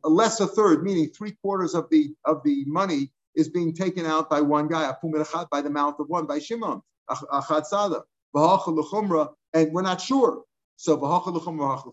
a 0.03 0.09
less 0.09 0.39
a 0.39 0.47
third, 0.47 0.83
meaning 0.83 1.09
three 1.09 1.37
quarters 1.41 1.75
of 1.75 1.87
the 1.89 2.13
of 2.25 2.41
the 2.43 2.65
money 2.65 3.11
is 3.35 3.49
being 3.49 3.73
taken 3.73 4.05
out 4.05 4.29
by 4.29 4.41
one 4.41 4.67
guy, 4.67 4.91
by 5.51 5.61
the 5.61 5.69
mouth 5.69 5.99
of 5.99 6.09
one, 6.09 6.25
by 6.25 6.39
Shimon, 6.39 6.81
and 9.53 9.71
we're 9.71 9.81
not 9.81 10.01
sure. 10.01 10.43
So, 10.75 10.95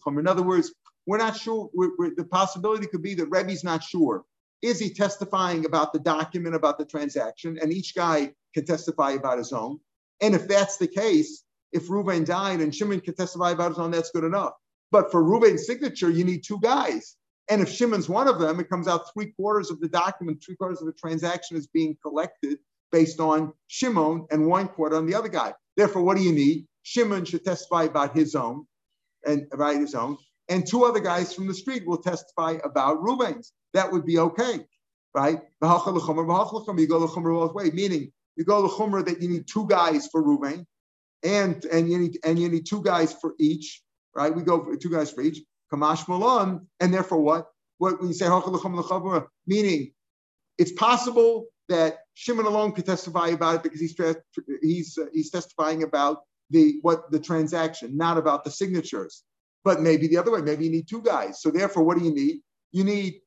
in 0.07 0.27
other 0.27 0.43
words, 0.43 0.73
we're 1.07 1.19
not 1.19 1.37
sure. 1.37 1.71
We're, 1.75 1.91
we're, 1.99 2.15
the 2.15 2.25
possibility 2.25 2.87
could 2.87 3.03
be 3.03 3.15
that 3.15 3.27
Rebbe's 3.27 3.65
not 3.65 3.83
sure. 3.83 4.25
Is 4.63 4.81
he 4.81 4.91
testifying 4.93 5.67
about 5.67 5.93
the 5.93 5.99
document, 5.99 6.55
about 6.55 6.79
the 6.79 6.85
transaction, 6.85 7.59
and 7.61 7.73
each 7.73 7.95
guy 7.95 8.33
can 8.55 8.65
testify 8.65 9.13
about 9.13 9.39
his 9.39 9.53
own? 9.53 9.79
And 10.21 10.35
if 10.35 10.49
that's 10.49 10.77
the 10.77 10.89
case, 10.89 11.45
if 11.73 11.91
Reuben 11.91 12.25
died 12.25 12.61
and 12.61 12.75
Shimon 12.75 13.01
can 13.01 13.15
testify 13.15 13.51
about 13.51 13.71
his 13.71 13.79
own, 13.79 13.91
that's 13.91 14.11
good 14.11 14.25
enough. 14.25 14.53
But 14.91 15.11
for 15.11 15.23
Reuben's 15.23 15.67
signature, 15.67 16.11
you 16.11 16.25
need 16.25 16.43
two 16.45 16.61
guys. 16.61 17.17
And 17.49 17.61
if 17.61 17.71
Shimon's 17.71 18.09
one 18.09 18.29
of 18.29 18.39
them, 18.41 18.59
it 18.61 18.69
comes 18.69 18.89
out 18.89 19.13
three 19.13 19.33
quarters 19.33 19.71
of 19.71 19.81
the 19.81 19.89
document, 19.89 20.43
three 20.45 20.57
quarters 20.57 20.81
of 20.81 20.87
the 20.87 20.93
transaction 20.93 21.57
is 21.57 21.67
being 21.67 21.97
collected 22.03 22.59
based 22.93 23.21
on 23.21 23.53
Shimon 23.69 24.27
and 24.31 24.47
one 24.47 24.69
quarter 24.69 24.97
on 24.97 25.07
the 25.07 25.15
other 25.15 25.29
guy. 25.29 25.53
Therefore, 25.77 26.03
what 26.03 26.17
do 26.17 26.23
you 26.23 26.33
need? 26.33 26.67
Shimon 26.83 27.25
should 27.25 27.45
testify 27.45 27.85
about 27.85 28.17
his 28.17 28.35
own 28.35 28.67
and 29.27 29.47
about 29.53 29.77
his 29.77 29.95
own, 29.95 30.17
and 30.49 30.67
two 30.67 30.85
other 30.85 31.01
guys 31.01 31.35
from 31.35 31.49
the 31.49 31.55
street 31.55 31.87
will 31.87 31.99
testify 31.99 32.59
about 32.65 33.03
Reuben's. 33.03 33.53
That 33.75 33.91
would 33.91 34.07
be 34.07 34.19
okay, 34.19 34.61
right? 35.15 35.41
You 35.61 35.69
go 35.69 37.07
to 37.07 37.21
both 37.21 37.55
way, 37.55 37.71
meaning 37.71 38.13
you 38.37 38.45
go 38.45 38.63
to 38.63 38.75
Chumrah 38.75 39.07
that 39.07 39.23
you 39.23 39.29
need 39.29 39.47
two 39.47 39.67
guys 39.67 40.09
for 40.09 40.23
Reuben, 40.23 40.67
and 41.23 41.65
and 41.67 41.91
you 41.91 41.99
need 41.99 42.19
and 42.25 42.39
you 42.39 42.49
need 42.49 42.67
two 42.67 42.83
guys 42.83 43.13
for 43.13 43.35
each, 43.39 43.83
right? 44.15 44.35
We 44.35 44.43
go 44.43 44.65
for 44.65 44.77
two 44.77 44.91
guys 44.91 45.11
for 45.11 45.23
each. 45.23 45.39
Kamash 45.73 46.09
Malon, 46.09 46.67
and 46.81 46.95
therefore 46.95 47.21
what? 47.21 47.47
What 47.79 48.01
when 48.01 48.09
you 48.09 48.15
say 48.15 48.29
meaning 49.47 49.93
it's 50.59 50.73
possible 50.73 51.47
that 51.69 51.99
Shimon 52.15 52.47
alone 52.47 52.73
could 52.73 52.87
testify 52.87 53.29
about 53.29 53.57
it 53.57 53.63
because 53.63 53.81
he's 53.81 53.95
he's 54.63 54.99
he's 55.13 55.31
testifying 55.31 55.83
about 55.83 56.23
the 56.51 56.79
what 56.83 57.11
the 57.11 57.19
transaction, 57.19 57.97
not 57.97 58.19
about 58.19 58.45
the 58.45 58.51
signatures. 58.51 59.25
But 59.65 59.81
maybe 59.81 60.07
the 60.07 60.19
other 60.19 60.31
way, 60.31 60.43
maybe 60.43 60.65
you 60.65 60.71
need 60.71 60.89
two 60.89 61.03
guys. 61.03 61.43
So 61.43 61.51
therefore, 61.51 61.83
what 61.83 61.99
do 61.99 62.05
you 62.05 62.15
need? 62.15 62.41
You 62.73 62.85
need 62.85 63.21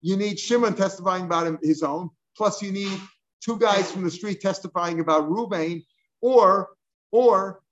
you 0.00 0.16
need 0.16 0.38
Shimon 0.38 0.74
testifying 0.74 1.24
about 1.24 1.46
him, 1.46 1.58
his 1.62 1.82
own, 1.82 2.10
plus 2.36 2.62
you 2.62 2.72
need 2.72 2.98
two 3.42 3.58
guys 3.58 3.90
from 3.90 4.04
the 4.04 4.10
street 4.10 4.40
testifying 4.40 5.00
about 5.00 5.28
Ruvain, 5.28 5.84
or 6.20 6.70
or 7.10 7.62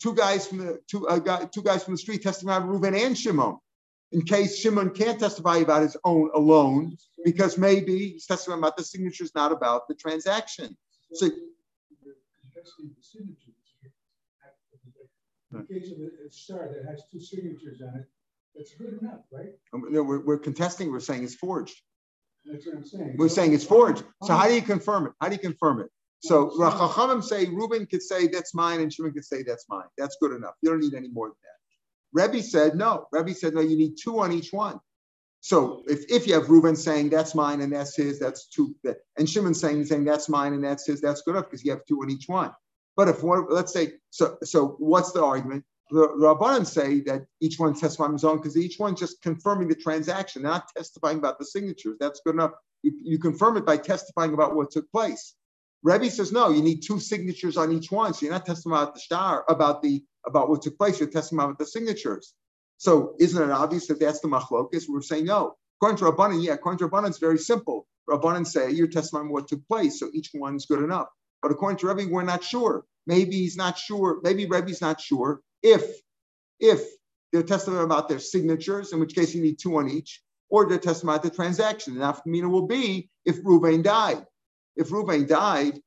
two 0.00 0.14
guys 0.14 0.46
from 0.46 0.58
the 0.58 0.80
two, 0.88 1.06
uh, 1.08 1.18
guy, 1.18 1.44
two 1.46 1.62
guys 1.62 1.84
from 1.84 1.94
the 1.94 1.98
street 1.98 2.22
testifying 2.22 2.62
about 2.62 2.68
Reuven 2.68 2.98
and 3.06 3.16
Shimon. 3.16 3.58
In 4.12 4.22
case 4.22 4.58
Shimon 4.58 4.90
can't 4.90 5.18
testify 5.18 5.58
about 5.58 5.82
his 5.82 5.96
own 6.04 6.30
alone, 6.34 6.96
because 7.24 7.58
maybe 7.58 8.10
he's 8.10 8.26
testifying 8.26 8.60
about 8.60 8.76
the 8.76 8.84
signatures, 8.84 9.32
not 9.34 9.52
about 9.52 9.88
the 9.88 9.94
transaction. 9.94 10.76
So, 11.12 11.26
in 11.26 11.32
case 15.66 15.92
of 15.92 15.98
a 15.98 16.32
shtar 16.32 16.68
that 16.68 16.84
has 16.88 17.02
two 17.10 17.20
signatures 17.20 17.80
on 17.82 18.00
it, 18.00 18.06
that's 18.54 18.74
good 18.74 18.98
enough, 19.00 19.20
right? 19.30 19.52
Um, 19.72 19.86
no, 19.90 20.02
we're, 20.02 20.20
we're 20.20 20.38
contesting. 20.38 20.90
We're 20.90 21.00
saying 21.00 21.24
it's 21.24 21.34
forged. 21.34 21.80
That's 22.50 22.66
what 22.66 22.76
I'm 22.76 22.84
saying. 22.84 23.14
We're 23.18 23.28
saying 23.28 23.54
it's 23.54 23.64
forged. 23.64 24.04
So 24.22 24.34
how 24.34 24.48
do 24.48 24.54
you 24.54 24.62
confirm 24.62 25.06
it? 25.06 25.12
How 25.20 25.28
do 25.28 25.34
you 25.34 25.40
confirm 25.40 25.80
it? 25.80 25.88
So 26.20 26.50
Rachachamim 26.58 27.22
say 27.22 27.46
Reuben 27.46 27.86
could 27.86 28.02
say 28.02 28.26
that's 28.26 28.54
mine 28.54 28.80
and 28.80 28.92
Shimon 28.92 29.12
could 29.12 29.24
say 29.24 29.42
that's 29.42 29.66
mine. 29.68 29.86
That's 29.98 30.16
good 30.20 30.32
enough. 30.32 30.54
You 30.62 30.70
don't 30.70 30.80
need 30.80 30.94
any 30.94 31.08
more 31.08 31.28
than 31.28 31.36
that. 31.42 32.32
Rebbe 32.32 32.42
said 32.42 32.74
no. 32.74 33.06
Rebbe 33.12 33.34
said 33.34 33.54
no. 33.54 33.60
You 33.60 33.76
need 33.76 33.96
two 34.02 34.20
on 34.20 34.32
each 34.32 34.52
one. 34.52 34.80
So 35.40 35.84
if, 35.86 36.10
if 36.10 36.26
you 36.26 36.34
have 36.34 36.48
Reuben 36.48 36.74
saying 36.74 37.10
that's 37.10 37.34
mine 37.34 37.60
and 37.60 37.72
that's 37.72 37.94
his, 37.94 38.18
that's 38.18 38.48
two, 38.48 38.74
and 39.16 39.28
Shimon 39.28 39.54
saying 39.54 39.84
saying 39.84 40.04
that's 40.04 40.28
mine 40.28 40.54
and 40.54 40.64
that's 40.64 40.86
his, 40.86 41.00
that's 41.00 41.22
good 41.22 41.32
enough 41.32 41.44
because 41.44 41.64
you 41.64 41.70
have 41.70 41.84
two 41.86 42.00
on 42.02 42.10
each 42.10 42.24
one. 42.26 42.50
But 42.96 43.08
if 43.08 43.22
one, 43.22 43.46
let's 43.50 43.72
say, 43.72 43.92
so 44.10 44.38
so 44.42 44.76
what's 44.78 45.12
the 45.12 45.22
argument? 45.22 45.64
The 45.90 46.08
Rabbanan 46.08 46.66
say 46.66 47.00
that 47.02 47.26
each 47.40 47.58
one 47.58 47.74
testifies 47.74 48.06
on 48.06 48.12
his 48.12 48.24
own 48.24 48.38
because 48.38 48.56
each 48.56 48.78
one's 48.78 48.98
just 48.98 49.22
confirming 49.22 49.68
the 49.68 49.76
transaction, 49.76 50.42
not 50.42 50.68
testifying 50.76 51.18
about 51.18 51.38
the 51.38 51.44
signatures. 51.44 51.96
That's 52.00 52.20
good 52.24 52.34
enough. 52.34 52.52
You, 52.82 52.92
you 53.02 53.18
confirm 53.18 53.56
it 53.56 53.64
by 53.64 53.76
testifying 53.76 54.34
about 54.34 54.56
what 54.56 54.72
took 54.72 54.90
place. 54.90 55.34
Rebbe 55.84 56.10
says 56.10 56.32
no, 56.32 56.50
you 56.50 56.62
need 56.62 56.80
two 56.80 56.98
signatures 56.98 57.56
on 57.56 57.70
each 57.70 57.92
one. 57.92 58.14
So 58.14 58.26
you're 58.26 58.32
not 58.32 58.46
testifying 58.46 58.82
about 58.82 58.94
the 58.94 59.00
shtar, 59.00 59.44
about 59.48 59.82
the 59.82 60.02
about 60.26 60.48
what 60.48 60.62
took 60.62 60.76
place. 60.76 60.98
You're 60.98 61.08
testifying 61.08 61.50
about 61.50 61.58
the 61.58 61.66
signatures. 61.66 62.34
So 62.78 63.14
isn't 63.20 63.40
it 63.40 63.52
obvious 63.52 63.86
that 63.86 64.00
that's 64.00 64.20
the 64.20 64.28
machlokas? 64.28 64.84
We're 64.88 65.02
saying 65.02 65.26
no. 65.26 65.54
According 65.78 65.98
to 65.98 66.04
Rabbanan, 66.06 66.42
yeah, 66.42 66.54
according 66.54 66.78
to 66.80 66.88
Rabbanan, 66.88 67.08
it's 67.08 67.18
very 67.18 67.38
simple. 67.38 67.86
Rabbanan 68.10 68.44
say 68.46 68.72
you're 68.72 68.88
testifying 68.88 69.30
what 69.30 69.46
took 69.46 69.66
place, 69.68 70.00
so 70.00 70.10
each 70.12 70.30
one's 70.34 70.66
good 70.66 70.82
enough. 70.82 71.06
But 71.42 71.52
according 71.52 71.78
to 71.78 71.86
Rebbe, 71.86 72.10
we're 72.10 72.24
not 72.24 72.42
sure. 72.42 72.84
Maybe 73.06 73.36
he's 73.36 73.56
not 73.56 73.78
sure. 73.78 74.18
Maybe 74.24 74.46
Rebbe's 74.46 74.80
not 74.80 75.00
sure 75.00 75.40
if 75.66 75.84
if 76.60 76.80
they're 77.32 77.42
testifying 77.42 77.84
about 77.84 78.08
their 78.08 78.18
signatures, 78.18 78.92
in 78.92 79.00
which 79.00 79.14
case 79.14 79.34
you 79.34 79.42
need 79.42 79.58
two 79.58 79.76
on 79.76 79.90
each, 79.90 80.22
or 80.48 80.68
they're 80.68 80.78
testifying 80.78 81.16
about 81.16 81.22
the 81.24 81.36
transaction. 81.36 82.00
And 82.00 82.02
afkamina 82.02 82.48
will 82.48 82.66
be 82.66 83.10
if 83.24 83.42
Ruvain 83.42 83.82
died. 83.82 84.24
If 84.76 84.90
Ruvain 84.90 85.26
died, 85.26 85.80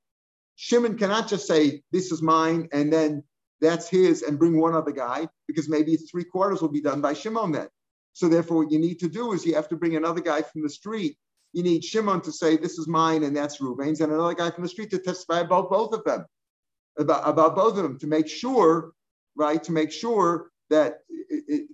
Shimon 0.55 0.97
cannot 0.97 1.29
just 1.29 1.47
say, 1.47 1.81
This 1.91 2.11
is 2.11 2.21
mine, 2.21 2.67
and 2.73 2.91
then 2.91 3.23
that's 3.61 3.87
his, 3.89 4.23
and 4.23 4.37
bring 4.37 4.59
one 4.59 4.75
other 4.75 4.91
guy, 4.91 5.27
because 5.47 5.69
maybe 5.69 5.95
three 5.95 6.25
quarters 6.25 6.61
will 6.61 6.69
be 6.69 6.81
done 6.81 7.01
by 7.01 7.13
Shimon 7.13 7.51
then. 7.51 7.69
So 8.13 8.27
therefore, 8.27 8.57
what 8.57 8.71
you 8.71 8.79
need 8.79 8.99
to 8.99 9.07
do 9.07 9.31
is 9.31 9.45
you 9.45 9.55
have 9.55 9.69
to 9.69 9.77
bring 9.77 9.95
another 9.95 10.21
guy 10.21 10.41
from 10.41 10.61
the 10.61 10.69
street. 10.69 11.17
You 11.53 11.63
need 11.63 11.83
Shimon 11.83 12.21
to 12.21 12.31
say, 12.31 12.57
This 12.57 12.77
is 12.77 12.87
mine, 12.87 13.23
and 13.23 13.35
that's 13.35 13.59
Ruvain's, 13.59 14.01
and 14.01 14.11
another 14.11 14.33
guy 14.33 14.51
from 14.51 14.63
the 14.63 14.69
street 14.69 14.89
to 14.91 14.99
testify 14.99 15.39
about 15.39 15.69
both 15.69 15.93
of 15.93 16.03
them, 16.03 16.25
about, 16.97 17.27
about 17.27 17.55
both 17.55 17.77
of 17.77 17.83
them, 17.83 17.97
to 17.99 18.07
make 18.07 18.27
sure, 18.27 18.91
right, 19.39 19.63
to 19.63 19.71
make 19.71 19.91
sure 19.91 20.51
that 20.69 20.99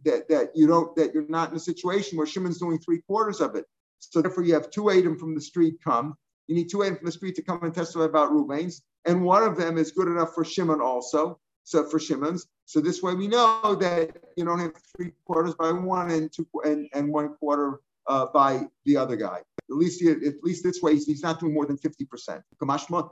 that 0.05 0.29
that 0.29 0.51
you 0.55 0.67
don't 0.67 0.95
that 0.95 1.13
you're 1.13 1.27
not 1.27 1.49
in 1.49 1.57
a 1.57 1.59
situation 1.59 2.17
where 2.17 2.27
Shimon's 2.27 2.59
doing 2.59 2.79
three 2.79 3.01
quarters 3.01 3.41
of 3.41 3.55
it. 3.55 3.65
So 3.99 4.21
therefore, 4.21 4.43
you 4.43 4.53
have 4.53 4.69
two 4.69 4.89
Adam 4.89 5.17
from 5.17 5.35
the 5.35 5.41
street 5.41 5.75
come. 5.83 6.15
You 6.47 6.55
need 6.55 6.69
two 6.69 6.83
Adam 6.83 6.97
from 6.97 7.07
the 7.07 7.11
street 7.11 7.35
to 7.35 7.41
come 7.41 7.63
and 7.63 7.73
testify 7.73 8.05
about 8.05 8.31
Ruvain's, 8.31 8.83
and 9.05 9.23
one 9.23 9.43
of 9.43 9.57
them 9.57 9.77
is 9.77 9.91
good 9.91 10.07
enough 10.07 10.33
for 10.33 10.45
Shimon 10.45 10.79
also. 10.79 11.39
So 11.63 11.83
for 11.89 11.97
Shimon's, 11.97 12.45
so 12.65 12.79
this 12.79 13.01
way 13.01 13.15
we 13.15 13.27
know 13.27 13.75
that 13.81 14.15
you 14.37 14.45
don't 14.45 14.59
have 14.59 14.73
three 14.95 15.13
quarters 15.25 15.55
by 15.55 15.71
one 15.71 16.11
and 16.11 16.31
two 16.31 16.47
and, 16.63 16.87
and 16.93 17.11
one 17.11 17.29
quarter 17.37 17.79
uh, 18.07 18.27
by 18.27 18.67
the 18.85 18.97
other 18.97 19.15
guy. 19.15 19.39
At 19.69 19.75
least, 19.75 19.99
he, 19.99 20.11
at 20.11 20.43
least 20.43 20.63
this 20.63 20.81
way, 20.83 20.93
he's, 20.93 21.07
he's 21.07 21.23
not 21.23 21.39
doing 21.39 21.55
more 21.55 21.65
than 21.65 21.77
50%. 21.77 22.41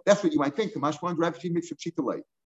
That's 0.05 0.23
what 0.23 0.33
you 0.33 0.39
might 0.39 0.55
think. 0.55 0.73
Kamashma 0.73 1.17
mixed 1.51 1.71
with 1.71 1.79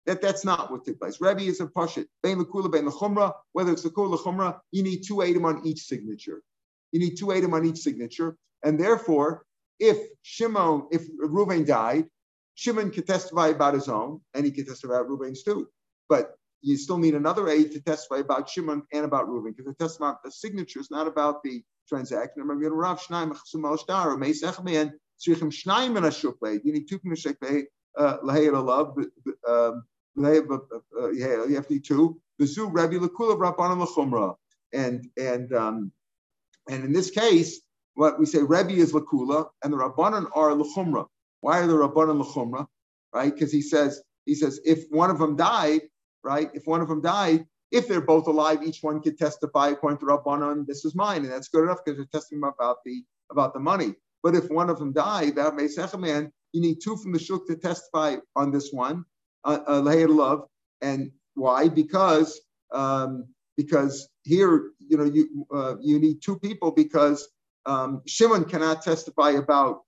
that, 0.07 0.21
that's 0.21 0.45
not 0.45 0.71
what 0.71 0.85
took 0.85 0.99
place. 0.99 1.21
Rebbe 1.21 1.43
is 1.43 1.61
a 1.61 1.67
pashit. 1.67 2.07
Bein 2.23 2.39
l'kula, 2.41 2.71
bein 2.71 2.87
l'chumra. 2.87 3.33
Whether 3.53 3.73
it's 3.73 3.85
l'kula 3.85 4.11
l'chumra, 4.11 4.59
you 4.71 4.83
need 4.83 5.03
two 5.07 5.17
adim 5.17 5.45
on 5.45 5.67
each 5.67 5.83
signature. 5.83 6.43
You 6.91 7.01
need 7.01 7.17
two 7.17 7.27
adim 7.27 7.53
on 7.53 7.65
each 7.65 7.79
signature. 7.79 8.37
And 8.65 8.79
therefore, 8.79 9.45
if 9.79 9.99
Shimon, 10.23 10.89
if 10.91 11.07
Reuven 11.19 11.67
died, 11.67 12.07
Shimon 12.55 12.91
could 12.91 13.07
testify 13.07 13.49
about 13.49 13.75
his 13.75 13.89
own, 13.89 14.21
and 14.35 14.45
he 14.45 14.51
could 14.53 14.67
testify 14.67 14.95
about 14.97 15.09
Reuven's 15.09 15.43
too. 15.43 15.69
But 16.09 16.35
you 16.61 16.77
still 16.77 16.99
need 16.99 17.15
another 17.15 17.49
aid 17.49 17.73
to 17.73 17.81
testify 17.81 18.19
about 18.19 18.49
Shimon 18.49 18.83
and 18.93 19.05
about 19.05 19.29
Reuven, 19.29 19.57
because 19.57 19.67
the 19.67 19.75
testimony 19.75 20.17
the 20.25 20.31
signature 20.31 20.81
is 20.81 20.91
not 20.91 21.07
about 21.07 21.43
the 21.43 21.63
transaction. 21.89 22.43
Remember, 22.43 22.71
Rav 22.75 23.01
Chasum 23.01 24.19
Meis 24.19 24.43
Echmein 24.43 24.93
Tzrichim 25.21 26.61
You 26.65 26.73
need 26.73 26.89
two 26.89 26.99
they 30.17 30.37
have, 30.37 30.51
uh, 30.51 31.63
to 31.69 31.81
two. 31.81 32.21
Bezu 32.41 32.69
Rabbi 32.73 32.95
Lakula 32.95 33.37
Rabbanan 33.39 33.87
Lachumra. 33.87 34.37
And 34.73 35.07
and 35.19 35.53
um, 35.53 35.93
and 36.69 36.85
in 36.85 36.93
this 36.93 37.11
case, 37.11 37.61
what 37.95 38.19
we 38.19 38.27
say 38.27 38.43
Rabbi 38.43 38.75
is 38.75 38.93
Lakula 38.93 39.49
and 39.63 39.73
the 39.73 39.77
Rabbanan 39.77 40.31
are 40.35 40.51
Lachumra. 40.51 41.07
Why 41.41 41.61
are 41.61 41.67
the 41.67 41.75
Rabbanan 41.75 42.25
Lachumra? 42.25 42.67
Right? 43.15 43.33
Because 43.33 43.53
he 43.53 43.63
says 43.63 44.03
he 44.27 44.35
says 44.35 44.61
if 44.65 44.85
one 44.91 45.11
of 45.11 45.19
them 45.19 45.37
died, 45.37 45.83
right? 46.25 46.51
If 46.55 46.67
one 46.67 46.81
of 46.81 46.89
them 46.89 47.03
died, 47.03 47.47
if 47.71 47.89
they're 47.89 48.01
both 48.01 48.27
alive, 48.27 48.63
each 48.63 48.79
one 48.83 49.01
could 49.01 49.19
testify 49.19 49.69
according 49.69 49.99
to 49.99 50.07
Rabbanan, 50.07 50.67
this 50.67 50.85
is 50.85 50.95
mine, 50.95 51.25
and 51.25 51.33
that's 51.33 51.49
good 51.49 51.65
enough 51.65 51.81
because 51.85 51.99
they're 51.99 52.07
testing 52.13 52.39
about 52.43 52.79
the 52.85 53.03
about 53.31 53.55
the 53.55 53.61
money. 53.61 53.95
But 54.23 54.37
if 54.37 54.49
one 54.51 54.71
of 54.71 54.79
them 54.79 54.93
died, 54.93 55.37
that 55.37 55.55
may 55.57 55.69
man, 55.99 56.33
you 56.53 56.61
need 56.61 56.79
two 56.83 56.97
from 56.97 57.13
the 57.13 57.19
shuk 57.19 57.47
to 57.49 57.57
testify 57.57 58.17
on 58.37 58.53
this 58.53 58.71
one, 58.73 59.05
uh, 59.45 59.59
uh 59.67 60.07
love. 60.09 60.47
And 60.81 61.13
why? 61.35 61.69
Because 61.69 62.41
um, 62.73 63.27
because 63.57 64.09
here, 64.25 64.71
you 64.79 64.97
know, 64.97 65.05
you 65.05 65.47
uh, 65.55 65.75
you 65.81 65.99
need 65.99 66.23
two 66.23 66.39
people 66.39 66.71
because 66.71 67.29
um, 67.67 68.03
Shimon 68.07 68.45
cannot 68.45 68.83
testify 68.83 69.31
about 69.33 69.83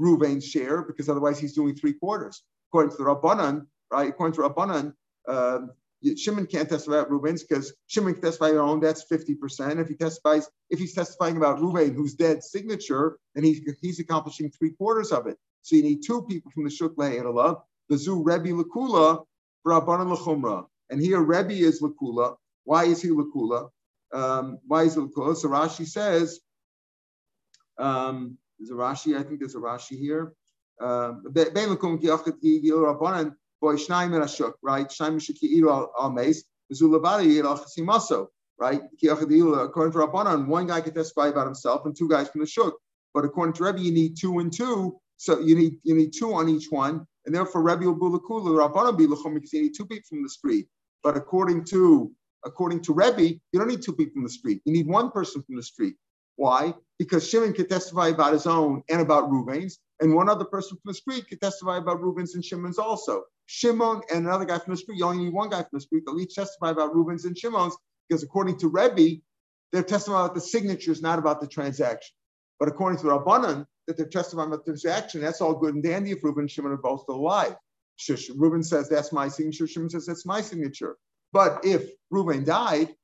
Ruvain's 0.00 0.46
share 0.46 0.82
because 0.82 1.08
otherwise 1.08 1.38
he's 1.38 1.54
doing 1.54 1.74
three 1.74 1.92
quarters. 1.92 2.42
According 2.70 2.96
to 2.96 2.96
the 2.98 3.04
Rabbanan, 3.04 3.66
right? 3.90 4.08
According 4.08 4.34
to 4.36 4.48
Rabbanan, 4.48 4.94
um, 5.28 5.70
Shimon 6.16 6.46
can't 6.46 6.68
testify 6.68 6.98
about 6.98 7.10
Reuven's 7.10 7.44
because 7.44 7.72
Shimon 7.86 8.14
can 8.14 8.22
testify 8.22 8.50
on 8.56 8.80
that's 8.80 9.04
50%. 9.04 9.80
If 9.80 9.88
he 9.88 9.94
testifies, 9.94 10.48
if 10.70 10.78
he's 10.78 10.94
testifying 10.94 11.36
about 11.36 11.58
Reuven, 11.58 11.94
who's 11.94 12.14
dead 12.14 12.42
signature, 12.42 13.18
then 13.34 13.44
he's, 13.44 13.60
he's 13.80 14.00
accomplishing 14.00 14.50
three 14.50 14.70
quarters 14.70 15.12
of 15.12 15.26
it. 15.26 15.36
So 15.62 15.76
you 15.76 15.82
need 15.82 16.02
two 16.04 16.22
people 16.22 16.50
from 16.50 16.64
the 16.64 16.70
Shuk 16.70 16.92
love 16.98 17.62
the 17.88 17.96
Zu 17.96 18.22
Rebbe 18.22 18.48
Lakula, 18.48 19.24
Rabbanan 19.66 20.16
Lachumra. 20.16 20.66
And 20.90 21.00
here 21.00 21.20
Rebbe 21.20 21.52
is 21.52 21.80
Lakula. 21.80 22.36
Why 22.64 22.84
is 22.84 23.02
he 23.02 23.08
Lakula? 23.08 23.70
Um, 24.12 24.58
why 24.66 24.84
is 24.84 24.94
he 24.94 25.00
Lakula? 25.00 25.36
So 25.36 25.48
Rashi 25.48 25.86
says, 25.86 26.40
um, 27.78 28.36
there's 28.58 28.70
a 28.70 28.74
Rashi, 28.74 29.18
I 29.18 29.22
think 29.22 29.40
there's 29.40 29.54
a 29.54 29.58
Rashi 29.58 29.98
here. 29.98 30.32
Um, 30.80 31.22
right? 31.34 31.62
Right? 38.58 38.80
According 38.92 39.92
to 39.92 39.98
Rabbanan, 39.98 40.46
one 40.46 40.66
guy 40.66 40.80
can 40.80 40.94
testify 40.94 41.28
about 41.28 41.46
himself 41.46 41.86
and 41.86 41.96
two 41.96 42.08
guys 42.08 42.28
from 42.28 42.40
the 42.40 42.46
Shuk. 42.46 42.74
But 43.14 43.24
according 43.24 43.54
to 43.54 43.64
Rebbe, 43.64 43.80
you 43.80 43.92
need 43.92 44.16
two 44.16 44.38
and 44.38 44.52
two. 44.52 44.98
So 45.16 45.38
you 45.38 45.56
need 45.56 45.74
you 45.84 45.94
need 45.94 46.12
two 46.12 46.34
on 46.34 46.48
each 46.48 46.66
one, 46.70 47.06
and 47.26 47.34
therefore 47.34 47.62
Rabbi 47.62 47.86
will 47.86 47.96
bulakulu, 47.96 48.58
Rabbanan 48.58 48.98
bilachum 48.98 49.34
because 49.34 49.52
you 49.52 49.62
need 49.62 49.74
two 49.76 49.86
people 49.86 50.04
from 50.08 50.22
the 50.22 50.28
street. 50.28 50.68
But 51.02 51.16
according 51.16 51.64
to 51.66 52.12
according 52.44 52.82
to 52.82 52.92
Rebbe, 52.92 53.22
you 53.52 53.58
don't 53.58 53.68
need 53.68 53.82
two 53.82 53.92
people 53.92 54.14
from 54.14 54.24
the 54.24 54.28
street. 54.30 54.62
You 54.64 54.72
need 54.72 54.86
one 54.86 55.10
person 55.10 55.42
from 55.42 55.56
the 55.56 55.62
street. 55.62 55.94
Why? 56.36 56.74
Because 56.98 57.28
Shimon 57.28 57.52
can 57.52 57.68
testify 57.68 58.08
about 58.08 58.32
his 58.32 58.46
own 58.46 58.82
and 58.88 59.00
about 59.00 59.30
Reuven's, 59.30 59.78
and 60.00 60.14
one 60.14 60.28
other 60.28 60.44
person 60.44 60.78
from 60.82 60.90
the 60.90 60.94
street 60.94 61.28
can 61.28 61.38
testify 61.38 61.78
about 61.78 62.00
Reuven's 62.00 62.34
and 62.34 62.44
Shimon's 62.44 62.78
also. 62.78 63.24
Shimon 63.46 64.02
and 64.12 64.26
another 64.26 64.44
guy 64.44 64.58
from 64.58 64.72
the 64.72 64.78
street, 64.78 64.98
you 64.98 65.04
only 65.04 65.24
need 65.24 65.32
one 65.32 65.50
guy 65.50 65.58
from 65.58 65.70
the 65.74 65.80
street. 65.80 66.04
They'll 66.06 66.18
each 66.20 66.34
testify 66.34 66.70
about 66.70 66.94
Reuben's 66.94 67.24
and 67.24 67.36
Shimon's 67.36 67.76
because 68.08 68.22
according 68.22 68.58
to 68.58 68.68
Rebbe, 68.68 69.20
they're 69.72 69.82
testifying 69.82 70.24
about 70.24 70.34
the 70.34 70.40
signatures, 70.40 71.02
not 71.02 71.18
about 71.18 71.40
the 71.40 71.46
transaction. 71.46 72.14
But 72.58 72.68
according 72.68 72.98
to 73.00 73.06
Rabbanan, 73.06 73.66
that 73.86 73.96
they're 73.96 74.06
testifying 74.06 74.48
about 74.48 74.64
the 74.64 74.72
transaction, 74.72 75.20
that's 75.20 75.40
all 75.40 75.54
good 75.54 75.74
and 75.74 75.82
dandy 75.82 76.12
if 76.12 76.22
Reuben 76.22 76.42
and 76.42 76.50
Shimon 76.50 76.72
are 76.72 76.76
both 76.76 77.04
alive. 77.08 77.56
Reuben 78.34 78.62
says 78.62 78.88
that's 78.88 79.12
my 79.12 79.28
signature. 79.28 79.66
Shimon 79.66 79.90
says 79.90 80.06
that's 80.06 80.26
my 80.26 80.40
signature. 80.40 80.96
But 81.32 81.64
if 81.64 81.90
Reuben 82.10 82.44
died, 82.44 82.94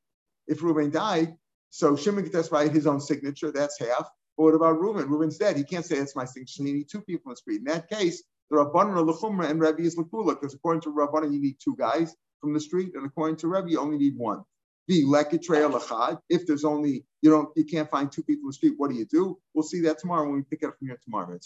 if 0.46 0.62
Reuben 0.62 0.90
died, 0.90 1.34
so 1.70 1.96
Shimon 1.96 2.24
can 2.24 2.32
testify 2.32 2.68
his 2.68 2.86
own 2.86 3.00
signature. 3.00 3.52
That's 3.52 3.78
half. 3.78 4.08
But 4.36 4.44
what 4.44 4.54
about 4.54 4.80
Reuben? 4.80 5.08
Reuben's 5.08 5.38
dead. 5.38 5.56
He 5.56 5.64
can't 5.64 5.84
say 5.84 5.98
that's 5.98 6.16
my 6.16 6.24
signature. 6.24 6.62
You 6.62 6.74
need 6.74 6.88
two 6.90 7.02
people 7.02 7.30
in 7.30 7.32
the 7.32 7.36
street. 7.36 7.58
In 7.58 7.64
that 7.64 7.88
case, 7.88 8.22
the 8.50 8.56
Rabbanan 8.56 8.96
are 8.96 9.04
Lechumra 9.04 9.50
and 9.50 9.60
Rebbe 9.60 9.82
is 9.82 9.96
Lakula, 9.96 10.40
because 10.40 10.54
according 10.54 10.80
to 10.82 10.90
Rabbanan, 10.90 11.34
you 11.34 11.40
need 11.40 11.56
two 11.62 11.76
guys 11.76 12.14
from 12.40 12.54
the 12.54 12.60
street, 12.60 12.94
and 12.94 13.04
according 13.04 13.36
to 13.38 13.48
Rebbe, 13.48 13.70
you 13.70 13.78
only 13.78 13.98
need 13.98 14.16
one. 14.16 14.42
B, 14.88 15.04
lachad. 15.04 16.20
If 16.30 16.46
there's 16.46 16.64
only, 16.64 17.04
you 17.22 17.30
don't, 17.30 17.50
you 17.56 17.64
can't 17.64 17.90
find 17.90 18.10
two 18.10 18.22
people 18.24 18.44
in 18.44 18.48
the 18.48 18.54
street, 18.54 18.74
what 18.78 18.90
do 18.90 18.96
you 18.96 19.06
do? 19.06 19.38
We'll 19.54 19.64
see 19.64 19.82
that 19.82 19.98
tomorrow 19.98 20.24
when 20.24 20.36
we 20.36 20.42
pick 20.42 20.60
it 20.62 20.66
up 20.66 20.78
from 20.78 20.88
here 20.88 20.98
tomorrow. 21.04 21.38